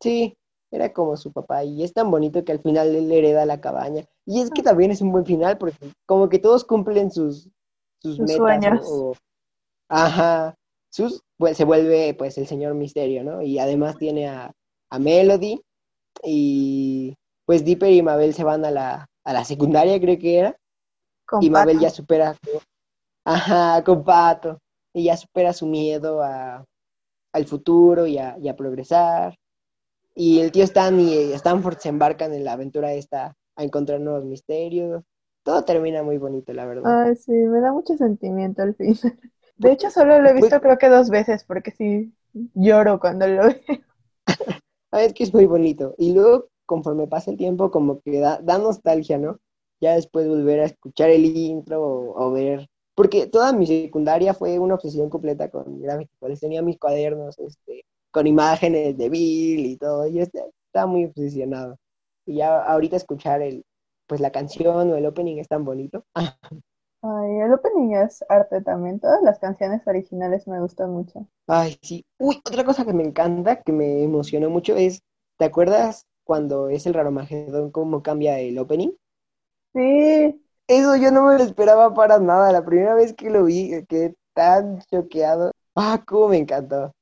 Sí, 0.00 0.34
era 0.70 0.92
como 0.92 1.16
su 1.16 1.32
papá 1.32 1.64
y 1.64 1.82
es 1.82 1.92
tan 1.92 2.10
bonito 2.10 2.44
que 2.44 2.52
al 2.52 2.60
final 2.60 2.94
él 2.94 3.10
hereda 3.12 3.46
la 3.46 3.60
cabaña. 3.60 4.04
Y 4.26 4.40
es 4.40 4.50
que 4.50 4.62
también 4.62 4.90
es 4.90 5.00
un 5.00 5.12
buen 5.12 5.24
final 5.26 5.58
porque 5.58 5.92
como 6.06 6.28
que 6.28 6.38
todos 6.38 6.64
cumplen 6.64 7.10
sus, 7.10 7.48
sus 8.02 8.16
Sus 8.16 8.20
metas, 8.20 8.36
sueños. 8.36 8.86
O- 8.90 9.14
ajá, 9.88 10.54
sus, 10.90 11.20
pues 11.38 11.56
se 11.56 11.64
vuelve 11.64 12.14
pues 12.14 12.38
el 12.38 12.46
señor 12.46 12.74
Misterio, 12.74 13.24
¿no? 13.24 13.42
Y 13.42 13.58
además 13.58 13.98
tiene 13.98 14.28
a, 14.28 14.52
a 14.90 14.98
Melody 14.98 15.60
y 16.24 17.14
pues 17.46 17.64
Dipper 17.64 17.92
y 17.92 18.02
Mabel 18.02 18.34
se 18.34 18.44
van 18.44 18.64
a 18.64 18.70
la, 18.70 19.06
a 19.24 19.32
la 19.32 19.44
secundaria, 19.44 20.00
creo 20.00 20.18
que 20.18 20.38
era. 20.38 20.56
Con 21.26 21.42
Y 21.44 21.50
Mabel 21.50 21.76
Pato. 21.76 21.84
ya 21.84 21.90
supera, 21.90 22.34
su- 22.34 22.60
ajá, 23.24 23.84
con 23.84 24.04
Pato, 24.04 24.58
y 24.94 25.04
ya 25.04 25.16
supera 25.16 25.52
su 25.52 25.66
miedo 25.66 26.22
a, 26.22 26.64
al 27.36 27.46
futuro 27.46 28.06
y 28.06 28.18
a, 28.18 28.36
y 28.40 28.48
a 28.48 28.56
progresar. 28.56 29.36
Y 30.14 30.40
el 30.40 30.52
tío 30.52 30.64
Stan 30.64 30.98
y 31.00 31.32
Stanford 31.34 31.78
se 31.78 31.90
embarcan 31.90 32.34
en 32.34 32.44
la 32.44 32.52
aventura 32.54 32.92
esta 32.94 33.34
a 33.56 33.64
encontrar 33.64 34.00
nuevos 34.00 34.24
misterios. 34.24 35.04
Todo 35.44 35.64
termina 35.64 36.02
muy 36.02 36.18
bonito, 36.18 36.52
la 36.54 36.66
verdad. 36.66 36.98
Ay, 36.98 37.16
sí, 37.16 37.32
me 37.32 37.60
da 37.60 37.72
mucho 37.72 37.96
sentimiento 37.96 38.62
al 38.62 38.74
fin. 38.74 38.94
De 39.58 39.72
hecho, 39.72 39.90
solo 39.90 40.20
lo 40.20 40.28
he 40.28 40.34
visto 40.34 40.60
creo 40.60 40.78
que 40.78 40.88
dos 40.88 41.10
veces, 41.10 41.44
porque 41.44 41.70
sí 41.72 42.14
lloro 42.54 43.00
cuando 43.00 43.26
lo 43.26 43.42
veo. 43.48 43.56
Ah, 44.90 45.02
es 45.04 45.14
que 45.14 45.24
es 45.24 45.34
muy 45.34 45.46
bonito. 45.46 45.94
Y 45.98 46.12
luego, 46.14 46.48
conforme 46.66 47.06
pasa 47.06 47.30
el 47.30 47.36
tiempo, 47.36 47.70
como 47.70 48.00
que 48.00 48.18
da, 48.20 48.40
da 48.42 48.58
nostalgia, 48.58 49.18
¿no? 49.18 49.38
Ya 49.80 49.94
después 49.94 50.28
volver 50.28 50.60
a 50.60 50.64
escuchar 50.66 51.10
el 51.10 51.24
intro 51.36 51.82
o, 51.82 52.26
o 52.28 52.32
ver. 52.32 52.68
Porque 52.96 53.28
toda 53.28 53.52
mi 53.54 53.66
secundaria 53.68 54.34
fue 54.34 54.58
una 54.60 54.76
obsesión 54.76 55.10
completa 55.10 55.50
con 55.50 55.80
Gravity 55.82 56.12
Falls. 56.20 56.40
Tenía 56.40 56.62
mis 56.62 56.78
cuadernos 56.80 57.38
este, 57.40 57.86
con 58.12 58.26
imágenes 58.28 58.98
de 58.98 59.10
Bill 59.10 59.66
y 59.66 59.78
todo. 59.78 60.08
Yo 60.08 60.22
est- 60.22 60.36
estaba 60.68 60.88
muy 60.88 61.06
obsesionado. 61.06 61.78
Y 62.26 62.36
ya 62.38 62.62
ahorita 62.64 62.96
escuchar 62.96 63.42
el, 63.42 63.64
pues 64.08 64.20
la 64.22 64.32
canción 64.32 64.92
o 64.92 64.96
el 64.96 65.06
opening 65.06 65.38
es 65.38 65.48
tan 65.48 65.64
bonito. 65.66 66.04
Ay, 67.00 67.40
el 67.40 67.54
opening 67.54 67.94
es 67.96 68.22
arte 68.28 68.60
también. 68.60 69.00
Todas 69.00 69.22
las 69.22 69.38
canciones 69.38 69.80
originales 69.86 70.46
me 70.46 70.60
gustan 70.60 70.90
mucho. 70.90 71.26
Ay, 71.48 71.76
sí. 71.82 72.04
Uy, 72.18 72.36
otra 72.44 72.64
cosa 72.64 72.84
que 72.84 72.92
me 72.92 73.02
encanta, 73.04 73.60
que 73.62 73.72
me 73.72 74.02
emocionó 74.04 74.48
mucho 74.50 74.76
es, 74.76 75.02
¿te 75.38 75.44
acuerdas 75.44 76.06
cuando 76.24 76.68
es 76.68 76.86
el 76.86 76.94
Raromagedón, 76.94 77.70
cómo 77.72 78.02
cambia 78.02 78.38
el 78.40 78.58
opening? 78.58 78.90
Sí, 79.72 80.45
Eso 80.68 80.96
yo 80.96 81.10
no 81.12 81.24
me 81.26 81.38
lo 81.38 81.44
esperaba 81.44 81.94
para 81.94 82.18
nada. 82.18 82.52
La 82.52 82.64
primera 82.64 82.94
vez 82.94 83.14
que 83.14 83.30
lo 83.30 83.44
vi, 83.44 83.84
quedé 83.88 84.14
tan 84.34 84.80
choqueado. 84.90 85.52
Ah, 85.74 86.02
cómo 86.06 86.28
me 86.28 86.38
encantó 86.38 86.92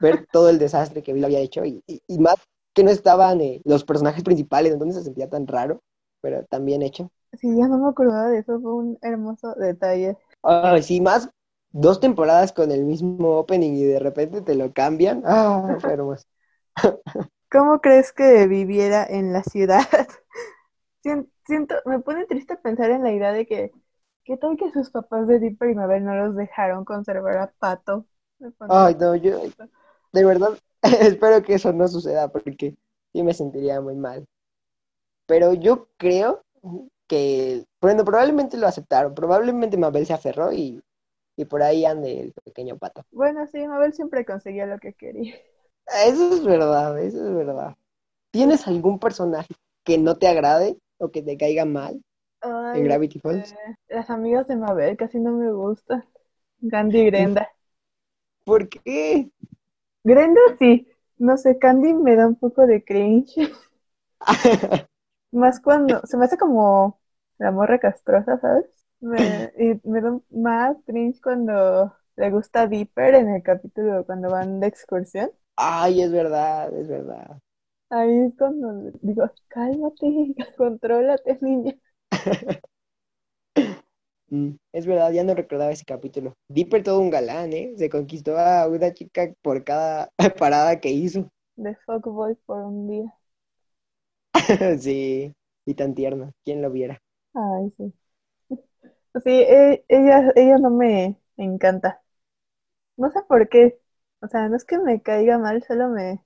ver 0.00 0.26
todo 0.30 0.48
el 0.50 0.58
desastre 0.58 1.02
que 1.02 1.12
Bill 1.12 1.24
había 1.24 1.38
hecho 1.40 1.64
y, 1.64 1.82
y- 1.86 2.00
y 2.08 2.18
más 2.18 2.36
que 2.74 2.82
no 2.84 2.90
estaban 2.90 3.40
eh, 3.40 3.60
los 3.64 3.84
personajes 3.84 4.24
principales, 4.24 4.72
entonces 4.72 4.96
se 4.98 5.04
sentía 5.04 5.28
tan 5.30 5.46
raro, 5.46 5.80
pero 6.20 6.44
tan 6.46 6.64
bien 6.64 6.82
hecho. 6.82 7.10
sí, 7.40 7.48
ya 7.56 7.68
no 7.68 7.78
me 7.78 7.88
acordaba 7.90 8.28
de 8.28 8.38
eso. 8.40 8.60
Fue 8.60 8.74
un 8.74 8.98
hermoso 9.02 9.54
detalle. 9.54 10.16
Ay, 10.42 10.82
sí, 10.82 11.00
más 11.00 11.28
dos 11.72 12.00
temporadas 12.00 12.52
con 12.52 12.70
el 12.70 12.84
mismo 12.84 13.38
opening 13.38 13.72
y 13.74 13.84
de 13.84 13.98
repente 13.98 14.42
te 14.42 14.54
lo 14.54 14.72
cambian. 14.72 15.22
Ah, 15.26 15.76
fue 15.80 15.92
hermoso. 15.92 16.24
¿Cómo 17.52 17.80
crees 17.80 18.12
que 18.12 18.46
viviera 18.48 19.04
en 19.06 19.32
la 19.32 19.42
ciudad? 19.44 19.82
Sien- 21.46 21.66
Siento, 21.68 21.76
me 21.86 22.00
pone 22.00 22.26
triste 22.26 22.56
pensar 22.56 22.90
en 22.90 23.02
la 23.02 23.12
idea 23.12 23.32
de 23.32 23.46
que, 23.46 23.72
¿qué 24.24 24.36
tal 24.36 24.56
que 24.56 24.70
sus 24.72 24.90
papás 24.90 25.26
de 25.26 25.38
Dipper 25.40 25.70
y 25.70 25.74
Mabel 25.74 26.04
no 26.04 26.14
los 26.16 26.36
dejaron 26.36 26.84
conservar 26.84 27.38
a 27.38 27.52
Pato? 27.58 28.06
Ay, 28.68 28.94
no, 28.96 29.14
yo 29.16 29.40
de 30.12 30.24
verdad 30.24 30.58
espero 30.82 31.42
que 31.42 31.54
eso 31.54 31.72
no 31.72 31.88
suceda 31.88 32.28
porque 32.32 32.76
sí 33.12 33.22
me 33.22 33.34
sentiría 33.34 33.80
muy 33.80 33.96
mal. 33.96 34.26
Pero 35.26 35.54
yo 35.54 35.88
creo 35.96 36.42
que, 37.08 37.64
bueno, 37.80 38.04
probablemente 38.04 38.56
lo 38.56 38.66
aceptaron, 38.66 39.14
probablemente 39.14 39.76
Mabel 39.76 40.06
se 40.06 40.12
aferró 40.14 40.52
y, 40.52 40.82
y 41.36 41.44
por 41.46 41.62
ahí 41.62 41.84
ande 41.86 42.20
el 42.20 42.32
pequeño 42.44 42.78
pato. 42.78 43.04
Bueno, 43.12 43.46
sí, 43.46 43.66
Mabel 43.66 43.92
siempre 43.94 44.24
conseguía 44.26 44.66
lo 44.66 44.78
que 44.80 44.92
quería. 44.94 45.36
Eso 46.06 46.34
es 46.34 46.44
verdad, 46.44 46.98
eso 47.00 47.26
es 47.26 47.34
verdad. 47.34 47.76
¿Tienes 48.32 48.66
algún 48.68 48.98
personaje 48.98 49.54
que 49.84 49.98
no 49.98 50.18
te 50.18 50.28
agrade 50.28 50.78
o 51.04 51.10
que 51.12 51.22
te 51.22 51.36
caiga 51.42 51.64
mal 51.64 51.94
en 52.72 52.82
Ay, 52.82 52.84
Gravity 52.84 53.18
Falls? 53.20 53.54
eh, 53.54 53.74
las 53.88 54.10
amigas 54.10 54.46
de 54.48 54.56
Mabel 54.56 54.96
casi 54.96 55.18
no 55.18 55.32
me 55.32 55.50
gustan. 55.52 56.04
Candy 56.70 57.00
y 57.00 57.06
Grenda. 57.06 57.48
¿Por 58.44 58.68
qué? 58.68 59.30
Grenda 60.04 60.40
sí, 60.60 60.86
no 61.18 61.36
sé, 61.36 61.58
Candy 61.58 61.92
me 61.92 62.14
da 62.14 62.28
un 62.28 62.36
poco 62.36 62.68
de 62.68 62.84
cringe. 62.84 63.50
Más 65.32 65.60
cuando 65.60 66.00
se 66.06 66.16
me 66.16 66.24
hace 66.26 66.36
como 66.38 67.00
la 67.38 67.50
morra 67.50 67.78
castrosa, 67.80 68.38
¿sabes? 68.38 68.66
Me, 69.00 69.52
y 69.58 69.80
me 69.88 70.00
da 70.00 70.18
más 70.30 70.76
cringe 70.86 71.20
cuando 71.20 71.94
le 72.16 72.30
gusta 72.30 72.66
Dipper 72.68 73.14
en 73.14 73.30
el 73.30 73.42
capítulo 73.42 74.04
cuando 74.06 74.30
van 74.30 74.60
de 74.60 74.66
excursión. 74.68 75.30
Ay, 75.56 76.02
es 76.02 76.12
verdad, 76.12 76.72
es 76.76 76.88
verdad. 76.88 77.38
Ahí 77.92 78.10
es 78.26 78.34
cuando 78.36 78.90
digo, 79.02 79.30
cálmate, 79.48 80.34
contrólate, 80.58 81.38
niña. 81.42 81.74
Mm, 84.30 84.52
es 84.72 84.86
verdad, 84.86 85.12
ya 85.12 85.22
no 85.24 85.34
recordaba 85.34 85.70
ese 85.72 85.84
capítulo. 85.84 86.34
Dipper 86.48 86.82
todo 86.82 86.98
un 87.00 87.10
galán, 87.10 87.52
¿eh? 87.52 87.72
Se 87.76 87.90
conquistó 87.90 88.38
a 88.38 88.66
una 88.68 88.92
chica 88.94 89.32
por 89.42 89.64
cada 89.64 90.08
parada 90.38 90.80
que 90.80 90.90
hizo. 90.90 91.28
De 91.56 91.74
fuckboy 91.86 92.34
por 92.44 92.58
un 92.62 92.88
día. 92.88 93.14
Sí, 94.80 95.32
y 95.66 95.74
tan 95.74 95.94
tierno, 95.94 96.32
quién 96.44 96.62
lo 96.62 96.70
viera. 96.70 96.98
Ay, 97.34 97.70
sí. 97.76 97.92
Sí, 99.24 99.30
e- 99.30 99.84
ella, 99.88 100.32
ella 100.36 100.58
no 100.58 100.70
me 100.70 101.20
encanta. 101.36 102.02
No 102.96 103.10
sé 103.10 103.20
por 103.28 103.48
qué. 103.50 103.80
O 104.22 104.28
sea, 104.28 104.48
no 104.48 104.56
es 104.56 104.64
que 104.64 104.78
me 104.78 105.02
caiga 105.02 105.38
mal, 105.38 105.62
solo 105.64 105.88
me, 105.90 106.24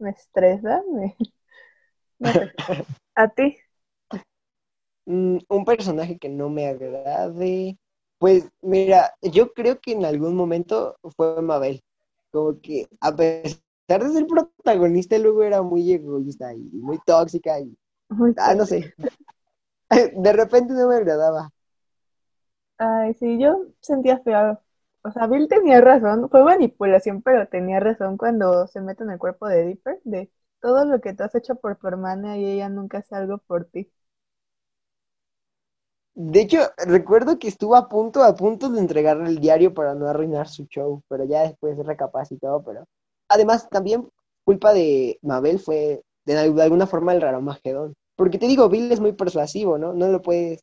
me 0.00 0.10
estresa. 0.10 0.82
Me... 0.92 1.16
No 2.18 2.32
sé. 2.32 2.52
¿A 3.14 3.28
ti? 3.28 3.56
Mm, 5.06 5.38
un 5.48 5.64
personaje 5.64 6.18
que 6.18 6.28
no 6.28 6.48
me 6.48 6.66
agrade. 6.68 7.78
Pues 8.18 8.48
mira, 8.60 9.12
yo 9.22 9.52
creo 9.52 9.80
que 9.80 9.92
en 9.92 10.04
algún 10.04 10.36
momento 10.36 10.96
fue 11.16 11.40
Mabel. 11.42 11.80
Como 12.30 12.60
que 12.60 12.86
a 13.00 13.14
pesar 13.16 13.58
de 13.88 14.10
ser 14.12 14.26
protagonista, 14.26 15.18
luego 15.18 15.42
era 15.42 15.62
muy 15.62 15.92
egoísta 15.92 16.54
y 16.54 16.62
muy 16.72 16.98
tóxica 17.04 17.58
y, 17.60 17.76
Muy 18.08 18.34
ah, 18.36 18.54
no 18.54 18.66
sé. 18.66 18.94
De 20.14 20.32
repente 20.32 20.74
no 20.74 20.88
me 20.88 20.96
agradaba. 20.96 21.50
Ay, 22.78 23.14
sí, 23.14 23.38
yo 23.38 23.66
sentía 23.80 24.20
feo. 24.20 24.60
O 25.02 25.10
sea, 25.12 25.26
Bill 25.26 25.48
tenía 25.48 25.80
razón, 25.80 26.28
fue 26.30 26.42
manipulación, 26.44 27.22
pero 27.22 27.46
tenía 27.48 27.80
razón 27.80 28.16
cuando 28.16 28.66
se 28.66 28.80
mete 28.80 29.02
en 29.04 29.10
el 29.10 29.18
cuerpo 29.18 29.46
de 29.48 29.64
Dipper, 29.66 30.00
de 30.04 30.30
todo 30.60 30.84
lo 30.84 31.00
que 31.00 31.14
tú 31.14 31.22
has 31.24 31.34
hecho 31.34 31.54
por 31.56 31.76
tu 31.76 31.86
hermana 31.88 32.36
y 32.38 32.44
ella 32.46 32.68
nunca 32.68 32.98
hace 32.98 33.14
algo 33.14 33.38
por 33.38 33.64
ti. 33.66 33.90
De 36.14 36.40
hecho, 36.42 36.58
recuerdo 36.86 37.38
que 37.38 37.48
estuvo 37.48 37.76
a 37.76 37.88
punto, 37.88 38.22
a 38.22 38.34
punto 38.34 38.68
de 38.68 38.80
entregarle 38.80 39.28
el 39.28 39.40
diario 39.40 39.72
para 39.74 39.94
no 39.94 40.06
arruinar 40.08 40.48
su 40.48 40.66
show, 40.66 41.02
pero 41.08 41.24
ya 41.24 41.42
después 41.42 41.78
recapacitó, 41.78 42.62
pero 42.64 42.84
además 43.28 43.68
también 43.70 44.08
culpa 44.44 44.72
de 44.72 45.18
Mabel 45.22 45.58
fue 45.60 46.02
de, 46.26 46.36
al- 46.38 46.54
de 46.54 46.62
alguna 46.62 46.86
forma 46.86 47.14
el 47.14 47.20
Raromagedón. 47.22 47.94
Porque 48.16 48.38
te 48.38 48.46
digo, 48.48 48.68
Bill 48.68 48.92
es 48.92 49.00
muy 49.00 49.12
persuasivo, 49.12 49.78
¿no? 49.78 49.92
No 49.94 50.08
lo 50.08 50.20
puedes 50.20 50.60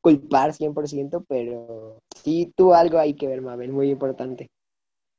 culpar 0.00 0.52
100%, 0.54 1.24
pero 1.28 1.98
sí 2.22 2.52
tuvo 2.56 2.74
algo 2.74 2.98
ahí 2.98 3.14
que 3.14 3.28
ver 3.28 3.42
Mabel, 3.42 3.72
muy 3.72 3.90
importante. 3.90 4.48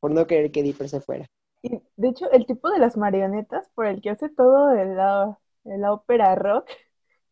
por 0.01 0.11
no 0.11 0.27
querer 0.27 0.51
que 0.51 0.63
Dipper 0.63 0.89
se 0.89 1.01
fuera. 1.01 1.25
Y 1.61 1.81
de 1.97 2.07
hecho, 2.09 2.29
el 2.31 2.45
tipo 2.45 2.69
de 2.69 2.79
las 2.79 2.95
marionetas 2.97 3.69
por 3.75 3.85
el 3.85 4.01
que 4.01 4.09
hace 4.11 4.29
todo 4.29 4.71
el, 4.73 4.95
la, 4.95 5.37
la 5.65 5.93
ópera 5.93 6.35
rock, 6.35 6.69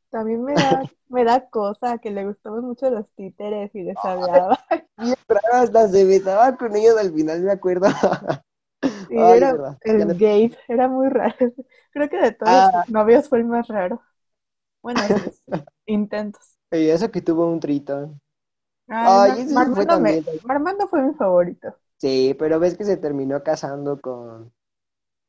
también 0.10 0.44
me 0.44 0.54
da, 0.54 0.84
me 1.10 1.24
da 1.24 1.50
cosa 1.50 1.98
que 2.00 2.12
le 2.12 2.26
gustaban 2.26 2.64
mucho 2.64 2.90
los 2.90 3.10
títeres 3.16 3.74
y 3.76 3.84
les 3.84 3.98
hablaba. 4.04 4.60
Y 5.00 5.14
hasta 5.54 5.88
se 5.90 6.06
besaba 6.06 6.58
con 6.58 6.76
ellos 6.76 6.98
al 6.98 7.14
final, 7.14 7.42
me 7.42 7.52
acuerdo. 7.52 7.88
Ay, 9.10 9.38
era 9.38 9.52
verdad. 9.54 9.78
el 9.82 10.06
Gabe, 10.16 10.58
era 10.68 10.88
muy 10.88 11.10
raro. 11.10 11.36
Creo 11.92 12.10
que 12.10 12.18
de 12.18 12.32
todos 12.34 12.52
Ah. 12.52 12.72
los 12.74 12.90
novios 12.90 13.30
fue 13.30 13.40
el 13.40 13.46
más 13.46 13.68
raro. 13.68 14.02
Bueno, 14.82 15.02
intentos. 15.86 16.57
Y 16.72 16.90
eso 16.90 17.12
que 17.12 17.22
tuvo 17.22 17.48
un 17.52 17.60
tritón. 17.60 18.22
Ay, 18.90 19.34
Ay, 19.34 19.46
Mar- 19.48 19.74
fue 19.76 19.86
Marmando, 19.86 20.00
me- 20.00 20.20
también. 20.20 20.26
Marmando 20.44 20.88
fue 20.88 21.02
mi 21.02 21.14
favorito. 21.14 21.74
Sí, 22.00 22.36
pero 22.40 22.60
ves 22.60 22.76
que 22.78 22.84
se 22.86 22.98
terminó 22.98 23.44
casando 23.44 24.00
con, 24.02 24.52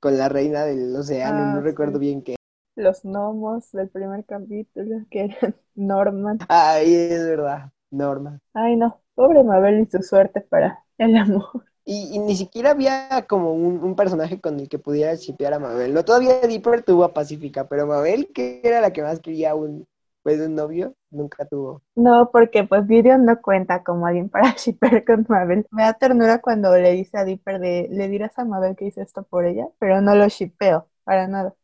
con 0.00 0.18
la 0.18 0.28
reina 0.30 0.64
del 0.64 0.94
océano, 0.96 1.46
Ah, 1.46 1.46
no 1.46 1.62
recuerdo 1.62 1.98
bien 2.00 2.22
qué. 2.22 2.36
Los 2.76 3.02
gnomos 3.04 3.72
del 3.72 3.90
primer 3.90 4.24
capítulo, 4.24 5.04
que 5.10 5.24
eran 5.26 5.54
Norman. 5.74 6.38
Ay, 6.48 6.94
es 6.94 7.24
verdad, 7.24 7.72
Norma. 7.90 8.40
Ay, 8.52 8.76
no, 8.76 9.00
pobre 9.14 9.42
Mabel 9.44 9.80
y 9.80 9.86
su 9.90 10.02
suerte 10.02 10.40
para 10.42 10.84
el 10.98 11.16
amor. 11.16 11.64
Y, 11.84 12.10
y 12.14 12.18
ni 12.18 12.36
siquiera 12.36 12.70
había 12.72 13.24
como 13.28 13.52
un, 13.54 13.82
un 13.82 13.96
personaje 13.96 14.40
con 14.40 14.60
el 14.60 14.68
que 14.68 14.78
pudiera 14.78 15.14
shipear 15.14 15.54
a 15.54 15.58
Mabel. 15.58 15.94
No, 15.94 16.04
todavía 16.04 16.38
Dipper 16.42 16.82
tuvo 16.82 17.04
a 17.04 17.14
Pacífica, 17.14 17.66
pero 17.68 17.86
Mabel, 17.86 18.30
que 18.34 18.60
era 18.62 18.80
la 18.82 18.92
que 18.92 19.02
más 19.02 19.20
quería 19.20 19.54
un, 19.54 19.86
pues, 20.22 20.40
un 20.40 20.54
novio, 20.54 20.94
nunca 21.10 21.44
tuvo. 21.46 21.82
No, 21.94 22.30
porque 22.30 22.64
pues 22.64 22.86
Gideon 22.86 23.24
no 23.24 23.40
cuenta 23.40 23.82
como 23.82 24.06
alguien 24.06 24.28
para 24.28 24.52
shipper 24.56 25.04
con 25.04 25.26
Mabel. 25.28 25.66
Me 25.70 25.82
da 25.82 25.94
ternura 25.94 26.40
cuando 26.40 26.76
le 26.76 26.92
dice 26.92 27.18
a 27.18 27.24
Dipper 27.24 27.58
de, 27.58 27.88
le 27.90 28.08
dirás 28.08 28.38
a 28.38 28.44
Mabel 28.44 28.76
que 28.76 28.86
hice 28.86 29.02
esto 29.02 29.22
por 29.22 29.46
ella, 29.46 29.66
pero 29.78 30.00
no 30.00 30.14
lo 30.14 30.28
shipeo, 30.28 30.86
para 31.04 31.26
nada. 31.26 31.54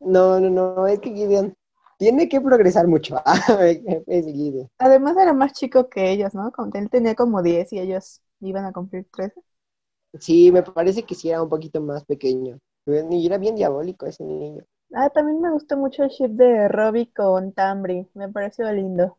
No, 0.00 0.40
no, 0.40 0.50
no, 0.50 0.86
es 0.86 1.00
que 1.00 1.10
Gideon 1.10 1.54
tiene 1.98 2.28
que 2.28 2.40
progresar 2.40 2.86
mucho. 2.86 3.16
es 4.06 4.26
Gideon. 4.26 4.68
Además 4.78 5.16
era 5.16 5.32
más 5.32 5.52
chico 5.52 5.88
que 5.88 6.10
ellos, 6.10 6.34
¿no? 6.34 6.52
Él 6.74 6.90
tenía 6.90 7.14
como 7.14 7.42
10 7.42 7.72
y 7.72 7.80
ellos 7.80 8.22
iban 8.40 8.64
a 8.64 8.72
cumplir 8.72 9.06
13. 9.12 9.40
Sí, 10.20 10.50
me 10.52 10.62
parece 10.62 11.02
que 11.02 11.14
sí 11.14 11.28
era 11.28 11.42
un 11.42 11.48
poquito 11.48 11.80
más 11.80 12.04
pequeño. 12.04 12.58
Y 12.86 13.26
era 13.26 13.36
bien 13.36 13.54
diabólico 13.54 14.06
ese 14.06 14.24
niño. 14.24 14.64
Ah, 14.92 15.08
también 15.08 15.40
me 15.40 15.50
gustó 15.50 15.78
mucho 15.78 16.02
el 16.04 16.10
ship 16.10 16.28
de 16.28 16.68
Robbie 16.68 17.10
con 17.14 17.52
Tambri, 17.54 18.06
me 18.14 18.28
pareció 18.28 18.70
lindo. 18.70 19.16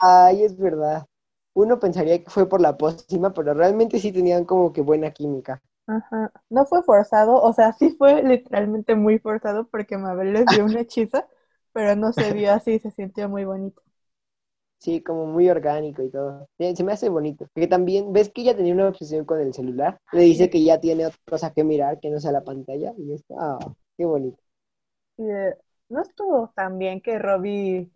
Ay, 0.00 0.44
es 0.44 0.56
verdad. 0.56 1.06
Uno 1.54 1.78
pensaría 1.78 2.22
que 2.22 2.30
fue 2.30 2.48
por 2.48 2.60
la 2.60 2.76
pócima, 2.76 3.32
pero 3.32 3.54
realmente 3.54 3.98
sí 3.98 4.12
tenían 4.12 4.44
como 4.44 4.72
que 4.72 4.80
buena 4.82 5.10
química. 5.12 5.60
Ajá. 5.86 6.32
No 6.50 6.64
fue 6.66 6.82
forzado, 6.82 7.40
o 7.42 7.52
sea, 7.52 7.72
sí 7.72 7.90
fue 7.98 8.22
literalmente 8.22 8.94
muy 8.94 9.18
forzado 9.18 9.68
porque 9.68 9.98
Mabel 9.98 10.32
les 10.32 10.48
dio 10.48 10.64
un 10.64 10.76
hechizo, 10.76 11.26
pero 11.72 11.94
no 11.96 12.12
se 12.12 12.32
vio 12.32 12.52
así, 12.52 12.78
se 12.78 12.90
sintió 12.90 13.28
muy 13.28 13.44
bonito. 13.44 13.82
Sí, 14.78 15.02
como 15.02 15.26
muy 15.26 15.48
orgánico 15.48 16.02
y 16.02 16.10
todo. 16.10 16.46
Se 16.58 16.84
me 16.84 16.92
hace 16.92 17.08
bonito. 17.08 17.46
Porque 17.54 17.66
también, 17.66 18.12
¿ves 18.12 18.30
que 18.30 18.42
ella 18.42 18.56
tenía 18.56 18.74
una 18.74 18.88
obsesión 18.88 19.24
con 19.24 19.40
el 19.40 19.54
celular? 19.54 19.98
Le 20.12 20.22
dice 20.22 20.50
que 20.50 20.62
ya 20.62 20.78
tiene 20.80 21.06
otra 21.06 21.18
cosa 21.26 21.52
que 21.52 21.64
mirar 21.64 22.00
que 22.00 22.10
no 22.10 22.20
sea 22.20 22.32
la 22.32 22.44
pantalla. 22.44 22.92
Y 22.98 23.12
está, 23.14 23.34
ah, 23.38 23.58
qué 23.96 24.04
bonito. 24.04 24.38
Y, 25.16 25.28
eh, 25.30 25.56
no 25.88 26.02
estuvo 26.02 26.52
tan 26.56 26.78
bien 26.78 27.00
que 27.00 27.18
Robbie 27.18 27.90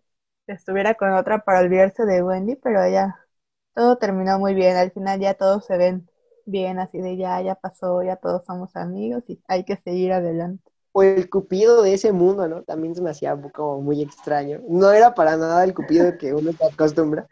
estuviera 0.47 0.95
con 0.95 1.11
otra 1.13 1.39
para 1.43 1.59
olvidarse 1.59 2.05
de 2.05 2.23
Wendy, 2.23 2.55
pero 2.55 2.87
ya 2.89 3.15
todo 3.73 3.97
terminó 3.97 4.39
muy 4.39 4.53
bien. 4.53 4.77
Al 4.77 4.91
final 4.91 5.19
ya 5.19 5.33
todos 5.33 5.65
se 5.65 5.77
ven 5.77 6.09
bien, 6.45 6.79
así 6.79 6.99
de 6.99 7.17
ya, 7.17 7.41
ya 7.41 7.55
pasó, 7.55 8.01
ya 8.03 8.15
todos 8.15 8.45
somos 8.45 8.75
amigos 8.75 9.23
y 9.27 9.41
hay 9.47 9.65
que 9.65 9.77
seguir 9.77 10.13
adelante. 10.13 10.71
O 10.91 11.03
el 11.03 11.29
cupido 11.29 11.83
de 11.83 11.93
ese 11.93 12.11
mundo, 12.11 12.47
¿no? 12.47 12.63
También 12.63 12.95
se 12.95 13.01
me 13.01 13.11
hacía 13.11 13.39
como 13.53 13.81
muy 13.81 14.01
extraño. 14.01 14.61
No 14.67 14.91
era 14.91 15.13
para 15.13 15.37
nada 15.37 15.63
el 15.63 15.73
cupido 15.73 16.17
que 16.17 16.33
uno 16.33 16.51
se 16.51 16.65
acostumbra. 16.65 17.27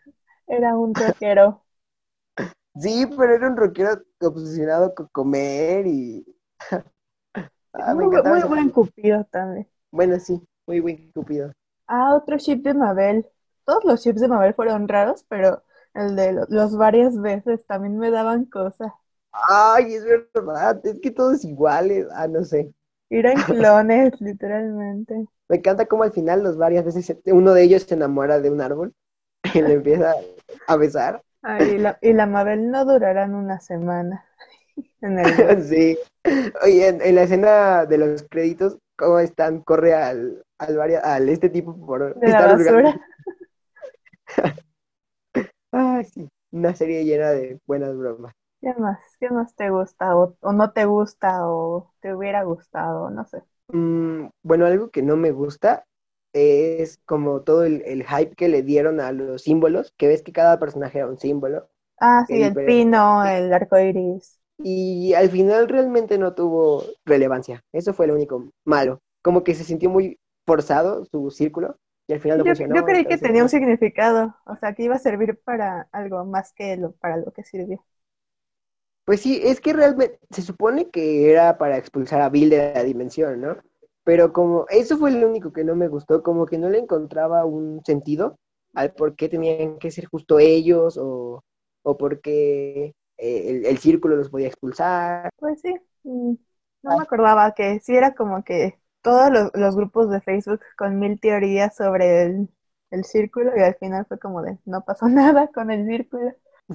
Era 0.47 0.75
un 0.77 0.93
rockero. 0.93 1.63
Sí, 2.75 3.05
pero 3.17 3.33
era 3.35 3.47
un 3.49 3.57
rockero 3.57 4.01
obsesionado 4.21 4.93
con 4.93 5.07
comer 5.07 5.87
y... 5.87 6.25
Ah, 7.73 7.93
Muy, 7.93 8.07
buen 8.43 8.69
cupido 8.71 9.23
también. 9.25 9.67
Bueno, 9.91 10.17
sí, 10.19 10.41
muy 10.65 10.79
buen 10.79 11.11
cupido. 11.11 11.51
Ah, 11.87 12.15
otro 12.15 12.37
ship 12.37 12.61
de 12.63 12.73
Mabel. 12.73 13.25
Todos 13.65 13.83
los 13.83 14.01
ships 14.03 14.21
de 14.21 14.27
Mabel 14.29 14.53
fueron 14.53 14.87
raros, 14.87 15.25
pero 15.29 15.63
el 15.93 16.15
de 16.15 16.31
lo- 16.33 16.45
los 16.49 16.77
varias 16.77 17.19
veces 17.19 17.65
también 17.65 17.97
me 17.97 18.09
daban 18.11 18.45
cosas. 18.45 18.91
Ay, 19.49 19.95
es 19.95 20.03
verdad, 20.05 20.85
es 20.85 20.99
que 20.99 21.11
todos 21.11 21.45
iguales. 21.45 22.07
Ah, 22.11 22.27
no 22.27 22.43
sé. 22.43 22.73
Eran 23.09 23.43
clones, 23.43 24.13
literalmente. 24.21 25.27
Me 25.49 25.57
encanta 25.57 25.85
cómo 25.85 26.03
al 26.03 26.11
final 26.11 26.43
los 26.43 26.57
varias 26.57 26.85
veces 26.85 27.15
uno 27.27 27.53
de 27.53 27.63
ellos 27.63 27.83
se 27.83 27.93
enamora 27.95 28.39
de 28.39 28.49
un 28.51 28.61
árbol 28.61 28.93
y 29.55 29.61
le 29.61 29.73
empieza 29.75 30.15
a 30.67 30.77
besar. 30.77 31.23
Ay, 31.41 31.71
y 31.75 31.77
la, 31.79 31.97
y 32.01 32.13
la 32.13 32.25
Mabel 32.27 32.69
no 32.71 32.85
durarán 32.85 33.33
una 33.35 33.59
semana. 33.59 34.25
En 35.01 35.19
el 35.19 35.43
Sí. 35.63 35.97
Oye, 36.63 36.87
en, 36.87 37.01
en 37.01 37.15
la 37.15 37.23
escena 37.23 37.85
de 37.85 37.97
los 37.97 38.23
créditos, 38.29 38.77
¿cómo 38.97 39.19
están? 39.19 39.61
Corre 39.61 39.93
al, 39.93 40.43
al, 40.59 40.79
al 41.03 41.29
este 41.29 41.49
tipo 41.49 41.77
por 41.85 42.19
de 42.21 42.27
la 42.29 42.41
estar 42.41 42.51
hurgando. 42.51 42.83
basura. 42.83 42.99
Ay, 45.71 46.03
sí. 46.05 46.27
Una 46.51 46.75
serie 46.75 47.05
llena 47.05 47.29
de 47.31 47.57
buenas 47.65 47.95
bromas. 47.97 48.33
¿Qué 48.61 48.73
más? 48.75 48.99
¿Qué 49.19 49.29
más 49.29 49.55
te 49.55 49.69
gusta? 49.69 50.15
O, 50.15 50.35
o 50.41 50.53
no 50.53 50.71
te 50.71 50.85
gusta? 50.85 51.47
¿O 51.47 51.93
te 52.01 52.13
hubiera 52.15 52.43
gustado? 52.43 53.09
No 53.09 53.25
sé. 53.25 53.43
Mm, 53.69 54.27
bueno, 54.43 54.65
algo 54.65 54.89
que 54.91 55.01
no 55.01 55.17
me 55.17 55.31
gusta 55.31 55.85
es 56.33 56.99
como 57.05 57.41
todo 57.43 57.63
el, 57.65 57.81
el 57.85 58.05
hype 58.05 58.35
que 58.35 58.47
le 58.49 58.61
dieron 58.63 58.99
a 58.99 59.11
los 59.11 59.43
símbolos, 59.43 59.93
que 59.97 60.07
ves 60.07 60.21
que 60.23 60.31
cada 60.33 60.59
personaje 60.59 60.99
era 60.99 61.07
un 61.09 61.17
símbolo. 61.19 61.69
Ah, 61.99 62.25
sí, 62.31 62.41
Sí, 62.41 62.43
el 62.43 62.57
pino, 62.59 63.23
el 63.25 63.51
arco 63.53 63.77
iris. 63.79 64.39
Y 64.59 65.13
al 65.13 65.29
final 65.29 65.67
realmente 65.69 66.17
no 66.17 66.33
tuvo 66.35 66.83
relevancia. 67.05 67.63
Eso 67.71 67.93
fue 67.93 68.07
lo 68.07 68.15
único 68.15 68.49
malo. 68.65 68.99
Como 69.23 69.43
que 69.43 69.55
se 69.55 69.63
sintió 69.63 69.89
muy 69.89 70.19
forzado 70.45 71.05
su 71.05 71.29
círculo 71.31 71.77
y 72.07 72.13
al 72.13 72.19
final 72.21 72.39
no 72.39 72.45
Yo, 72.45 72.53
funcionó. 72.53 72.75
yo 72.75 72.85
creí 72.85 73.05
que 73.07 73.17
tenía 73.17 73.43
un 73.43 73.49
significado, 73.49 74.35
o 74.45 74.55
sea, 74.57 74.73
que 74.73 74.83
iba 74.83 74.95
a 74.95 74.99
servir 74.99 75.39
para 75.43 75.87
algo 75.91 76.23
más 76.25 76.53
que 76.53 76.77
lo, 76.77 76.91
para 76.93 77.17
lo 77.17 77.31
que 77.33 77.43
sirvió. 77.43 77.83
Pues 79.05 79.21
sí, 79.21 79.39
es 79.43 79.61
que 79.61 79.73
realmente 79.73 80.19
se 80.31 80.41
supone 80.41 80.89
que 80.89 81.31
era 81.31 81.57
para 81.57 81.77
expulsar 81.77 82.21
a 82.21 82.29
Bill 82.29 82.49
de 82.49 82.73
la 82.73 82.83
dimensión, 82.83 83.39
¿no? 83.41 83.57
Pero 84.03 84.33
como 84.33 84.65
eso 84.69 84.97
fue 84.97 85.11
lo 85.11 85.27
único 85.27 85.53
que 85.53 85.63
no 85.63 85.75
me 85.75 85.87
gustó, 85.87 86.23
como 86.23 86.45
que 86.45 86.57
no 86.57 86.69
le 86.69 86.79
encontraba 86.79 87.45
un 87.45 87.81
sentido 87.85 88.37
al 88.73 88.93
por 88.93 89.15
qué 89.15 89.29
tenían 89.29 89.79
que 89.79 89.91
ser 89.91 90.05
justo 90.05 90.39
ellos 90.39 90.97
o, 90.97 91.43
o 91.83 91.97
por 91.97 92.19
qué 92.21 92.93
el, 93.17 93.65
el 93.65 93.77
círculo 93.79 94.15
los 94.15 94.29
podía 94.29 94.47
expulsar. 94.47 95.29
Pues 95.37 95.61
sí, 95.61 95.73
mm, 96.03 96.33
no 96.83 96.91
Ah. 96.91 96.97
me 96.97 97.03
acordaba 97.03 97.53
que 97.53 97.79
sí 97.79 97.95
era 97.95 98.15
como 98.15 98.43
que 98.43 98.79
todos 99.01 99.29
los, 99.31 99.51
los 99.53 99.75
grupos 99.75 100.09
de 100.09 100.21
Facebook 100.21 100.61
con 100.77 100.99
mil 100.99 101.19
teorías 101.19 101.75
sobre 101.75 102.23
el, 102.23 102.49
el 102.91 103.05
círculo 103.05 103.51
y 103.55 103.61
al 103.61 103.75
final 103.75 104.05
fue 104.07 104.19
como 104.19 104.41
de 104.41 104.57
no 104.65 104.83
pasó 104.83 105.07
nada 105.09 105.47
con 105.51 105.71
el 105.71 105.85
círculo. 105.87 106.33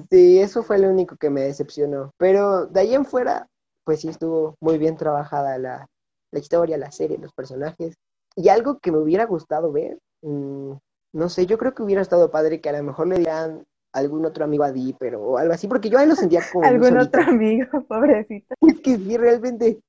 Sí, 0.09 0.39
eso 0.39 0.63
fue 0.63 0.79
lo 0.79 0.89
único 0.89 1.17
que 1.17 1.29
me 1.29 1.41
decepcionó. 1.41 2.11
Pero 2.17 2.65
de 2.65 2.79
ahí 2.81 2.93
en 2.95 3.05
fuera, 3.05 3.47
pues 3.83 4.01
sí 4.01 4.07
estuvo 4.09 4.55
muy 4.59 4.77
bien 4.77 4.97
trabajada 4.97 5.57
la, 5.59 5.87
la 6.31 6.39
historia, 6.39 6.77
la 6.77 6.91
serie, 6.91 7.17
los 7.19 7.31
personajes. 7.33 7.95
Y 8.35 8.49
algo 8.49 8.79
que 8.79 8.91
me 8.91 8.97
hubiera 8.97 9.25
gustado 9.25 9.71
ver, 9.71 9.99
mm, 10.23 10.73
no 11.13 11.29
sé, 11.29 11.45
yo 11.45 11.57
creo 11.59 11.73
que 11.75 11.83
hubiera 11.83 12.01
estado 12.01 12.31
padre 12.31 12.59
que 12.59 12.69
a 12.69 12.73
lo 12.73 12.83
mejor 12.83 13.07
le 13.07 13.17
dieran 13.19 13.63
algún 13.93 14.25
otro 14.25 14.43
amigo 14.45 14.63
a 14.63 14.71
Dipper 14.71 15.15
o 15.15 15.37
algo 15.37 15.53
así, 15.53 15.67
porque 15.67 15.89
yo 15.89 15.97
ahí 15.99 16.07
lo 16.07 16.15
sentía 16.15 16.41
como 16.51 16.65
Algún 16.65 16.83
solito. 16.83 16.99
otro 16.99 17.21
amigo, 17.23 17.83
pobrecito. 17.87 18.55
Es 18.61 18.79
que 18.81 18.97
sí, 18.97 19.17
realmente 19.17 19.79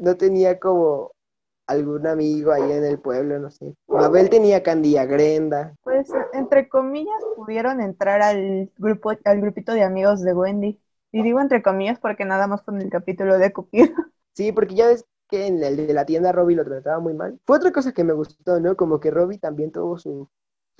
no 0.00 0.16
tenía 0.16 0.58
como 0.58 1.12
algún 1.66 2.06
amigo 2.06 2.52
ahí 2.52 2.72
en 2.72 2.84
el 2.84 2.98
pueblo, 3.00 3.38
no 3.38 3.50
sé. 3.50 3.74
Mabel 3.88 4.30
tenía 4.30 4.62
Candy 4.62 4.96
a 4.96 5.04
Grenda. 5.06 5.74
Pues 5.82 6.08
entre 6.32 6.68
comillas 6.68 7.22
pudieron 7.36 7.80
entrar 7.80 8.22
al 8.22 8.70
grupo, 8.78 9.10
al 9.24 9.40
grupito 9.40 9.72
de 9.72 9.82
amigos 9.82 10.22
de 10.22 10.32
Wendy. 10.34 10.80
Y 11.12 11.22
digo 11.22 11.40
entre 11.40 11.62
comillas 11.62 11.98
porque 11.98 12.24
nada 12.24 12.46
más 12.46 12.62
con 12.62 12.80
el 12.80 12.88
capítulo 12.90 13.38
de 13.38 13.52
Cupido. 13.52 13.92
Sí, 14.34 14.52
porque 14.52 14.74
ya 14.74 14.86
ves 14.88 15.04
que 15.28 15.46
en 15.46 15.62
el 15.62 15.76
de 15.76 15.92
la 15.94 16.04
tienda 16.06 16.32
Robbie 16.32 16.56
lo 16.56 16.64
trataba 16.64 17.00
muy 17.00 17.14
mal. 17.14 17.38
Fue 17.46 17.56
otra 17.56 17.72
cosa 17.72 17.92
que 17.92 18.04
me 18.04 18.12
gustó, 18.12 18.60
¿no? 18.60 18.76
Como 18.76 19.00
que 19.00 19.10
Robbie 19.10 19.38
también 19.38 19.72
tuvo 19.72 19.98
su, 19.98 20.28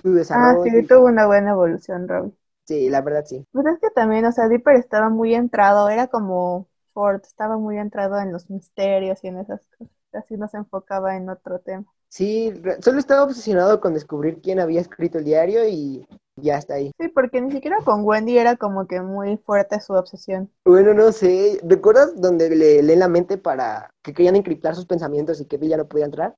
su 0.03 0.13
Ah, 0.31 0.57
desarrollo. 0.57 0.63
sí, 0.63 0.85
tuvo 0.87 1.05
una 1.07 1.27
buena 1.27 1.51
evolución, 1.51 2.07
Robbie. 2.09 2.33
Sí, 2.65 2.89
la 2.89 3.01
verdad 3.01 3.25
sí. 3.25 3.45
Pues 3.51 3.65
es 3.67 3.79
que 3.79 3.89
también, 3.91 4.25
o 4.25 4.31
sea, 4.31 4.47
Dipper 4.49 4.75
estaba 4.75 5.09
muy 5.09 5.33
entrado, 5.35 5.89
era 5.89 6.07
como 6.07 6.67
Ford, 6.93 7.21
estaba 7.23 7.57
muy 7.57 7.77
entrado 7.77 8.19
en 8.19 8.31
los 8.31 8.49
misterios 8.49 9.23
y 9.23 9.27
en 9.27 9.37
esas 9.39 9.65
cosas. 9.77 9.93
Así 10.13 10.35
no 10.37 10.47
se 10.47 10.57
enfocaba 10.57 11.15
en 11.15 11.29
otro 11.29 11.59
tema. 11.59 11.85
Sí, 12.09 12.53
solo 12.81 12.99
estaba 12.99 13.23
obsesionado 13.23 13.81
con 13.81 13.93
descubrir 13.93 14.39
quién 14.41 14.59
había 14.59 14.81
escrito 14.81 15.17
el 15.17 15.23
diario 15.25 15.67
y 15.67 16.05
ya 16.39 16.57
está 16.57 16.75
ahí. 16.75 16.91
Sí, 16.99 17.07
porque 17.09 17.41
ni 17.41 17.51
siquiera 17.51 17.77
con 17.83 18.03
Wendy 18.05 18.37
era 18.37 18.55
como 18.55 18.87
que 18.87 19.01
muy 19.01 19.37
fuerte 19.37 19.79
su 19.79 19.93
obsesión. 19.93 20.51
Bueno, 20.65 20.93
no 20.93 21.11
sé, 21.11 21.59
¿recuerdas 21.63 22.19
donde 22.21 22.49
le 22.55 22.81
leen 22.83 22.99
la 22.99 23.07
mente 23.07 23.37
para 23.37 23.89
que 24.03 24.13
querían 24.13 24.35
encriptar 24.35 24.75
sus 24.75 24.85
pensamientos 24.85 25.41
y 25.41 25.45
que 25.45 25.57
Bill 25.57 25.71
ya 25.71 25.77
no 25.77 25.87
podía 25.87 26.05
entrar? 26.05 26.35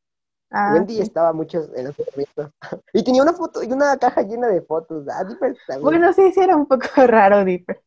Ah, 0.52 0.74
Wendy 0.74 0.96
sí. 0.96 1.02
estaba 1.02 1.34
mucho 1.34 1.64
en 1.76 1.86
los 1.86 1.96
pensamientos. 1.96 2.52
Y 2.94 3.04
tenía 3.04 3.24
una 3.24 3.34
foto, 3.34 3.64
y 3.64 3.72
una 3.72 3.98
caja 3.98 4.22
llena 4.22 4.48
de 4.48 4.62
fotos. 4.62 5.06
Ah, 5.10 5.24
Dipper 5.24 5.56
también. 5.68 5.84
Bueno, 5.84 6.14
sí, 6.14 6.32
sí 6.34 6.40
era 6.40 6.56
un 6.56 6.66
poco 6.68 6.88
raro 7.08 7.44
Dipper. 7.44 7.82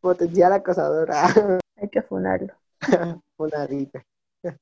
Potencial 0.00 0.52
acosadora. 0.52 1.24
Hay 1.76 1.88
que 1.88 2.02
funarlo. 2.02 2.54
una 3.38 3.66
Dipper. 3.66 4.04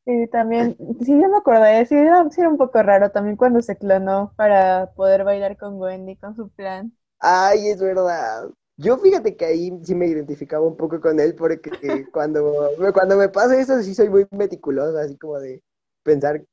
Sí, 0.04 0.26
también, 0.32 0.76
sí, 1.04 1.20
yo 1.20 1.28
me 1.28 1.36
acordé, 1.38 1.84
sí 1.86 1.94
era, 1.96 2.28
sí 2.30 2.40
era 2.40 2.48
un 2.48 2.56
poco 2.56 2.82
raro 2.82 3.10
también 3.10 3.36
cuando 3.36 3.60
se 3.60 3.76
clonó 3.76 4.32
para 4.36 4.92
poder 4.94 5.24
bailar 5.24 5.56
con 5.58 5.74
Wendy, 5.80 6.16
con 6.16 6.34
su 6.36 6.48
plan. 6.50 6.92
Ay, 7.18 7.68
es 7.68 7.80
verdad. 7.80 8.48
Yo 8.76 8.98
fíjate 8.98 9.36
que 9.36 9.44
ahí 9.46 9.72
sí 9.84 9.94
me 9.94 10.06
identificaba 10.06 10.66
un 10.66 10.76
poco 10.76 11.00
con 11.00 11.18
él 11.18 11.34
porque 11.34 12.06
cuando, 12.12 12.70
cuando 12.92 13.16
me 13.16 13.28
pasa 13.28 13.58
eso 13.58 13.82
sí 13.82 13.94
soy 13.94 14.10
muy 14.10 14.26
meticulosa, 14.30 15.00
así 15.00 15.16
como 15.16 15.38
de 15.38 15.62
pensar 16.02 16.44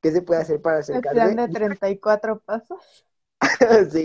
qué 0.00 0.12
se 0.12 0.22
puede 0.22 0.40
hacer 0.40 0.60
para 0.60 0.80
El 0.80 0.84
plan 1.00 1.36
de 1.36 1.42
acercarse. 1.42 1.52
34 1.52 2.40
pasos. 2.40 3.04
Sí, 3.90 4.04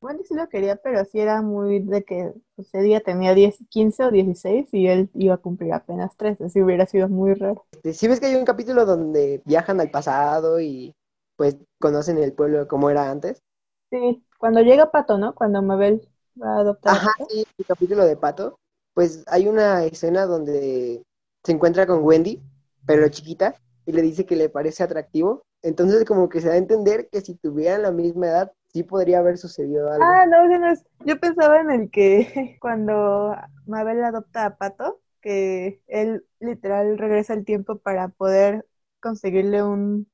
Wendy 0.00 0.24
sí 0.24 0.34
lo 0.34 0.48
quería, 0.48 0.76
pero 0.76 1.04
sí 1.04 1.20
era 1.20 1.42
muy 1.42 1.80
de 1.80 2.04
que 2.04 2.32
pues, 2.54 2.68
ese 2.68 2.82
día 2.82 3.00
tenía 3.00 3.34
10, 3.34 3.56
15 3.68 4.04
o 4.04 4.10
16 4.10 4.68
y 4.72 4.86
él 4.88 5.10
iba 5.14 5.34
a 5.34 5.38
cumplir 5.38 5.72
apenas 5.72 6.16
13, 6.16 6.44
así 6.44 6.62
hubiera 6.62 6.86
sido 6.86 7.08
muy 7.08 7.34
raro. 7.34 7.64
Este, 7.72 7.92
sí 7.94 8.08
ves 8.08 8.20
que 8.20 8.26
hay 8.26 8.36
un 8.36 8.44
capítulo 8.44 8.84
donde 8.84 9.42
viajan 9.44 9.80
al 9.80 9.90
pasado 9.90 10.60
y 10.60 10.94
pues 11.36 11.56
conocen 11.80 12.18
el 12.18 12.32
pueblo 12.32 12.68
como 12.68 12.90
era 12.90 13.10
antes. 13.10 13.42
Sí, 13.90 14.24
cuando 14.38 14.60
llega 14.60 14.90
Pato, 14.90 15.18
¿no? 15.18 15.34
Cuando 15.34 15.62
Mabel 15.62 16.06
va 16.40 16.56
a 16.56 16.60
adoptar 16.60 16.96
Ajá, 16.96 17.10
sí, 17.28 17.44
el 17.58 17.66
capítulo 17.66 18.04
de 18.04 18.16
Pato, 18.16 18.58
pues 18.94 19.24
hay 19.28 19.48
una 19.48 19.84
escena 19.84 20.26
donde 20.26 21.02
se 21.42 21.52
encuentra 21.52 21.86
con 21.86 22.04
Wendy, 22.04 22.42
pero 22.86 23.08
chiquita, 23.08 23.54
y 23.86 23.92
le 23.92 24.02
dice 24.02 24.26
que 24.26 24.36
le 24.36 24.48
parece 24.50 24.82
atractivo. 24.84 25.44
Entonces 25.62 26.04
como 26.04 26.28
que 26.28 26.40
se 26.40 26.48
da 26.48 26.54
a 26.54 26.58
entender 26.58 27.08
que 27.10 27.20
si 27.22 27.34
tuvieran 27.36 27.82
la 27.82 27.92
misma 27.92 28.28
edad, 28.28 28.52
sí 28.72 28.82
podría 28.82 29.20
haber 29.20 29.38
sucedido 29.38 29.90
algo. 29.92 30.22
Ah, 30.22 30.26
no, 30.26 30.46
no. 30.48 30.74
Yo 31.04 31.18
pensaba 31.20 31.60
en 31.60 31.70
el 31.70 31.90
que 31.90 32.56
cuando 32.60 33.34
Mabel 33.66 34.04
adopta 34.04 34.46
a 34.46 34.56
Pato, 34.56 35.00
que 35.22 35.80
él 35.86 36.26
literal 36.40 36.98
regresa 36.98 37.34
el 37.34 37.44
tiempo 37.44 37.78
para 37.78 38.08
poder 38.08 38.66
conseguirle 39.00 39.62
un 39.62 40.10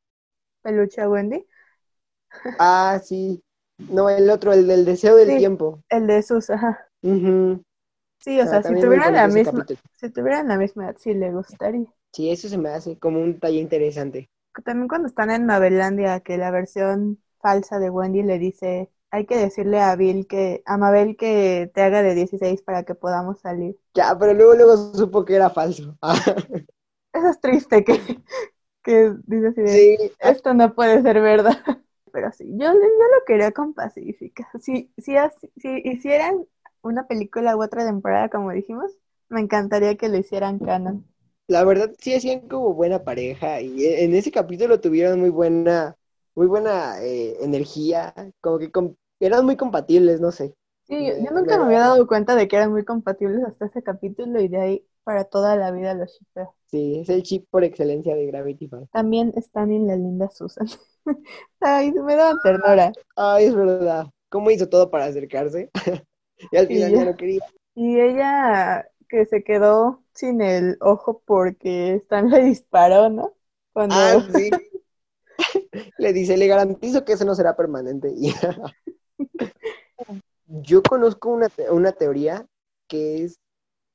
peluche 0.63 1.01
a 1.03 1.11
Wendy. 1.11 1.47
Ah, 2.59 2.99
sí. 3.05 3.43
No, 3.79 4.09
el 4.09 4.31
otro, 4.31 4.53
el 4.55 4.67
del 4.67 4.85
deseo 4.87 5.17
del 5.17 5.35
Sí. 5.35 5.37
tiempo. 5.37 5.83
El 5.89 6.07
de 6.07 6.23
sus, 6.23 6.51
ajá. 6.51 6.89
Sí, 8.19 8.41
o 8.41 8.47
Ah, 8.47 8.47
sea, 8.47 8.63
si 8.63 8.77
tuvieran 8.77 9.15
la 9.15 9.29
misma, 9.29 9.67
capítulo. 9.67 9.81
si 9.93 10.11
tuvieran 10.11 10.49
la 10.49 10.57
misma 10.57 10.85
edad, 10.87 10.97
sí 10.99 11.13
le 11.15 11.31
gustaría. 11.33 11.87
Sí, 12.15 12.31
eso 12.31 12.49
se 12.49 12.57
me 12.57 12.71
hace 12.71 12.99
como 12.99 13.21
un 13.21 13.39
talle 13.39 13.59
interesante. 13.59 14.31
También 14.65 14.89
cuando 14.89 15.09
están 15.09 15.31
en 15.31 15.47
Mabelandia, 15.47 16.21
que 16.21 16.37
la 16.39 16.51
versión 16.51 17.23
falsa 17.41 17.79
de 17.79 17.91
Wendy 17.91 18.23
le 18.23 18.39
dice, 18.39 18.91
hay 19.11 19.27
que 19.27 19.37
decirle 19.37 19.81
a 19.81 19.95
Bill 19.97 20.27
que, 20.27 20.63
a 20.67 20.77
Mabel 20.79 21.17
que 21.17 21.71
te 21.75 21.83
haga 21.83 22.03
de 22.03 22.15
16 22.15 22.63
para 22.63 22.85
que 22.85 22.95
podamos 22.95 23.41
salir. 23.41 23.77
Ya, 23.95 24.17
pero 24.19 24.33
luego, 24.35 24.55
luego 24.55 24.95
supo 24.95 25.25
que 25.25 25.35
era 25.35 25.51
falso. 25.51 25.97
Eso 27.13 27.29
es 27.29 27.41
triste 27.41 27.85
que, 27.85 27.99
que 28.85 29.15
dice 29.27 29.49
así 29.49 29.63
de, 29.63 29.87
Sí, 29.87 29.97
esto 30.21 30.55
no 30.55 30.75
puede 30.75 31.03
ser 31.03 31.21
verdad. 31.21 31.59
Pero 32.13 32.31
sí, 32.33 32.45
yo, 32.59 32.67
yo 32.73 32.73
lo 32.75 33.25
quería 33.27 33.53
con 33.53 33.75
Pacífica. 33.75 34.51
Si, 34.61 34.93
si, 34.99 35.17
así- 35.17 35.51
si 35.57 35.69
hicieran 35.85 36.47
una 36.83 37.07
película 37.07 37.57
u 37.57 37.63
otra 37.63 37.85
temporada, 37.87 38.29
como 38.29 38.51
dijimos, 38.53 38.93
me 39.29 39.41
encantaría 39.41 39.97
que 39.97 40.09
lo 40.09 40.19
hicieran 40.19 40.59
canon. 40.61 41.07
La 41.53 41.65
verdad 41.65 41.93
sí 41.99 42.15
hacían 42.15 42.49
como 42.49 42.75
buena 42.75 43.05
pareja 43.05 43.61
y 43.61 43.85
en 43.87 44.15
ese 44.15 44.31
capítulo 44.33 44.81
tuvieron 44.81 45.21
muy 45.21 45.31
buena, 45.31 45.97
muy 46.35 46.47
buena 46.47 47.03
eh, 47.03 47.37
energía, 47.45 48.15
como 48.41 48.59
que 48.59 48.71
com- 48.73 48.97
eran 49.21 49.45
muy 49.45 49.57
compatibles, 49.57 50.21
no 50.21 50.33
sé. 50.33 50.55
Sí, 50.85 51.07
yo, 51.23 51.31
nunca 51.33 51.59
me 51.59 51.65
había 51.67 51.81
dado 51.81 52.07
cuenta 52.07 52.35
de 52.37 52.47
que 52.49 52.57
eran 52.57 52.71
muy 52.73 52.85
compatibles 52.85 53.43
hasta 53.45 53.67
ese 53.67 53.83
capítulo 53.83 54.41
y 54.41 54.49
de 54.49 54.61
ahí 54.61 54.87
para 55.05 55.25
toda 55.25 55.57
la 55.57 55.71
vida 55.71 55.95
los 55.95 56.11
shippeo. 56.13 56.55
Sí, 56.67 56.99
es 56.99 57.09
el 57.09 57.23
chip 57.23 57.47
por 57.51 57.63
excelencia 57.63 58.17
de 58.17 58.27
Gravity 58.27 58.67
Falls. 58.67 58.89
También 58.91 59.33
están 59.37 59.71
en 59.73 59.87
la 59.87 59.97
linda 59.97 60.29
Susan. 60.31 60.67
Ay, 61.61 61.93
me 61.93 62.17
daban 62.17 62.41
ternura. 62.43 62.93
Ay, 63.17 63.47
es 63.47 63.55
verdad. 63.55 64.07
¿Cómo 64.29 64.51
hizo 64.51 64.69
todo 64.69 64.91
para 64.91 65.07
acercarse? 65.07 65.71
Y 66.51 66.57
al 66.57 66.67
final 66.69 66.93
ya. 66.93 66.97
ya 66.97 67.05
no 67.05 67.17
quería. 67.17 67.41
Y 67.75 68.01
ella 68.01 68.87
que 69.13 69.27
se 69.27 69.45
quedó 69.45 70.05
sin 70.15 70.43
el 70.43 70.79
ojo 70.83 71.23
porque 71.27 71.95
Stan 71.97 72.31
le 72.31 72.45
disparó, 72.45 73.11
¿no? 73.11 73.35
Cuando 73.75 74.01
Ah, 74.01 74.25
sí. 74.33 74.51
Le 75.99 76.13
dice, 76.13 76.37
le 76.37 76.47
garantizo 76.47 77.05
que 77.05 77.13
eso 77.15 77.25
no 77.25 77.35
será 77.35 77.57
permanente. 77.57 78.13
Yo 80.47 80.83
conozco 80.83 81.31
una, 81.31 81.49
te- 81.49 81.71
una 81.71 81.93
teoría 81.93 82.47
que 82.89 83.25
es 83.25 83.41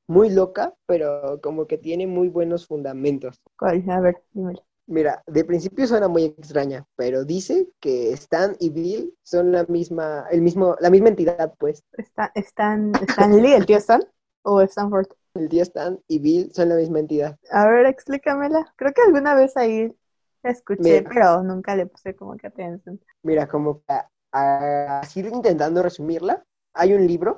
muy 0.07 0.29
loca, 0.29 0.75
pero 0.87 1.39
como 1.41 1.67
que 1.67 1.77
tiene 1.77 2.07
muy 2.07 2.29
buenos 2.29 2.67
fundamentos. 2.67 3.41
¿Cuál? 3.57 3.83
A 3.89 3.99
ver, 4.01 4.23
dímelo. 4.33 4.63
Mira, 4.87 5.21
de 5.27 5.43
principio 5.43 5.85
suena 5.85 6.07
muy 6.07 6.23
extraña, 6.23 6.85
pero 6.95 7.25
dice 7.25 7.67
que 7.81 8.13
Stan 8.13 8.55
y 8.59 8.69
Bill 8.69 9.13
son 9.21 9.51
la 9.51 9.65
misma, 9.65 10.25
el 10.31 10.41
mismo, 10.41 10.77
la 10.79 10.89
misma 10.89 11.09
entidad, 11.09 11.53
pues. 11.59 11.83
¿Está, 11.97 12.31
Stan, 12.35 12.97
Stan 13.01 13.41
Lee, 13.41 13.53
el 13.53 13.65
tío 13.65 13.77
Stan? 13.77 14.01
¿O 14.49 14.61
Stanford? 14.61 15.07
El 15.33 15.49
tío 15.49 15.61
Stan 15.63 15.99
y 16.07 16.19
Bill 16.19 16.53
son 16.53 16.69
la 16.69 16.75
misma 16.75 16.99
entidad. 16.99 17.37
A 17.51 17.67
ver, 17.67 17.85
explícamela. 17.85 18.73
Creo 18.77 18.93
que 18.93 19.01
alguna 19.01 19.35
vez 19.35 19.57
ahí 19.57 19.93
la 20.41 20.51
escuché, 20.51 21.01
Mira. 21.01 21.09
pero 21.09 21.43
nunca 21.43 21.75
le 21.75 21.85
puse 21.85 22.15
como 22.15 22.37
que 22.37 22.47
atención. 22.47 22.97
Mira, 23.23 23.49
como 23.49 23.83
así 24.31 25.19
intentando 25.19 25.83
resumirla, 25.83 26.45
hay 26.73 26.93
un 26.93 27.05
libro 27.05 27.35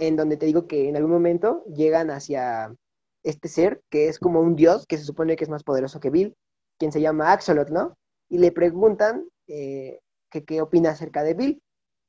en 0.00 0.16
donde 0.16 0.36
te 0.36 0.46
digo 0.46 0.66
que 0.66 0.88
en 0.88 0.96
algún 0.96 1.12
momento 1.12 1.64
llegan 1.66 2.10
hacia 2.10 2.74
este 3.22 3.46
ser 3.46 3.80
que 3.88 4.08
es 4.08 4.18
como 4.18 4.40
un 4.40 4.56
dios 4.56 4.84
que 4.84 4.98
se 4.98 5.04
supone 5.04 5.36
que 5.36 5.44
es 5.44 5.50
más 5.50 5.62
poderoso 5.62 6.00
que 6.00 6.10
Bill, 6.10 6.34
quien 6.76 6.90
se 6.90 7.00
llama 7.00 7.30
Axolot, 7.30 7.68
¿no? 7.70 7.96
Y 8.28 8.38
le 8.38 8.50
preguntan 8.50 9.28
eh, 9.46 10.00
que 10.28 10.44
qué 10.44 10.60
opina 10.60 10.90
acerca 10.90 11.22
de 11.22 11.34
Bill. 11.34 11.62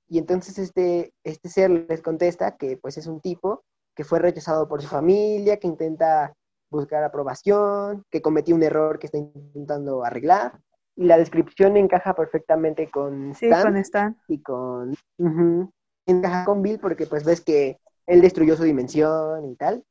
Y 0.08 0.18
entonces 0.18 0.58
este, 0.58 1.14
este 1.24 1.50
ser 1.50 1.70
les 1.70 2.02
contesta 2.02 2.58
que 2.58 2.78
pues 2.78 2.98
es 2.98 3.06
un 3.06 3.22
tipo 3.22 3.64
que 4.00 4.06
fue 4.06 4.20
rechazado 4.20 4.66
por 4.70 4.82
su 4.82 4.88
familia, 4.88 5.58
que 5.58 5.68
intenta 5.68 6.34
buscar 6.72 7.04
aprobación, 7.04 8.06
que 8.10 8.22
cometió 8.22 8.56
un 8.56 8.64
error 8.64 8.98
que 8.98 9.08
está 9.08 9.18
intentando 9.18 10.06
arreglar. 10.06 10.58
Y 10.96 11.04
la 11.04 11.18
descripción 11.18 11.76
encaja 11.76 12.14
perfectamente 12.14 12.90
con 12.90 13.36
Sí, 13.36 13.48
Stan 13.48 13.62
con 13.62 13.76
Stan. 13.76 14.18
y 14.30 14.42
con... 14.42 14.96
ujú, 15.18 15.70
encaja 16.06 16.46
con 16.46 16.62
Bill 16.62 16.80
porque 16.80 17.08
pues 17.08 17.26
ves 17.26 17.42
que 17.42 17.78
él 18.08 18.22
destruyó 18.22 18.56
su 18.56 18.64
dimensión 18.64 19.44
y 19.52 19.58
tal. 19.58 19.84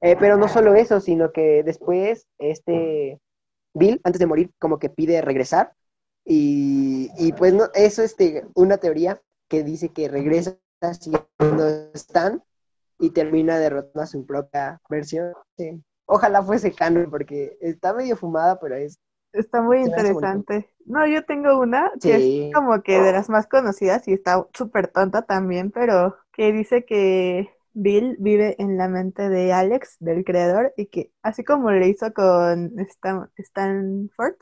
Eh, 0.00 0.14
pero 0.20 0.36
no 0.36 0.46
solo 0.46 0.76
eso, 0.76 1.00
sino 1.00 1.32
que 1.32 1.64
después 1.64 2.28
este 2.38 3.18
Bill, 3.74 4.00
antes 4.04 4.20
de 4.20 4.26
morir, 4.26 4.52
como 4.60 4.78
que 4.78 4.88
pide 4.88 5.20
regresar. 5.20 5.72
Y, 6.24 7.10
y 7.18 7.32
pues 7.32 7.54
no, 7.54 7.64
eso 7.74 8.04
es 8.04 8.12
este, 8.12 8.44
una 8.54 8.76
teoría 8.78 9.20
que 9.48 9.64
dice 9.64 9.88
que 9.88 10.06
regresa 10.06 10.56
siendo 11.00 11.26
Stan 11.94 12.40
y 13.02 13.10
termina 13.10 13.58
derrotando 13.58 14.02
a 14.02 14.06
su 14.06 14.24
propia 14.26 14.80
versión. 14.88 15.34
Sí. 15.58 15.82
Ojalá 16.06 16.42
fuese 16.42 16.72
canon 16.72 17.10
porque 17.10 17.58
está 17.60 17.92
medio 17.94 18.16
fumada, 18.16 18.58
pero 18.60 18.76
es... 18.76 18.98
Está 19.32 19.62
muy 19.62 19.78
interesante. 19.78 20.68
No, 20.84 21.06
yo 21.06 21.24
tengo 21.24 21.58
una 21.58 21.90
que 22.02 22.16
Sí. 22.16 22.50
es 22.50 22.54
como 22.54 22.82
que 22.82 23.00
de 23.00 23.12
las 23.12 23.28
más 23.30 23.46
conocidas 23.46 24.06
y 24.08 24.12
está 24.12 24.46
súper 24.52 24.88
tonta 24.88 25.22
también, 25.22 25.70
pero 25.70 26.16
que 26.32 26.52
dice 26.52 26.84
que 26.84 27.50
Bill 27.72 28.16
vive 28.18 28.56
en 28.62 28.76
la 28.76 28.88
mente 28.88 29.28
de 29.30 29.52
Alex, 29.52 29.96
del 30.00 30.24
creador, 30.24 30.74
y 30.76 30.86
que 30.86 31.12
así 31.22 31.44
como 31.44 31.70
le 31.70 31.88
hizo 31.88 32.12
con 32.12 32.78
Stan- 32.80 33.30
Stanford, 33.38 34.34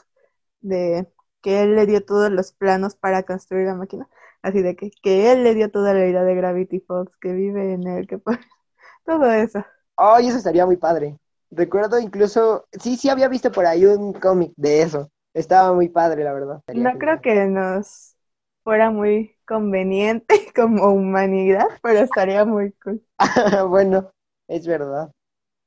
de 0.61 1.06
que 1.42 1.62
él 1.62 1.76
le 1.76 1.86
dio 1.86 2.04
todos 2.04 2.30
los 2.30 2.52
planos 2.52 2.96
para 2.96 3.22
construir 3.24 3.66
la 3.66 3.74
máquina, 3.74 4.08
así 4.43 4.62
de 4.62 4.76
que, 4.76 4.91
que 5.03 5.32
él 5.32 5.45
le 5.45 5.55
dio 5.55 5.70
toda 5.70 5.95
la 5.95 6.07
idea 6.07 6.22
de 6.22 6.34
Gravity 6.34 6.80
Falls, 6.80 7.16
que 7.20 7.32
vive 7.32 7.74
en 7.74 7.86
él, 7.86 8.07
que 8.07 8.18
todo 9.05 9.30
eso. 9.30 9.64
Ay, 9.97 10.28
eso 10.28 10.38
estaría 10.38 10.66
muy 10.66 10.76
padre. 10.76 11.18
Recuerdo 11.51 11.99
incluso, 11.99 12.66
sí, 12.72 12.97
sí 12.97 13.09
había 13.09 13.28
visto 13.28 13.51
por 13.51 13.66
ahí 13.66 13.84
un 13.84 14.12
cómic 14.12 14.53
de 14.57 14.82
eso. 14.82 15.11
Estaba 15.34 15.72
muy 15.72 15.88
padre, 15.88 16.24
la 16.24 16.32
verdad. 16.32 16.62
No 16.74 16.93
creo 16.99 17.20
que 17.20 17.47
nos 17.47 18.16
fuera 18.62 18.91
muy 18.91 19.36
conveniente 19.47 20.34
como 20.55 20.93
humanidad, 20.93 21.66
pero 21.82 22.01
estaría 22.01 22.45
muy 22.45 22.72
cool. 22.84 23.03
bueno, 23.68 24.11
es 24.49 24.66
verdad. 24.66 25.11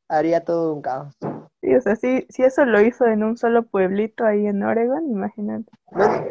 Haría 0.10 0.44
todo 0.44 0.74
un 0.74 0.82
caos. 0.82 1.14
Sí, 1.62 1.74
o 1.74 1.82
sea, 1.82 1.96
sí, 1.96 2.26
si 2.30 2.44
eso 2.44 2.66
lo 2.66 2.82
hizo 2.82 3.06
en 3.06 3.24
un 3.24 3.38
solo 3.38 3.64
pueblito 3.64 4.26
ahí 4.26 4.48
en 4.48 4.64
Oregon, 4.64 5.10
imagínate. 5.10 5.72
Bueno, 5.92 6.26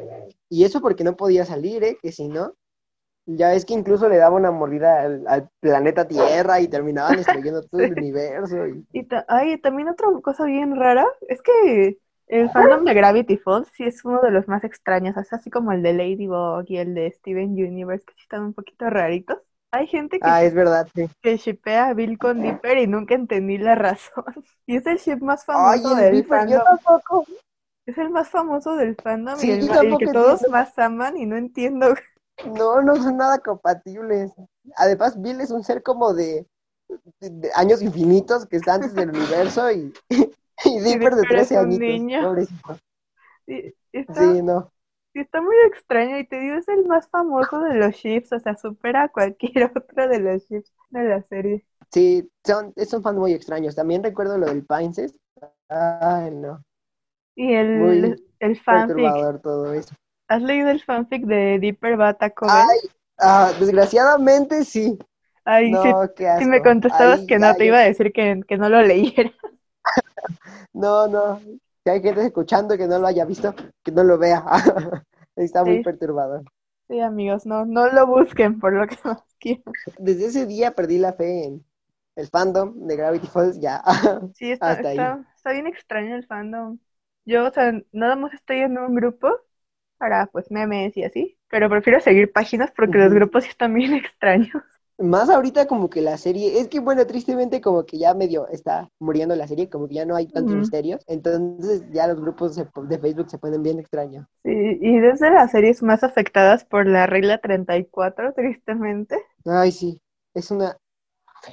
y 0.53 0.64
eso 0.64 0.80
porque 0.80 1.05
no 1.05 1.16
podía 1.16 1.44
salir, 1.46 1.84
¿eh? 1.84 1.98
Que 2.03 2.12
si 2.12 2.28
no, 2.28 2.55
Ya 3.26 3.55
es 3.55 3.64
que 3.66 3.74
incluso 3.74 4.09
le 4.09 4.18
daba 4.18 4.36
una 4.36 4.50
mordida 4.53 5.03
al, 5.03 5.24
al 5.28 5.48
planeta 5.61 6.09
Tierra 6.09 6.61
y 6.61 6.68
terminaban 6.68 7.16
destruyendo 7.16 7.62
todo 7.70 7.82
el 7.82 7.92
universo. 7.94 8.66
Y... 8.68 8.86
Y 8.92 9.05
ta- 9.05 9.24
ay, 9.28 9.59
también 9.61 9.88
otra 9.88 10.09
cosa 10.22 10.44
bien 10.44 10.76
rara 10.76 11.07
es 11.28 11.42
que 11.42 11.98
el 12.28 12.50
fandom 12.50 12.84
de 12.84 12.94
Gravity 12.94 13.36
Falls 13.38 13.68
sí 13.74 13.84
es 13.84 14.05
uno 14.05 14.20
de 14.22 14.30
los 14.30 14.48
más 14.48 14.64
extraños, 14.64 15.16
es 15.16 15.32
así 15.32 15.50
como 15.50 15.72
el 15.72 15.82
de 15.82 15.92
Ladybug 15.94 16.64
y 16.68 16.78
el 16.78 16.94
de 16.94 17.11
Steven 17.12 17.50
Universe, 17.53 18.05
que 18.07 18.14
sí 18.14 18.20
están 18.22 18.42
un 18.44 18.55
poquito 18.55 18.88
raritos. 18.90 19.38
Hay 19.70 19.86
gente 19.86 20.20
que, 20.22 20.30
Ah, 20.30 20.42
es 20.44 20.55
verdad, 20.55 20.88
sí. 20.94 21.07
que 21.22 21.36
shippea 21.38 21.88
a 21.90 21.94
Bill 21.94 22.18
con 22.18 22.42
Dipper 22.42 22.78
y 22.78 22.86
nunca 22.88 23.14
entendí 23.14 23.59
la 23.59 23.74
razón. 23.76 24.24
Y 24.66 24.76
es 24.76 24.86
el 24.86 24.98
ship 24.98 25.18
más 25.22 25.44
famoso 25.44 25.74
Ay, 25.74 25.92
el 25.92 26.11
del 26.11 26.11
Dipper, 26.11 26.46
yo 26.48 26.59
fandom. 26.59 26.62
tampoco. 26.62 27.26
Es 27.87 27.97
el 27.97 28.11
más 28.11 28.28
famoso 28.28 28.74
del 28.74 28.97
fandom 28.97 29.39
Sí, 29.39 29.47
y 29.47 29.53
el, 29.53 29.68
que 29.99 30.09
todos 30.09 30.41
entiendo. 30.41 30.49
más 30.49 30.76
aman 30.80 31.16
y 31.16 31.26
no 31.26 31.37
entiendo. 31.37 31.95
No, 32.45 32.83
no 32.83 32.97
son 32.97 33.16
nada 33.16 33.39
compatibles. 33.39 34.33
Además, 34.76 35.20
Bill 35.20 35.41
es 35.41 35.51
un 35.51 35.62
ser 35.64 35.83
como 35.83 36.12
de, 36.14 36.47
de- 37.20 37.30
de 37.30 37.51
años 37.55 37.83
infinitos 37.83 38.47
que 38.47 38.57
está 38.59 38.74
antes 38.74 38.95
del 38.95 39.11
universo 39.11 39.70
y, 39.72 39.93
y 40.64 40.80
Dipper 40.80 41.14
de 41.16 41.24
Dipper 41.24 41.37
es 41.37 41.49
13 41.49 41.57
un 41.57 41.59
añitos. 41.59 42.03
pobrecito. 42.18 42.78
Y- 43.47 43.74
está, 43.93 44.37
Sí, 44.37 44.43
no. 44.43 44.72
Sí, 45.14 45.20
está 45.20 45.43
muy 45.43 45.57
extraño 45.66 46.18
y 46.18 46.26
te 46.28 46.41
digo, 46.41 46.57
es 46.57 46.68
el 46.68 46.87
más 46.87 47.09
famoso 47.11 47.61
de 47.61 47.74
los 47.76 47.95
ships, 47.97 48.33
o 48.33 48.41
sea, 48.41 48.57
supera 48.57 49.05
a 49.05 49.09
cualquier 49.11 49.72
otro 49.76 50.09
de 50.09 50.20
los 50.20 50.45
ships 50.49 50.72
de 50.91 51.05
la 51.05 51.22
serie. 51.24 51.66
Sí, 51.93 52.28
son, 52.45 52.72
son 52.89 53.03
fans 53.03 53.18
muy 53.18 53.33
extraños. 53.33 53.74
También 53.74 54.03
recuerdo 54.03 54.39
lo 54.39 54.47
del 54.47 54.64
Pincest. 54.66 55.16
Ay, 55.68 56.30
no. 56.33 56.62
Y 57.35 57.53
el, 57.55 57.78
Muy 57.78 58.22
el 58.41 58.61
fanfic, 58.61 59.07
Perturbador 59.07 59.41
todo 59.41 59.72
eso. 59.74 59.95
¿has 60.28 60.43
leído 60.43 60.70
el 60.70 60.83
fanfic 60.83 61.24
de 61.26 61.59
Dipper 61.59 62.01
va 62.01 62.09
a 62.09 62.14
Taco 62.14 62.47
Bell? 62.51 62.66
Ay, 62.66 62.78
ah, 63.18 63.53
desgraciadamente 63.59 64.64
sí. 64.64 64.99
Ay, 65.45 65.72
No, 65.72 65.83
sí 66.39 66.45
me 66.47 66.62
contestabas 66.62 67.20
Ahí 67.20 67.26
que 67.26 67.39
no, 67.39 67.55
te 67.55 67.66
iba 67.66 67.78
a 67.78 67.83
decir 67.83 68.12
que, 68.12 68.41
que 68.47 68.57
no 68.57 68.68
lo 68.68 68.83
leyera. 68.83 69.33
No, 70.72 71.07
no. 71.09 71.41
Si 71.85 71.91
hay 71.91 72.01
gente 72.03 72.24
escuchando 72.24 72.76
que 72.76 72.87
no 72.87 72.99
lo 72.99 73.07
haya 73.07 73.24
visto, 73.24 73.55
que 73.83 73.93
no 73.93 74.05
lo 74.05 74.18
vea. 74.18 74.45
Está 75.37 75.64
muy 75.64 75.76
Sí. 75.76 75.85
perturbador. 75.85 76.45
Sí, 76.89 77.01
amigos, 77.01 77.47
no, 77.47 77.64
no 77.64 77.89
lo 77.89 78.07
busquen 78.07 78.59
por 78.61 78.72
lo 78.74 78.87
que 78.87 78.97
más 79.05 79.22
quieran. 79.41 79.64
Desde 79.99 80.26
ese 80.26 80.47
día 80.47 80.72
perdí 80.74 80.99
la 80.99 81.12
fe 81.12 81.45
en 81.47 81.64
el 82.16 82.28
fandom 82.28 82.87
de 82.87 82.97
Gravity 82.97 83.26
Falls, 83.26 83.59
ya. 83.61 83.83
Sí, 84.35 84.51
está, 84.51 84.72
Hasta 84.72 84.89
ahí. 84.89 84.99
está, 84.99 85.24
está 85.37 85.53
bien 85.53 85.66
extraño 85.66 86.16
el 86.16 86.26
fandom. 86.26 86.78
Yo, 87.24 87.46
o 87.46 87.50
sea, 87.52 87.72
nada 87.92 88.16
más 88.16 88.32
estoy 88.34 88.58
en 88.60 88.78
un 88.78 88.94
grupo 88.94 89.30
para, 89.98 90.26
pues, 90.28 90.50
memes 90.50 90.96
y 90.96 91.04
así, 91.04 91.38
pero 91.48 91.70
prefiero 91.70 92.00
seguir 92.00 92.32
páginas 92.32 92.72
porque 92.76 92.98
los 92.98 93.12
grupos 93.14 93.46
están 93.46 93.74
bien 93.74 93.94
extraños. 93.96 94.62
Más 94.98 95.28
ahorita 95.28 95.66
como 95.66 95.90
que 95.90 96.00
la 96.00 96.16
serie, 96.16 96.58
es 96.58 96.68
que 96.68 96.80
bueno, 96.80 97.06
tristemente 97.06 97.60
como 97.60 97.84
que 97.84 97.98
ya 97.98 98.14
medio 98.14 98.48
está 98.48 98.88
muriendo 99.00 99.34
la 99.36 99.46
serie, 99.48 99.68
como 99.68 99.86
que 99.88 99.96
ya 99.96 100.06
no 100.06 100.16
hay 100.16 100.28
tantos 100.28 100.56
misterios, 100.56 101.02
entonces 101.08 101.82
ya 101.92 102.06
los 102.06 102.18
grupos 102.20 102.56
de 102.56 102.98
Facebook 102.98 103.28
se 103.30 103.38
ponen 103.38 103.62
bien 103.62 103.78
extraños. 103.80 104.26
Sí, 104.44 104.50
y 104.80 104.98
desde 105.00 105.30
las 105.32 105.50
series 105.52 105.82
más 105.82 106.04
afectadas 106.04 106.64
por 106.64 106.86
la 106.86 107.06
regla 107.06 107.38
34, 107.38 108.32
tristemente. 108.34 109.16
Ay, 109.44 109.72
sí, 109.72 110.00
es 110.34 110.50
una, 110.50 110.76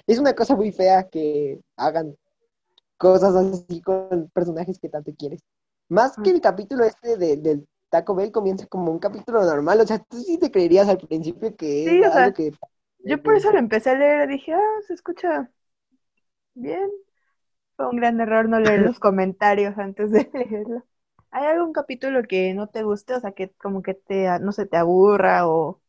es 0.07 0.19
una 0.19 0.35
cosa 0.35 0.55
muy 0.55 0.71
fea 0.73 1.09
que 1.09 1.61
hagan 1.77 2.15
cosas 2.97 3.35
así 3.35 3.81
con 3.81 4.29
personajes 4.33 4.79
que 4.79 4.89
tanto 4.89 5.13
quieres. 5.17 5.41
Más 5.89 6.17
que 6.19 6.29
el 6.31 6.41
capítulo 6.41 6.83
este 6.85 7.17
de, 7.17 7.37
del 7.37 7.67
Taco 7.89 8.15
Bell 8.15 8.31
comienza 8.31 8.67
como 8.67 8.91
un 8.91 8.99
capítulo 8.99 9.43
normal, 9.43 9.81
o 9.81 9.87
sea, 9.87 9.99
tú 9.99 10.17
sí 10.21 10.37
te 10.39 10.51
creerías 10.51 10.87
al 10.87 10.97
principio 10.99 11.55
que 11.55 11.85
Sí, 11.85 12.01
es 12.01 12.03
o 12.03 12.11
sea, 12.11 12.29
algo 12.29 12.33
que... 12.33 12.51
Yo 13.05 13.23
por 13.23 13.35
eso 13.37 13.51
lo 13.53 13.59
empecé 13.59 13.91
a 13.91 13.95
leer, 13.95 14.29
dije, 14.29 14.53
ah, 14.53 14.61
se 14.87 14.93
escucha 14.95 15.51
bien. 16.53 16.89
Fue 17.77 17.89
un 17.89 17.97
gran 17.97 18.19
error 18.21 18.49
no 18.49 18.59
leer 18.61 18.81
los 18.81 18.99
comentarios 19.01 19.77
antes 19.79 20.11
de 20.11 20.29
leerlo. 20.33 20.83
¿Hay 21.31 21.45
algún 21.47 21.73
capítulo 21.73 22.23
que 22.23 22.53
no 22.53 22.67
te 22.69 22.83
guste? 22.83 23.15
O 23.15 23.21
sea, 23.21 23.33
que 23.33 23.51
como 23.53 23.81
que 23.83 23.93
te, 23.95 24.27
no 24.41 24.51
sé, 24.53 24.65
te 24.67 24.77
aburra 24.77 25.47
o, 25.49 25.81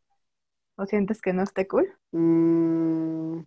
o 0.77 0.87
sientes 0.87 1.23
que 1.23 1.33
no 1.35 1.43
esté 1.45 1.69
cool. 1.69 1.95
Mm, 2.13 3.43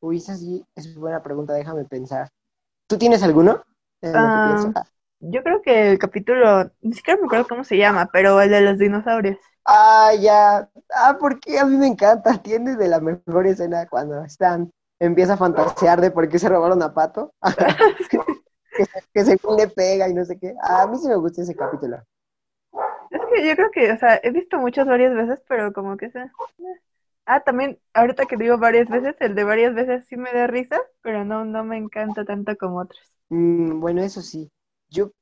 uy, 0.00 0.16
esa 0.18 0.36
sí 0.36 0.64
es 0.76 0.94
buena 0.96 1.22
pregunta, 1.22 1.54
déjame 1.54 1.84
pensar. 1.86 2.30
¿Tú 2.88 2.98
tienes 2.98 3.22
alguno? 3.22 3.62
Yo 5.20 5.42
creo 5.42 5.60
que 5.62 5.90
el 5.92 5.98
capítulo, 5.98 6.70
ni 6.80 6.94
siquiera 6.94 7.20
me 7.20 7.26
acuerdo 7.26 7.46
cómo 7.48 7.64
se 7.64 7.76
llama, 7.76 8.08
pero 8.12 8.40
el 8.40 8.50
de 8.50 8.60
los 8.62 8.78
dinosaurios. 8.78 9.36
Ah, 9.64 10.12
ya. 10.20 10.68
Ah, 10.94 11.16
porque 11.18 11.58
a 11.58 11.64
mí 11.64 11.76
me 11.76 11.86
encanta. 11.88 12.40
Tiene 12.42 12.76
de 12.76 12.88
la 12.88 13.00
mejor 13.00 13.46
escena 13.46 13.86
cuando 13.88 14.22
están, 14.24 14.70
empieza 15.00 15.34
a 15.34 15.36
fantasear 15.36 16.00
de 16.00 16.10
por 16.10 16.28
qué 16.28 16.38
se 16.38 16.48
robaron 16.48 16.82
a 16.82 16.94
Pato. 16.94 17.32
que, 19.14 19.24
se- 19.24 19.38
que 19.38 19.48
le 19.56 19.68
pega 19.68 20.08
y 20.08 20.14
no 20.14 20.24
sé 20.24 20.38
qué. 20.38 20.54
A 20.62 20.86
mí 20.86 20.98
sí 20.98 21.08
me 21.08 21.16
gusta 21.16 21.42
ese 21.42 21.54
capítulo. 21.56 21.98
Es 23.10 23.20
que 23.32 23.46
yo 23.48 23.56
creo 23.56 23.70
que, 23.72 23.92
o 23.92 23.96
sea, 23.98 24.20
he 24.22 24.30
visto 24.30 24.58
muchas 24.58 24.86
varias 24.86 25.14
veces, 25.14 25.42
pero 25.48 25.72
como 25.72 25.96
que 25.96 26.10
se... 26.10 26.20
eh. 26.20 26.30
Ah, 27.26 27.40
también, 27.42 27.78
ahorita 27.94 28.26
que 28.26 28.36
digo 28.36 28.58
varias 28.58 28.88
veces, 28.88 29.16
el 29.20 29.34
de 29.34 29.44
varias 29.44 29.74
veces 29.74 30.06
sí 30.08 30.16
me 30.16 30.32
da 30.32 30.46
risa, 30.46 30.80
pero 31.02 31.24
no, 31.24 31.44
no 31.44 31.64
me 31.64 31.76
encanta 31.78 32.24
tanto 32.24 32.56
como 32.56 32.78
otros. 32.80 33.00
Mm, 33.30 33.78
bueno, 33.80 34.02
eso 34.02 34.20
sí. 34.22 34.50
Yo 34.88 35.12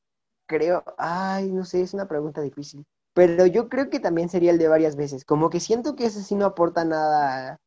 creo, 0.47 0.85
ay, 0.99 1.51
no 1.53 1.65
sé, 1.65 1.83
es 1.83 1.95
una 1.95 2.09
pregunta 2.09 2.41
difícil. 2.41 2.85
Pero 3.15 3.47
yo 3.47 3.69
creo 3.69 3.91
que 3.91 4.01
también 4.01 4.29
sería 4.29 4.51
el 4.51 4.59
de 4.59 4.69
varias 4.69 4.97
veces. 4.97 5.25
Como 5.25 5.49
que 5.49 5.61
siento 5.61 5.95
que 5.95 6.07
ese 6.07 6.23
sí 6.23 6.35
no 6.35 6.47
aporta 6.47 6.85
nada 6.85 7.59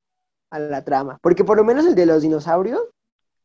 a, 0.51 0.59
la 0.59 0.83
trama. 0.83 1.19
Porque 1.21 1.45
por 1.45 1.57
lo 1.57 1.63
menos 1.63 1.85
el 1.85 1.95
de 1.95 2.05
los 2.05 2.21
dinosaurios, 2.21 2.81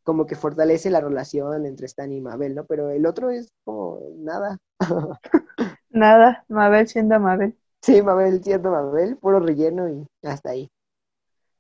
como 0.03 0.27
que 0.27 0.35
fortalece 0.35 0.91
la 0.91 1.01
relación 1.01 1.65
entre 1.65 1.87
Stan 1.87 2.13
y 2.13 2.21
Mabel, 2.21 2.57
¿no? 2.57 2.65
Pero 2.67 2.91
el 2.91 3.07
otro 3.07 3.31
es 3.31 3.53
como 3.65 4.01
nada. 4.17 4.59
Nada, 5.91 6.45
Mabel 6.49 6.89
siendo 6.89 7.21
Mabel. 7.21 7.57
Sí, 7.83 8.01
Mabel 8.01 8.43
siendo 8.43 8.71
Mabel, 8.71 9.17
puro 9.19 9.41
relleno 9.41 9.89
y 9.91 10.07
hasta 10.23 10.51
ahí. 10.51 10.71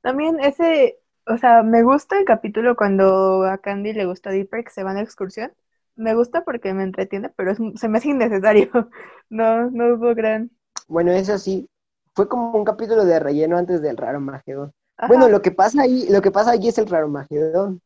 También 0.00 0.40
ese, 0.40 0.98
o 1.26 1.36
sea, 1.36 1.62
me 1.62 1.82
gusta 1.82 2.18
el 2.18 2.24
capítulo 2.24 2.74
cuando 2.74 3.44
a 3.44 3.58
Candy 3.58 3.92
le 3.92 4.06
gusta 4.06 4.30
Dipper 4.30 4.64
que 4.64 4.70
se 4.70 4.82
van 4.82 4.96
a 4.96 5.02
excursión. 5.02 5.52
Me 5.96 6.14
gusta 6.14 6.44
porque 6.44 6.74
me 6.74 6.82
entretiene, 6.84 7.30
pero 7.30 7.52
es, 7.52 7.58
se 7.80 7.88
me 7.88 7.98
hace 7.98 8.10
innecesario. 8.10 8.70
No, 9.30 9.70
no 9.70 9.94
hubo 9.94 10.14
gran... 10.14 10.50
Bueno, 10.88 11.12
eso 11.12 11.38
sí, 11.38 11.68
fue 12.14 12.28
como 12.28 12.52
un 12.52 12.64
capítulo 12.64 13.04
de 13.04 13.18
relleno 13.18 13.56
antes 13.56 13.80
del 13.80 13.96
Raro 13.96 14.20
Magedón. 14.20 14.72
Ajá, 14.96 15.08
Bueno, 15.08 15.28
lo 15.28 15.42
que 15.42 15.50
pasa 15.50 15.82
ahí, 15.82 16.06
lo 16.10 16.20
que 16.22 16.30
pasa 16.30 16.52
ahí 16.52 16.68
es 16.68 16.78
el 16.78 16.88
Raro 16.88 17.08
Magedón, 17.08 17.80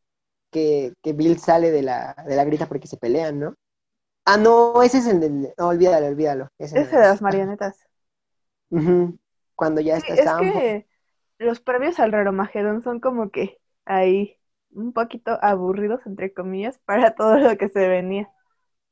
que, 0.52 0.94
que 1.02 1.12
Bill 1.12 1.38
sale 1.38 1.70
de 1.70 1.82
la, 1.82 2.16
de 2.26 2.36
la 2.36 2.44
grita 2.44 2.68
porque 2.68 2.88
se 2.88 2.98
pelean, 2.98 3.40
¿no? 3.40 3.54
Ah, 4.26 4.36
no, 4.36 4.82
ese 4.82 4.98
es 4.98 5.06
el 5.06 5.20
del... 5.20 5.52
No, 5.58 5.68
olvídalo, 5.68 6.06
olvídalo. 6.06 6.48
Ese 6.58 6.84
de 6.84 6.98
las 6.98 7.22
marionetas. 7.22 7.86
Cuando 9.56 9.80
ya 9.80 9.96
Sí, 9.96 10.06
está 10.14 10.22
es 10.22 10.34
que 10.34 10.86
los 11.38 11.60
previos 11.60 11.98
al 11.98 12.12
Raromagedón 12.12 12.82
son 12.82 13.00
como 13.00 13.30
que 13.30 13.58
ahí 13.84 14.38
un 14.76 14.92
poquito 14.92 15.38
aburridos, 15.42 16.00
entre 16.06 16.32
comillas, 16.34 16.78
para 16.86 17.14
todo 17.14 17.38
lo 17.38 17.56
que 17.58 17.68
se 17.68 17.88
venía. 17.88 18.30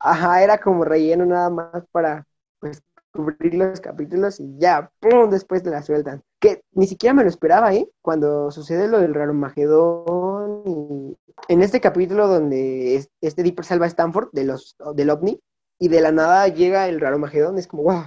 Ajá, 0.00 0.42
era 0.42 0.58
como 0.58 0.84
relleno 0.84 1.24
nada 1.26 1.50
más 1.50 1.84
para, 1.90 2.26
pues, 2.60 2.82
cubrir 3.12 3.54
los 3.54 3.80
capítulos 3.80 4.40
y 4.40 4.58
ya, 4.58 4.90
¡pum! 5.00 5.30
Después 5.30 5.62
te 5.62 5.70
la 5.70 5.82
sueltan. 5.82 6.22
Que 6.40 6.62
ni 6.72 6.86
siquiera 6.86 7.14
me 7.14 7.22
lo 7.22 7.28
esperaba, 7.28 7.72
¿eh? 7.74 7.88
Cuando 8.02 8.50
sucede 8.50 8.88
lo 8.88 8.98
del 9.00 9.14
Raromagedón 9.14 10.62
y 10.66 11.16
en 11.48 11.62
este 11.62 11.80
capítulo 11.80 12.28
donde 12.28 12.96
es- 12.96 13.08
este 13.20 13.42
Dipper 13.42 13.64
salva 13.64 13.86
a 13.86 13.88
Stanford 13.88 14.28
de 14.32 14.44
los, 14.44 14.76
del 14.94 15.10
OVNI 15.10 15.40
y 15.78 15.88
de 15.88 16.00
la 16.00 16.12
nada 16.12 16.48
llega 16.48 16.88
el 16.88 17.00
Raromagedón, 17.00 17.58
es 17.58 17.66
como, 17.66 17.84
¡guau! 17.84 18.04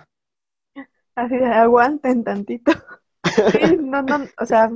Así 1.15 1.37
de 1.37 1.45
aguanten 1.47 2.23
tantito. 2.23 2.71
Sí, 3.51 3.77
no, 3.79 4.01
no, 4.01 4.31
o 4.39 4.45
sea, 4.45 4.71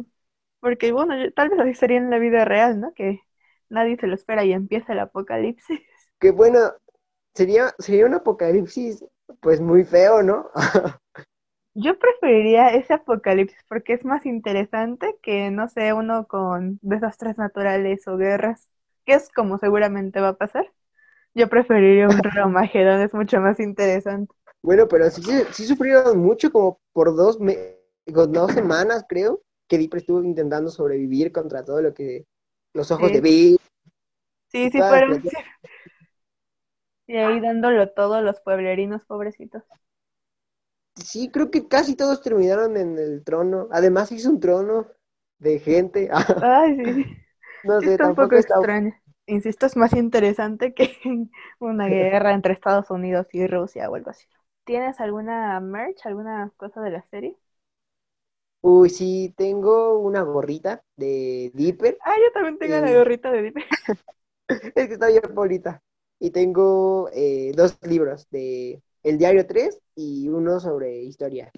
porque 0.62 0.94
bueno, 0.94 1.18
yo- 1.18 1.34
tal 1.34 1.50
vez 1.52 1.60
así 1.62 1.76
sería 1.76 2.00
en 2.00 2.12
la 2.12 2.20
vida 2.20 2.46
real, 2.46 2.82
¿no? 2.82 2.94
Que 2.96 3.22
nadie 3.70 3.98
se 3.98 4.08
lo 4.08 4.16
espera 4.16 4.46
y 4.46 4.54
empieza 4.54 4.94
el 4.94 5.00
apocalipsis. 5.02 5.82
Que 6.22 6.32
bueno, 6.32 6.60
sería, 7.36 7.74
sería 7.80 8.06
un 8.06 8.16
apocalipsis, 8.16 9.06
pues, 9.42 9.62
muy 9.62 9.84
feo, 9.86 10.24
¿no? 10.24 10.50
Yo 11.74 11.98
preferiría 12.00 12.70
ese 12.74 12.94
apocalipsis 12.94 13.58
porque 13.70 13.94
es 13.94 14.04
más 14.06 14.26
interesante 14.26 15.18
que, 15.24 15.52
no 15.52 15.70
sé, 15.70 15.94
uno 15.94 16.28
con 16.28 16.80
desastres 16.82 17.38
naturales 17.38 18.08
o 18.08 18.18
guerras, 18.18 18.70
que 19.06 19.14
es 19.14 19.30
como 19.30 19.58
seguramente 19.58 20.20
va 20.20 20.30
a 20.30 20.38
pasar. 20.38 20.66
Yo 21.36 21.50
preferiría 21.50 22.10
un 22.10 22.22
Armagedón, 22.38 23.02
es 23.02 23.14
mucho 23.14 23.42
más 23.42 23.60
interesante. 23.60 24.34
Bueno, 24.64 24.88
pero 24.88 25.10
sí, 25.10 25.22
sí, 25.52 25.66
sufrieron 25.66 26.18
mucho, 26.20 26.52
como 26.52 26.80
por 26.94 27.16
dos, 27.16 27.40
me- 27.40 27.78
dos 28.06 28.52
semanas, 28.54 29.06
creo, 29.08 29.42
que 29.72 29.80
Dipper 29.80 30.02
estuvo 30.02 30.24
intentando 30.24 30.70
sobrevivir 30.72 31.32
contra 31.32 31.66
todo 31.66 31.82
lo 31.82 31.96
que 31.96 32.28
los 32.76 32.92
ojos 32.92 33.12
Sí. 33.12 33.14
de 33.14 33.22
Bill. 33.22 33.58
Sí, 34.50 34.70
sí 34.72 34.84
fueron. 34.84 35.24
Y 37.06 37.16
ahí 37.18 37.40
dándolo 37.40 37.92
todo 37.92 38.24
los 38.24 38.42
pueblerinos 38.42 39.06
pobrecitos. 39.06 39.62
sí, 40.96 41.30
creo 41.32 41.52
que 41.52 41.68
casi 41.68 41.96
todos 41.96 42.22
terminaron 42.22 42.78
en 42.78 42.98
el 43.00 43.24
trono. 43.24 43.68
Además 43.72 44.12
hizo 44.12 44.30
un 44.30 44.40
trono 44.40 44.88
de 45.40 45.60
gente. 45.60 46.10
Ay, 46.40 46.76
sí. 46.78 47.06
no 47.64 47.82
sé, 47.82 47.98
Está 47.98 48.08
un 48.08 48.16
tampoco 48.16 48.36
poco 48.36 48.38
está... 48.38 48.56
extraño. 48.60 48.94
Insisto, 49.28 49.66
es 49.66 49.78
más 49.78 49.94
interesante 49.94 50.74
que 50.74 50.98
una 51.60 51.88
guerra 51.88 52.34
entre 52.34 52.54
Estados 52.54 52.90
Unidos 52.92 53.28
y 53.34 53.48
Rusia 53.48 53.90
o 53.90 53.96
algo 53.96 54.10
así. 54.12 54.26
¿Tienes 54.66 55.00
alguna 55.00 55.60
merch, 55.60 56.06
alguna 56.06 56.52
cosa 56.58 56.82
de 56.82 56.92
la 56.92 57.04
serie? 57.04 57.38
Uy, 58.62 58.90
sí, 58.90 59.34
tengo 59.38 60.00
una 60.00 60.22
gorrita 60.24 60.84
de 60.96 61.52
Dipper. 61.54 61.98
Ah, 62.00 62.16
yo 62.22 62.32
también 62.34 62.58
tengo 62.58 62.80
la 62.80 62.92
Y- 62.92 62.98
gorrita 62.98 63.32
de 63.32 63.42
Dipper. 63.44 63.66
Es 64.76 64.88
que 64.88 64.94
está 64.94 65.08
bien 65.08 65.22
bonita. 65.34 65.82
Y 66.20 66.32
tengo 66.32 67.10
eh, 67.14 67.52
dos 67.56 67.78
libros 67.84 68.28
de 68.30 68.82
El 69.04 69.18
Diario 69.18 69.46
3 69.48 69.80
y 69.96 70.28
uno 70.30 70.60
sobre 70.60 71.02
historia. 71.04 71.52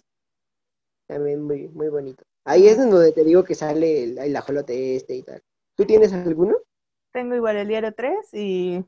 También 1.08 1.42
muy, 1.44 1.70
muy 1.70 1.88
bonito. 1.90 2.24
Ahí 2.46 2.68
es 2.68 2.78
donde 2.78 3.12
te 3.14 3.24
digo 3.24 3.44
que 3.46 3.56
sale 3.56 4.04
el, 4.04 4.18
el 4.18 4.36
ajolote 4.36 4.96
este 4.98 5.16
y 5.16 5.24
tal. 5.24 5.42
¿Tú 5.78 5.86
tienes 5.86 6.12
alguno? 6.14 6.58
Tengo 7.12 7.36
igual 7.36 7.58
el 7.58 7.68
diario 7.68 7.94
3 7.94 8.18
y 8.34 8.84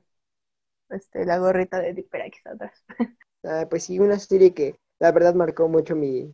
este, 0.90 1.26
la 1.26 1.40
gorrita 1.40 1.80
de 1.82 1.94
Dipper 1.94 2.24
aquí 2.24 2.38
está 2.38 2.52
atrás. 2.54 2.84
Ah, 3.46 3.66
pues 3.70 3.84
sí, 3.86 4.00
una 4.00 4.20
serie 4.20 4.54
que 4.54 4.76
la 5.00 5.12
verdad 5.14 5.36
marcó 5.36 5.68
mucho 5.70 5.96
mi... 5.96 6.34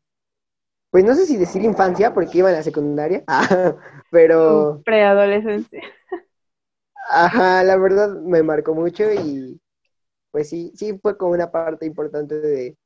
Pues 0.92 1.04
no 1.06 1.16
sé 1.16 1.26
si 1.26 1.38
decir 1.38 1.64
infancia, 1.64 2.14
porque 2.14 2.39
iba 2.39 2.50
en 2.50 2.56
la 2.58 2.64
secundaria, 2.64 3.24
Ah, 3.28 3.76
pero... 4.12 4.84
Preadolescencia. 4.86 5.82
Ajá, 7.12 7.64
la 7.64 7.78
verdad 7.78 8.10
me 8.22 8.42
marcó 8.44 8.74
mucho 8.74 9.04
y 9.14 9.60
pues 10.32 10.50
sí, 10.50 10.72
sí 10.76 10.98
fue 11.02 11.18
como 11.18 11.34
una 11.34 11.52
parte 11.52 11.86
importante 11.88 12.39
de, 12.42 12.78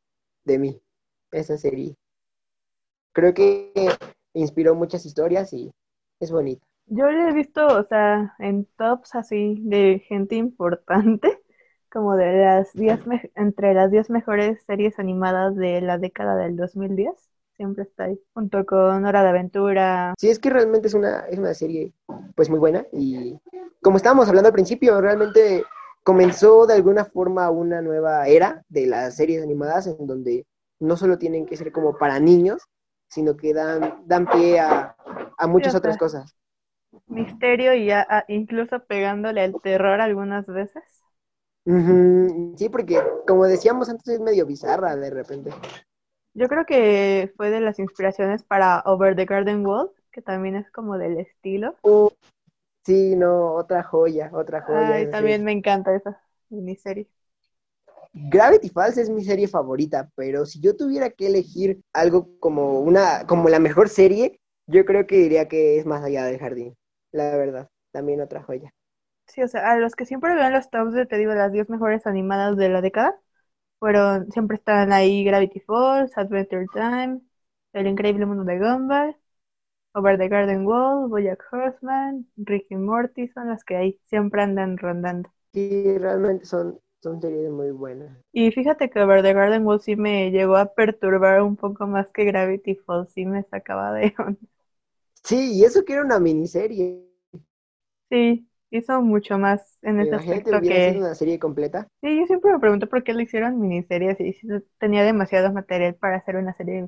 de 0.45 0.59
mí, 0.59 0.81
esa 1.31 1.57
serie. 1.57 1.95
Creo 3.13 3.33
que 3.33 3.73
inspiró 4.35 4.75
muchas 4.75 5.07
historias 5.07 5.51
y 5.53 5.71
es 6.19 6.29
bonita. 6.29 6.63
Yo 6.87 7.09
lo 7.11 7.27
he 7.29 7.33
visto, 7.33 7.65
o 7.67 7.83
sea, 7.83 8.35
en 8.39 8.65
tops 8.77 9.15
así 9.15 9.57
de 9.61 9.99
gente 10.07 10.35
importante, 10.35 11.41
como 11.91 12.15
de 12.15 12.33
las 12.45 12.73
10 12.73 13.05
me- 13.07 13.31
entre 13.35 13.73
las 13.73 13.91
10 13.91 14.09
mejores 14.09 14.63
series 14.65 14.99
animadas 14.99 15.55
de 15.55 15.81
la 15.81 15.97
década 15.97 16.35
del 16.35 16.55
2010. 16.55 17.29
Siempre 17.57 17.83
está 17.83 18.05
ahí, 18.05 18.19
junto 18.33 18.65
con 18.65 19.05
Hora 19.05 19.23
de 19.23 19.29
Aventura. 19.29 20.13
Sí, 20.17 20.29
es 20.29 20.39
que 20.39 20.49
realmente 20.49 20.87
es 20.87 20.93
una, 20.93 21.21
es 21.27 21.37
una 21.37 21.53
serie 21.53 21.93
pues 22.35 22.49
muy 22.49 22.59
buena 22.59 22.85
y 22.93 23.37
como 23.81 23.97
estábamos 23.97 24.27
hablando 24.27 24.47
al 24.47 24.53
principio, 24.53 24.99
realmente 25.01 25.63
comenzó 26.03 26.65
de 26.65 26.73
alguna 26.75 27.05
forma 27.05 27.49
una 27.49 27.81
nueva 27.81 28.27
era 28.27 28.63
de 28.69 28.87
las 28.87 29.15
series 29.15 29.43
animadas 29.43 29.87
en 29.87 30.07
donde 30.07 30.45
no 30.79 30.97
solo 30.97 31.17
tienen 31.17 31.45
que 31.45 31.57
ser 31.57 31.71
como 31.71 31.97
para 31.97 32.19
niños, 32.19 32.61
sino 33.09 33.35
que 33.37 33.53
dan, 33.53 34.03
dan 34.07 34.27
pie 34.27 34.59
a, 34.59 34.95
a 35.37 35.47
muchas 35.47 35.75
Sí, 35.75 35.75
otras 35.75 35.97
cosas. 35.97 36.35
Misterio 37.07 37.73
y 37.73 37.87
ya, 37.87 38.05
ah, 38.09 38.25
incluso 38.27 38.79
pegándole 38.85 39.41
al 39.41 39.59
terror 39.61 40.01
algunas 40.01 40.45
veces. 40.45 40.83
Sí, 42.57 42.69
porque 42.69 43.01
como 43.27 43.45
decíamos 43.45 43.89
antes 43.89 44.07
es 44.07 44.19
medio 44.19 44.45
bizarra 44.45 44.95
de 44.95 45.09
repente. 45.09 45.51
Yo 46.35 46.49
creo 46.49 46.65
que 46.65 47.33
fue 47.37 47.49
de 47.49 47.61
las 47.61 47.79
inspiraciones 47.79 48.43
para 48.43 48.81
Over 48.85 49.15
the 49.15 49.25
Garden 49.25 49.65
Wall, 49.65 49.89
que 50.11 50.21
también 50.21 50.55
es 50.55 50.69
como 50.69 50.97
del 50.97 51.17
estilo. 51.17 51.75
Uh, 51.81 52.09
sí, 52.85 53.15
no, 53.15 53.53
otra 53.53 53.83
joya, 53.83 54.29
otra 54.33 54.61
joya. 54.61 54.95
Ay, 54.95 55.09
también 55.09 55.43
me 55.45 55.53
encanta 55.53 55.95
esa 55.95 56.21
miniserie. 56.49 57.07
Gravity 58.13 58.69
Falls 58.69 58.97
es 58.97 59.09
mi 59.09 59.23
serie 59.23 59.47
favorita, 59.47 60.09
pero 60.15 60.45
si 60.45 60.59
yo 60.59 60.75
tuviera 60.75 61.09
que 61.09 61.27
elegir 61.27 61.81
algo 61.93 62.37
como 62.39 62.79
una, 62.79 63.25
como 63.27 63.49
la 63.49 63.59
mejor 63.59 63.89
serie, 63.89 64.39
yo 64.67 64.85
creo 64.85 65.05
que 65.05 65.17
diría 65.17 65.47
que 65.47 65.77
es 65.79 65.85
Más 65.85 66.03
allá 66.03 66.25
del 66.25 66.39
jardín. 66.39 66.75
La 67.11 67.35
verdad, 67.35 67.67
también 67.91 68.21
otra 68.21 68.41
joya. 68.43 68.73
Sí, 69.27 69.41
o 69.43 69.47
sea, 69.47 69.71
a 69.71 69.77
los 69.77 69.95
que 69.95 70.05
siempre 70.05 70.35
vean 70.35 70.53
los 70.53 70.69
tops 70.69 70.93
de, 70.93 71.05
te 71.05 71.17
digo, 71.17 71.33
las 71.33 71.51
10 71.51 71.69
mejores 71.69 72.05
animadas 72.07 72.57
de 72.57 72.69
la 72.69 72.81
década, 72.81 73.19
fueron, 73.79 74.31
siempre 74.31 74.57
están 74.57 74.91
ahí 74.93 75.23
Gravity 75.25 75.59
Falls, 75.61 76.17
Adventure 76.17 76.67
Time, 76.73 77.21
El 77.73 77.87
Increíble 77.87 78.25
Mundo 78.25 78.43
de 78.43 78.59
Gumball, 78.59 79.15
Over 79.93 80.17
the 80.19 80.29
Garden 80.29 80.65
Wall, 80.67 81.09
BoJack 81.09 81.43
Horseman, 81.53 82.27
Rick 82.37 82.67
y 82.71 82.75
Morty, 82.77 83.29
son 83.29 83.49
las 83.49 83.63
que 83.65 83.77
ahí 83.77 83.99
siempre 84.05 84.43
andan 84.43 84.77
rondando. 84.77 85.31
Sí, 85.53 85.97
realmente 85.97 86.45
son, 86.45 86.79
son 87.01 87.19
series 87.19 87.49
muy 87.49 87.71
buenas. 87.71 88.15
Y 88.31 88.51
fíjate 88.51 88.91
que 88.91 88.99
Over 89.01 89.23
the 89.23 89.33
Garden 89.33 89.65
Wall 89.65 89.81
sí 89.81 89.95
me 89.95 90.29
llegó 90.29 90.57
a 90.57 90.75
perturbar 90.75 91.41
un 91.41 91.55
poco 91.55 91.87
más 91.87 92.07
que 92.11 92.25
Gravity 92.25 92.75
Falls, 92.75 93.11
sí 93.13 93.25
me 93.25 93.41
sacaba 93.45 93.93
de 93.93 94.13
onda. 94.19 94.39
Sí, 95.25 95.55
y 95.57 95.65
eso 95.65 95.83
que 95.83 95.91
era 95.93 96.03
una 96.03 96.19
miniserie. 96.19 97.03
Sí, 98.09 98.47
hizo 98.77 99.01
mucho 99.01 99.37
más 99.37 99.77
en 99.81 99.99
ese 99.99 100.15
aspecto 100.15 100.65
que... 100.65 100.83
sido 100.83 100.99
una 100.99 101.15
serie 101.15 101.39
completa. 101.39 101.87
Sí, 102.01 102.19
yo 102.19 102.25
siempre 102.27 102.51
me 102.51 102.59
pregunto 102.59 102.87
por 102.87 103.03
qué 103.03 103.13
le 103.13 103.23
hicieron 103.23 103.59
miniseries 103.59 104.19
y 104.19 104.33
si 104.33 104.47
tenía 104.77 105.03
demasiado 105.03 105.51
material 105.51 105.95
para 105.95 106.17
hacer 106.17 106.35
una 106.37 106.53
serie 106.55 106.87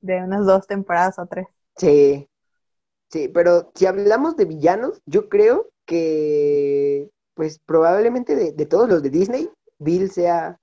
de 0.00 0.16
unas 0.24 0.46
dos 0.46 0.66
temporadas 0.66 1.18
o 1.18 1.26
tres. 1.26 1.46
Sí, 1.76 2.28
sí, 3.10 3.28
pero 3.28 3.72
si 3.74 3.86
hablamos 3.86 4.36
de 4.36 4.46
villanos, 4.46 5.00
yo 5.06 5.28
creo 5.28 5.70
que, 5.86 7.10
pues 7.34 7.60
probablemente 7.66 8.36
de, 8.36 8.52
de 8.52 8.66
todos 8.66 8.88
los 8.88 9.02
de 9.02 9.10
Disney, 9.10 9.50
Bill 9.78 10.10
sea 10.10 10.58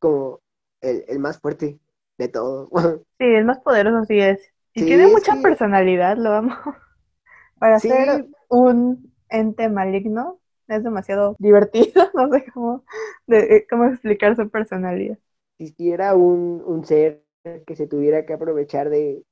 como 0.00 0.40
el, 0.82 1.04
el 1.08 1.20
más 1.20 1.40
fuerte 1.40 1.80
de 2.18 2.28
todos. 2.28 2.70
Sí, 3.18 3.24
el 3.26 3.44
más 3.44 3.60
poderoso 3.60 4.04
sí 4.06 4.18
es. 4.20 4.40
Y 4.74 4.82
Sí, 4.82 4.86
tiene 4.86 5.06
mucha 5.08 5.40
personalidad, 5.40 6.16
lo 6.16 6.32
amo. 6.34 6.54
Para 7.58 7.80
Sí. 7.80 7.88
ser 7.88 8.28
un 8.48 9.13
ente 9.34 9.68
maligno 9.68 10.40
es 10.68 10.84
demasiado 10.84 11.36
divertido, 11.38 12.10
no 12.14 12.30
sé 12.30 12.46
cómo, 12.52 12.84
de- 13.26 13.56
eh, 13.58 13.66
cómo 13.68 13.86
explicar 13.86 14.36
su 14.36 14.50
personalidad. 14.50 15.18
Si 15.58 15.64
existiera 15.64 16.14
un, 16.14 16.62
un 16.64 16.84
ser 16.84 17.24
que 17.66 17.74
se 17.76 17.86
tuviera 17.88 18.24
que 18.26 18.32
aprovechar 18.34 18.88
de, 18.90 19.24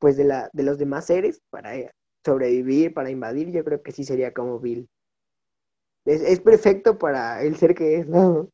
pues 0.00 0.16
de 0.18 0.24
la, 0.24 0.50
de 0.54 0.62
los 0.64 0.78
demás 0.78 1.06
seres 1.06 1.42
para 1.50 1.76
eh, 1.76 1.90
sobrevivir, 2.24 2.94
para 2.94 3.10
invadir, 3.10 3.50
yo 3.52 3.64
creo 3.64 3.82
que 3.82 3.92
sí 3.92 4.04
sería 4.04 4.34
como 4.34 4.60
Bill. 4.60 4.88
Es, 6.04 6.22
es 6.22 6.40
perfecto 6.40 6.98
para 6.98 7.40
el 7.44 7.54
ser 7.56 7.72
que 7.76 7.98
es, 7.98 8.08
¿no? 8.08 8.48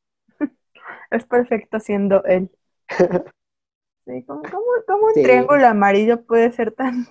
Es 1.11 1.25
perfecto 1.27 1.81
siendo 1.81 2.25
él. 2.25 2.51
Sí, 4.07 4.25
¿cómo, 4.27 4.51
cómo- 4.51 4.65
cómo 4.87 5.07
un 5.07 5.15
Sí. 5.15 5.21
triángulo 5.21 5.67
amarillo 5.67 6.25
puede 6.25 6.53
ser 6.53 6.73
tan 6.73 7.07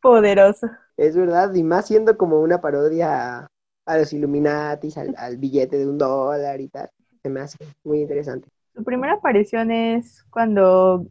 poderoso? 0.00 0.68
Es 1.00 1.16
verdad, 1.16 1.52
y 1.54 1.62
más 1.64 1.86
siendo 1.88 2.16
como 2.16 2.40
una 2.40 2.60
parodia 2.60 3.38
a, 3.40 3.48
a 3.86 3.98
los 3.98 4.12
Illuminatis, 4.12 4.98
al, 4.98 5.14
al 5.16 5.36
billete 5.38 5.78
de 5.78 5.88
un 5.88 5.98
dólar 5.98 6.60
y 6.60 6.68
tal. 6.68 6.90
Se 7.22 7.28
me 7.30 7.40
hace 7.40 7.58
muy 7.84 8.00
interesante. 8.02 8.48
Su 8.74 8.82
primera 8.82 9.14
aparición 9.14 9.70
es 9.70 10.24
cuando 10.28 11.06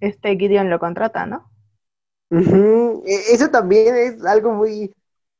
este 0.00 0.36
Gideon 0.36 0.68
lo 0.68 0.78
contrata, 0.78 1.24
¿no? 1.24 1.50
E- 2.30 3.32
Eso 3.34 3.48
también 3.50 3.94
es 3.96 4.24
algo 4.24 4.52
muy 4.52 4.92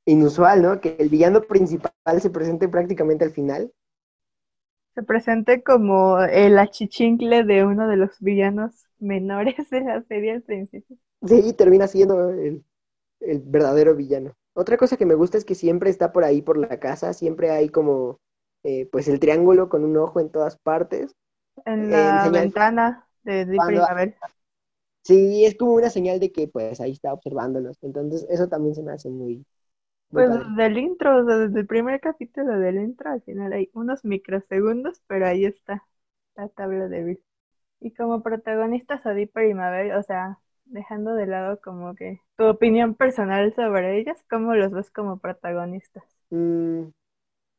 inusual, 0.07 0.62
¿no? 0.62 0.80
Que 0.80 0.97
el 0.99 1.09
villano 1.09 1.42
principal 1.42 1.92
se 2.20 2.30
presente 2.30 2.68
prácticamente 2.68 3.24
al 3.24 3.30
final. 3.32 3.72
Se 4.95 5.05
presente 5.05 5.62
como 5.62 6.20
el 6.22 6.59
achichincle 6.59 7.45
de 7.45 7.64
uno 7.64 7.86
de 7.86 7.97
los 7.97 8.18
villanos 8.18 8.86
menores 8.99 9.70
de 9.70 9.82
la 9.82 10.03
serie 10.03 10.32
al 10.32 10.42
principio. 10.42 10.97
Sí, 11.26 11.53
termina 11.55 11.88
siendo 11.88 12.30
el, 12.30 12.64
el 13.24 13.40
verdadero 13.44 13.94
villano. 13.96 14.32
Otra 14.54 14.76
cosa 14.76 14.96
que 14.96 15.06
me 15.06 15.14
gusta 15.14 15.38
es 15.38 15.44
que 15.44 15.54
siempre 15.54 15.90
está 15.90 16.12
por 16.12 16.24
ahí 16.24 16.42
por 16.42 16.58
la 16.58 16.78
casa, 16.80 17.12
siempre 17.12 17.50
hay 17.50 17.68
como 17.68 18.18
eh, 18.64 18.86
pues 18.90 19.08
el 19.08 19.20
triángulo 19.20 19.68
con 19.68 19.84
un 19.84 19.96
ojo 19.96 20.20
en 20.20 20.30
todas 20.30 20.56
partes. 20.58 21.12
En 21.66 21.90
En 21.90 21.90
la 21.90 22.28
ventana 22.30 23.06
de 23.22 23.44
Cuando- 23.54 23.82
Isabel. 23.82 24.14
Sí, 25.04 25.44
es 25.44 25.56
como 25.56 25.74
una 25.74 25.88
señal 25.90 26.18
de 26.20 26.32
que 26.32 26.48
pues 26.48 26.80
ahí 26.80 26.92
está 26.92 27.12
observándolos. 27.12 27.76
Entonces, 27.82 28.26
eso 28.28 28.48
también 28.48 28.74
se 28.74 28.82
me 28.82 28.92
hace 28.92 29.08
muy, 29.10 29.44
Pues 30.12 30.30
padre. 30.30 30.46
del 30.56 30.78
intro, 30.78 31.18
o 31.18 31.24
sea, 31.26 31.36
desde 31.38 31.60
el 31.60 31.66
primer 31.66 32.00
capítulo 32.00 32.58
del 32.58 32.76
intro, 32.76 33.10
al 33.10 33.22
final 33.22 33.52
hay 33.52 33.70
unos 33.74 34.04
microsegundos, 34.04 35.02
pero 35.08 35.26
ahí 35.26 35.44
está 35.44 35.84
la 36.36 36.48
tabla 36.48 36.88
de 36.88 37.02
Bill. 37.04 37.24
Y 37.80 37.92
como 37.94 38.22
protagonistas 38.22 39.06
a 39.06 39.14
Dipper 39.14 39.48
y 39.50 39.54
Mabel, 39.54 39.92
o 39.96 40.02
sea, 40.04 40.40
dejando 40.66 41.14
de 41.14 41.26
lado 41.26 41.60
como 41.62 41.94
que 41.94 42.20
tu 42.36 42.44
opinión 42.44 42.94
personal 42.94 43.54
sobre 43.54 43.98
ellas, 43.98 44.18
¿cómo 44.28 44.54
los 44.54 44.72
ves 44.72 44.90
como 44.90 45.18
protagonistas? 45.18 46.04
Mm, 46.30 46.88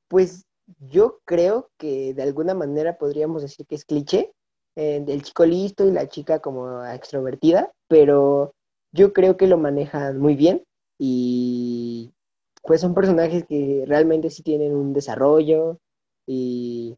pues 0.08 0.46
yo 0.80 1.20
creo 1.26 1.70
que 1.78 2.14
de 2.14 2.24
alguna 2.24 2.54
manera 2.54 2.98
podríamos 2.98 3.42
decir 3.42 3.66
que 3.66 3.76
es 3.76 3.86
cliché, 3.86 4.32
eh, 4.76 5.02
del 5.06 5.24
chico 5.24 5.46
listo 5.46 5.88
y 5.88 5.92
la 5.92 6.08
chica 6.08 6.40
como 6.40 6.84
extrovertida, 6.86 7.72
pero 7.88 8.54
yo 8.92 9.14
creo 9.14 9.38
que 9.38 9.48
lo 9.48 9.58
manejan 9.58 10.20
muy 10.20 10.36
bien 10.36 10.64
y 10.98 12.12
pues 12.64 12.82
son 12.82 12.94
personajes 12.94 13.46
que 13.48 13.84
realmente 13.88 14.30
sí 14.30 14.44
tienen 14.44 14.76
un 14.76 14.94
desarrollo 14.94 15.78
y 16.28 16.98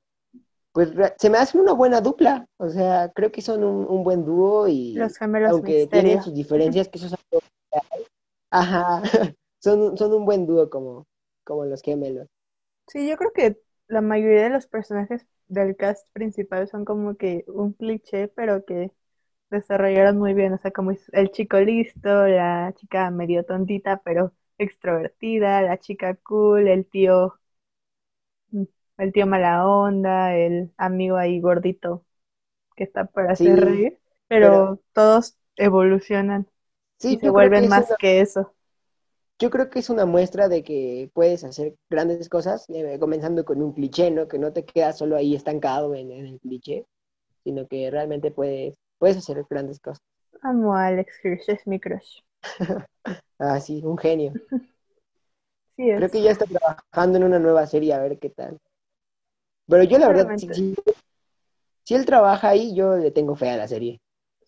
pues 0.72 0.92
se 1.18 1.30
me 1.30 1.38
hace 1.38 1.58
una 1.58 1.74
buena 1.74 2.02
dupla. 2.02 2.46
O 2.58 2.70
sea, 2.70 3.12
creo 3.14 3.32
que 3.32 3.42
son 3.42 3.64
un, 3.64 4.04
buen 4.04 4.26
dúo 4.26 4.68
y 4.68 4.94
los 4.94 5.18
gemelos 5.18 5.52
aunque 5.52 5.88
tienen 5.88 6.22
sus 6.22 6.34
diferencias, 6.34 6.88
que 6.88 6.98
eso 6.98 7.08
es 7.08 7.14
algo... 7.14 7.44
Ajá, 8.52 9.02
son, 9.60 9.98
son 9.98 10.14
un 10.14 10.26
buen 10.26 10.46
dúo 10.46 10.70
como, 10.70 11.06
como 11.44 11.66
los 11.66 11.82
gemelos. 11.82 12.28
Sí, 12.88 13.08
yo 13.10 13.18
creo 13.18 13.32
que 13.34 13.60
la 13.88 14.02
mayoría 14.02 14.44
de 14.44 14.50
los 14.50 14.68
personajes 14.68 15.26
del 15.48 15.76
cast 15.76 16.08
principal 16.14 16.68
son 16.68 16.86
como 16.86 17.16
que 17.16 17.44
un 17.48 17.74
cliché, 17.74 18.28
pero 18.30 18.64
que 18.66 18.92
desarrollaron 19.50 20.18
muy 20.18 20.34
bien. 20.34 20.54
O 20.54 20.58
sea, 20.58 20.72
como 20.72 20.92
el 20.92 21.32
chico 21.32 21.60
listo, 21.60 22.28
la 22.28 22.74
chica 22.76 23.10
medio 23.12 23.46
tontita, 23.46 24.02
pero 24.04 24.34
extrovertida, 24.58 25.62
la 25.62 25.78
chica 25.80 26.16
cool, 26.16 26.68
el 26.68 26.86
tío 26.86 27.40
el 28.98 29.14
tío 29.14 29.28
mala 29.28 29.68
onda, 29.68 30.36
el 30.36 30.72
amigo 30.78 31.18
ahí 31.18 31.40
gordito 31.40 32.04
que 32.76 32.84
está 32.84 33.06
para 33.06 33.32
hacer 33.32 33.60
reír, 33.60 34.00
pero, 34.28 34.80
todos 34.94 35.38
evolucionan 35.56 36.48
y 37.02 37.18
se 37.18 37.30
vuelven 37.30 37.68
más 37.68 37.94
que 38.00 38.22
eso. 38.22 38.54
Yo 39.40 39.50
creo 39.52 39.70
que 39.70 39.80
es 39.80 39.90
una 39.90 40.06
muestra 40.06 40.48
de 40.48 40.64
que 40.64 41.12
puedes 41.14 41.44
hacer 41.44 41.76
grandes 41.90 42.28
cosas, 42.28 42.66
eh, 42.70 42.98
comenzando 43.00 43.46
con 43.46 43.62
un 43.62 43.74
cliché, 43.74 44.10
¿no? 44.10 44.28
Que 44.28 44.40
no 44.40 44.52
te 44.52 44.66
quedas 44.66 44.98
solo 44.98 45.16
ahí 45.16 45.36
estancado 45.36 45.94
en, 45.94 46.12
el 46.12 46.40
cliché, 46.40 46.86
sino 47.44 47.68
que 47.68 47.92
realmente 47.92 48.32
puedes, 48.32 48.76
puedes 48.98 49.18
hacer 49.18 49.46
grandes 49.48 49.80
cosas. 49.80 50.02
Amo 50.42 50.76
a 50.76 50.88
Alex 50.88 51.14
Hirsch, 51.24 51.50
es 51.50 51.68
mi 51.68 51.80
crush. 51.80 52.22
ah, 53.40 53.60
sí, 53.60 53.82
un 53.84 53.98
genio. 53.98 54.34
sí 55.76 55.92
Creo 55.96 56.10
que 56.10 56.22
ya 56.22 56.32
está 56.32 56.46
trabajando 56.46 57.18
en 57.18 57.24
una 57.24 57.40
nueva 57.40 57.68
serie, 57.68 57.94
a 57.94 58.00
ver 58.00 58.18
qué 58.18 58.32
tal. 58.32 58.60
Pero 59.68 59.84
yo 59.84 59.98
la 59.98 60.08
verdad, 60.08 60.38
si, 61.84 61.96
él 61.96 62.06
trabaja 62.06 62.50
ahí, 62.50 62.74
yo 62.76 62.96
le 62.98 63.12
tengo 63.12 63.36
fe 63.36 63.50
a 63.50 63.58
la 63.58 63.68
serie. 63.68 64.02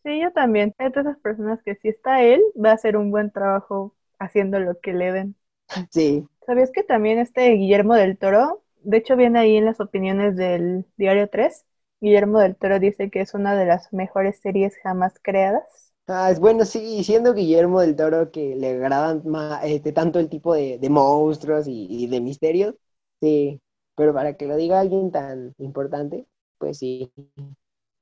Sí, 0.03 0.21
yo 0.21 0.31
también. 0.31 0.73
Es 0.77 0.93
de 0.93 1.01
esas 1.01 1.19
personas 1.19 1.61
que 1.63 1.75
si 1.75 1.89
está 1.89 2.23
él, 2.23 2.41
va 2.63 2.71
a 2.71 2.73
hacer 2.73 2.95
un 2.95 3.11
buen 3.11 3.31
trabajo 3.31 3.95
haciendo 4.17 4.59
lo 4.59 4.79
que 4.79 4.93
le 4.93 5.11
den. 5.11 5.35
Sí. 5.91 6.25
¿Sabías 6.45 6.71
que 6.71 6.83
también 6.83 7.19
este 7.19 7.51
Guillermo 7.51 7.93
del 7.93 8.17
Toro, 8.17 8.63
de 8.81 8.97
hecho 8.97 9.15
viene 9.15 9.39
ahí 9.39 9.55
en 9.55 9.65
las 9.65 9.79
opiniones 9.79 10.35
del 10.35 10.87
Diario 10.97 11.29
3, 11.29 11.63
Guillermo 12.01 12.39
del 12.39 12.55
Toro 12.55 12.79
dice 12.79 13.11
que 13.11 13.21
es 13.21 13.33
una 13.33 13.55
de 13.55 13.65
las 13.65 13.93
mejores 13.93 14.39
series 14.39 14.75
jamás 14.81 15.13
creadas. 15.21 15.93
Ah, 16.07 16.31
es 16.31 16.39
bueno, 16.39 16.65
sí, 16.65 17.03
siendo 17.03 17.35
Guillermo 17.35 17.81
del 17.81 17.95
Toro 17.95 18.31
que 18.31 18.55
le 18.55 18.69
agradan 18.71 19.21
más, 19.25 19.63
este, 19.63 19.91
tanto 19.91 20.17
el 20.17 20.27
tipo 20.27 20.55
de, 20.55 20.79
monstruos 20.89 21.67
y, 21.67 21.85
y, 21.87 22.07
de 22.07 22.19
misterios, 22.19 22.73
sí, 23.21 23.61
pero 23.99 24.13
para 24.13 24.35
que 24.35 24.47
lo 24.47 24.55
diga 24.55 24.79
alguien 24.79 25.11
tan 25.11 25.53
importante, 25.57 26.25
pues 26.57 26.77
sí, 26.77 27.11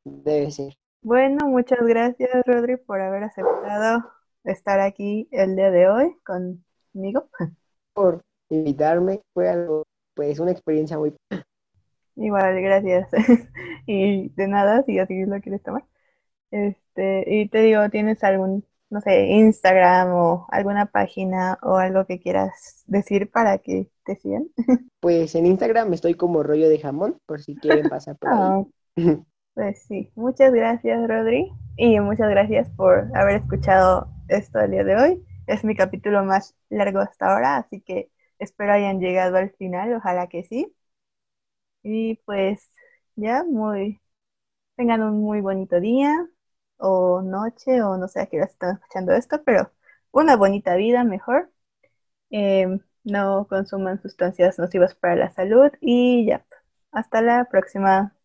debe 0.04 0.52
ser. 0.52 0.76
Bueno, 1.02 1.48
muchas 1.48 1.80
gracias 1.82 2.30
Rodri 2.46 2.78
por 2.78 3.02
haber 3.02 3.24
aceptado 3.24 4.08
estar 4.44 4.80
aquí 4.80 5.28
el 5.32 5.56
día 5.56 5.72
de 5.72 5.90
hoy 5.90 6.16
conmigo. 6.24 7.30
Por 7.94 8.22
invitarme, 8.50 9.22
fue 9.34 9.50
algo, 9.50 9.86
pues 10.14 10.40
una 10.40 10.52
experiencia 10.52 11.00
muy... 11.00 11.16
Igual, 12.16 12.62
gracias. 12.62 13.10
y 13.88 14.30
de 14.30 14.48
nada, 14.48 14.84
si 14.84 15.00
así 15.00 15.26
lo 15.26 15.42
quieres 15.42 15.64
tomar. 15.64 15.84
Este, 16.52 17.24
y 17.26 17.50
te 17.50 17.62
digo, 17.62 17.90
¿tienes 17.90 18.24
algún 18.24 18.64
no 18.90 19.02
sé, 19.02 19.28
Instagram 19.28 20.14
o 20.14 20.48
alguna 20.50 20.86
página 20.86 21.58
o 21.62 21.78
algo 21.78 22.06
que 22.06 22.20
quieras 22.20 22.84
decir 22.88 23.30
para 23.32 23.58
que 23.58 23.90
te 24.08 24.16
sigan? 24.16 24.48
Pues 25.00 25.36
en 25.36 25.46
Instagram 25.46 25.94
estoy 25.94 26.16
como 26.16 26.44
rollo 26.44 26.70
de 26.70 26.80
jamón, 26.80 27.20
por 27.26 27.42
si 27.42 27.56
quieren 27.56 27.90
pasar 27.90 28.18
por 28.18 28.34
ahí. 28.34 28.52
Ah, 28.52 28.64
pues 29.54 29.84
sí, 29.88 30.12
muchas 30.16 30.54
gracias 30.54 31.08
Rodri 31.08 31.52
y 31.78 32.00
muchas 32.00 32.30
gracias 32.30 32.70
por 32.72 33.10
haber 33.16 33.38
escuchado 33.42 34.10
esto 34.30 34.60
el 34.60 34.72
día 34.72 34.84
de 34.84 34.96
hoy. 34.96 35.26
Es 35.48 35.64
mi 35.64 35.76
capítulo 35.76 36.24
más 36.24 36.56
largo 36.70 37.00
hasta 37.00 37.34
ahora, 37.34 37.58
así 37.58 37.82
que 37.82 38.12
espero 38.40 38.74
hayan 38.74 39.00
llegado 39.00 39.38
al 39.38 39.52
final, 39.52 39.94
ojalá 39.96 40.28
que 40.28 40.44
sí. 40.44 40.74
Y 41.84 42.16
pues 42.26 42.70
ya, 43.16 43.44
muy, 43.44 44.02
tengan 44.76 45.04
un 45.04 45.22
muy 45.22 45.42
bonito 45.42 45.80
día, 45.82 46.14
o 46.78 47.22
noche 47.22 47.82
o 47.84 47.98
no 47.98 48.08
sé 48.08 48.22
a 48.22 48.28
qué 48.28 48.38
hora 48.38 48.46
están 48.48 48.76
escuchando 48.78 49.14
esto, 49.14 49.44
pero 49.46 49.72
una 50.12 50.36
bonita 50.38 50.76
vida 50.76 51.04
mejor. 51.04 51.52
Em, 52.32 52.82
no 53.08 53.48
consuman 53.50 54.02
sustancias 54.02 54.60
nocivas 54.60 54.96
para 54.96 55.16
la 55.16 55.32
salud 55.32 55.72
y 55.82 56.26
ya. 56.28 56.46
Hasta 56.92 57.22
la 57.22 57.46
próxima. 57.46 58.17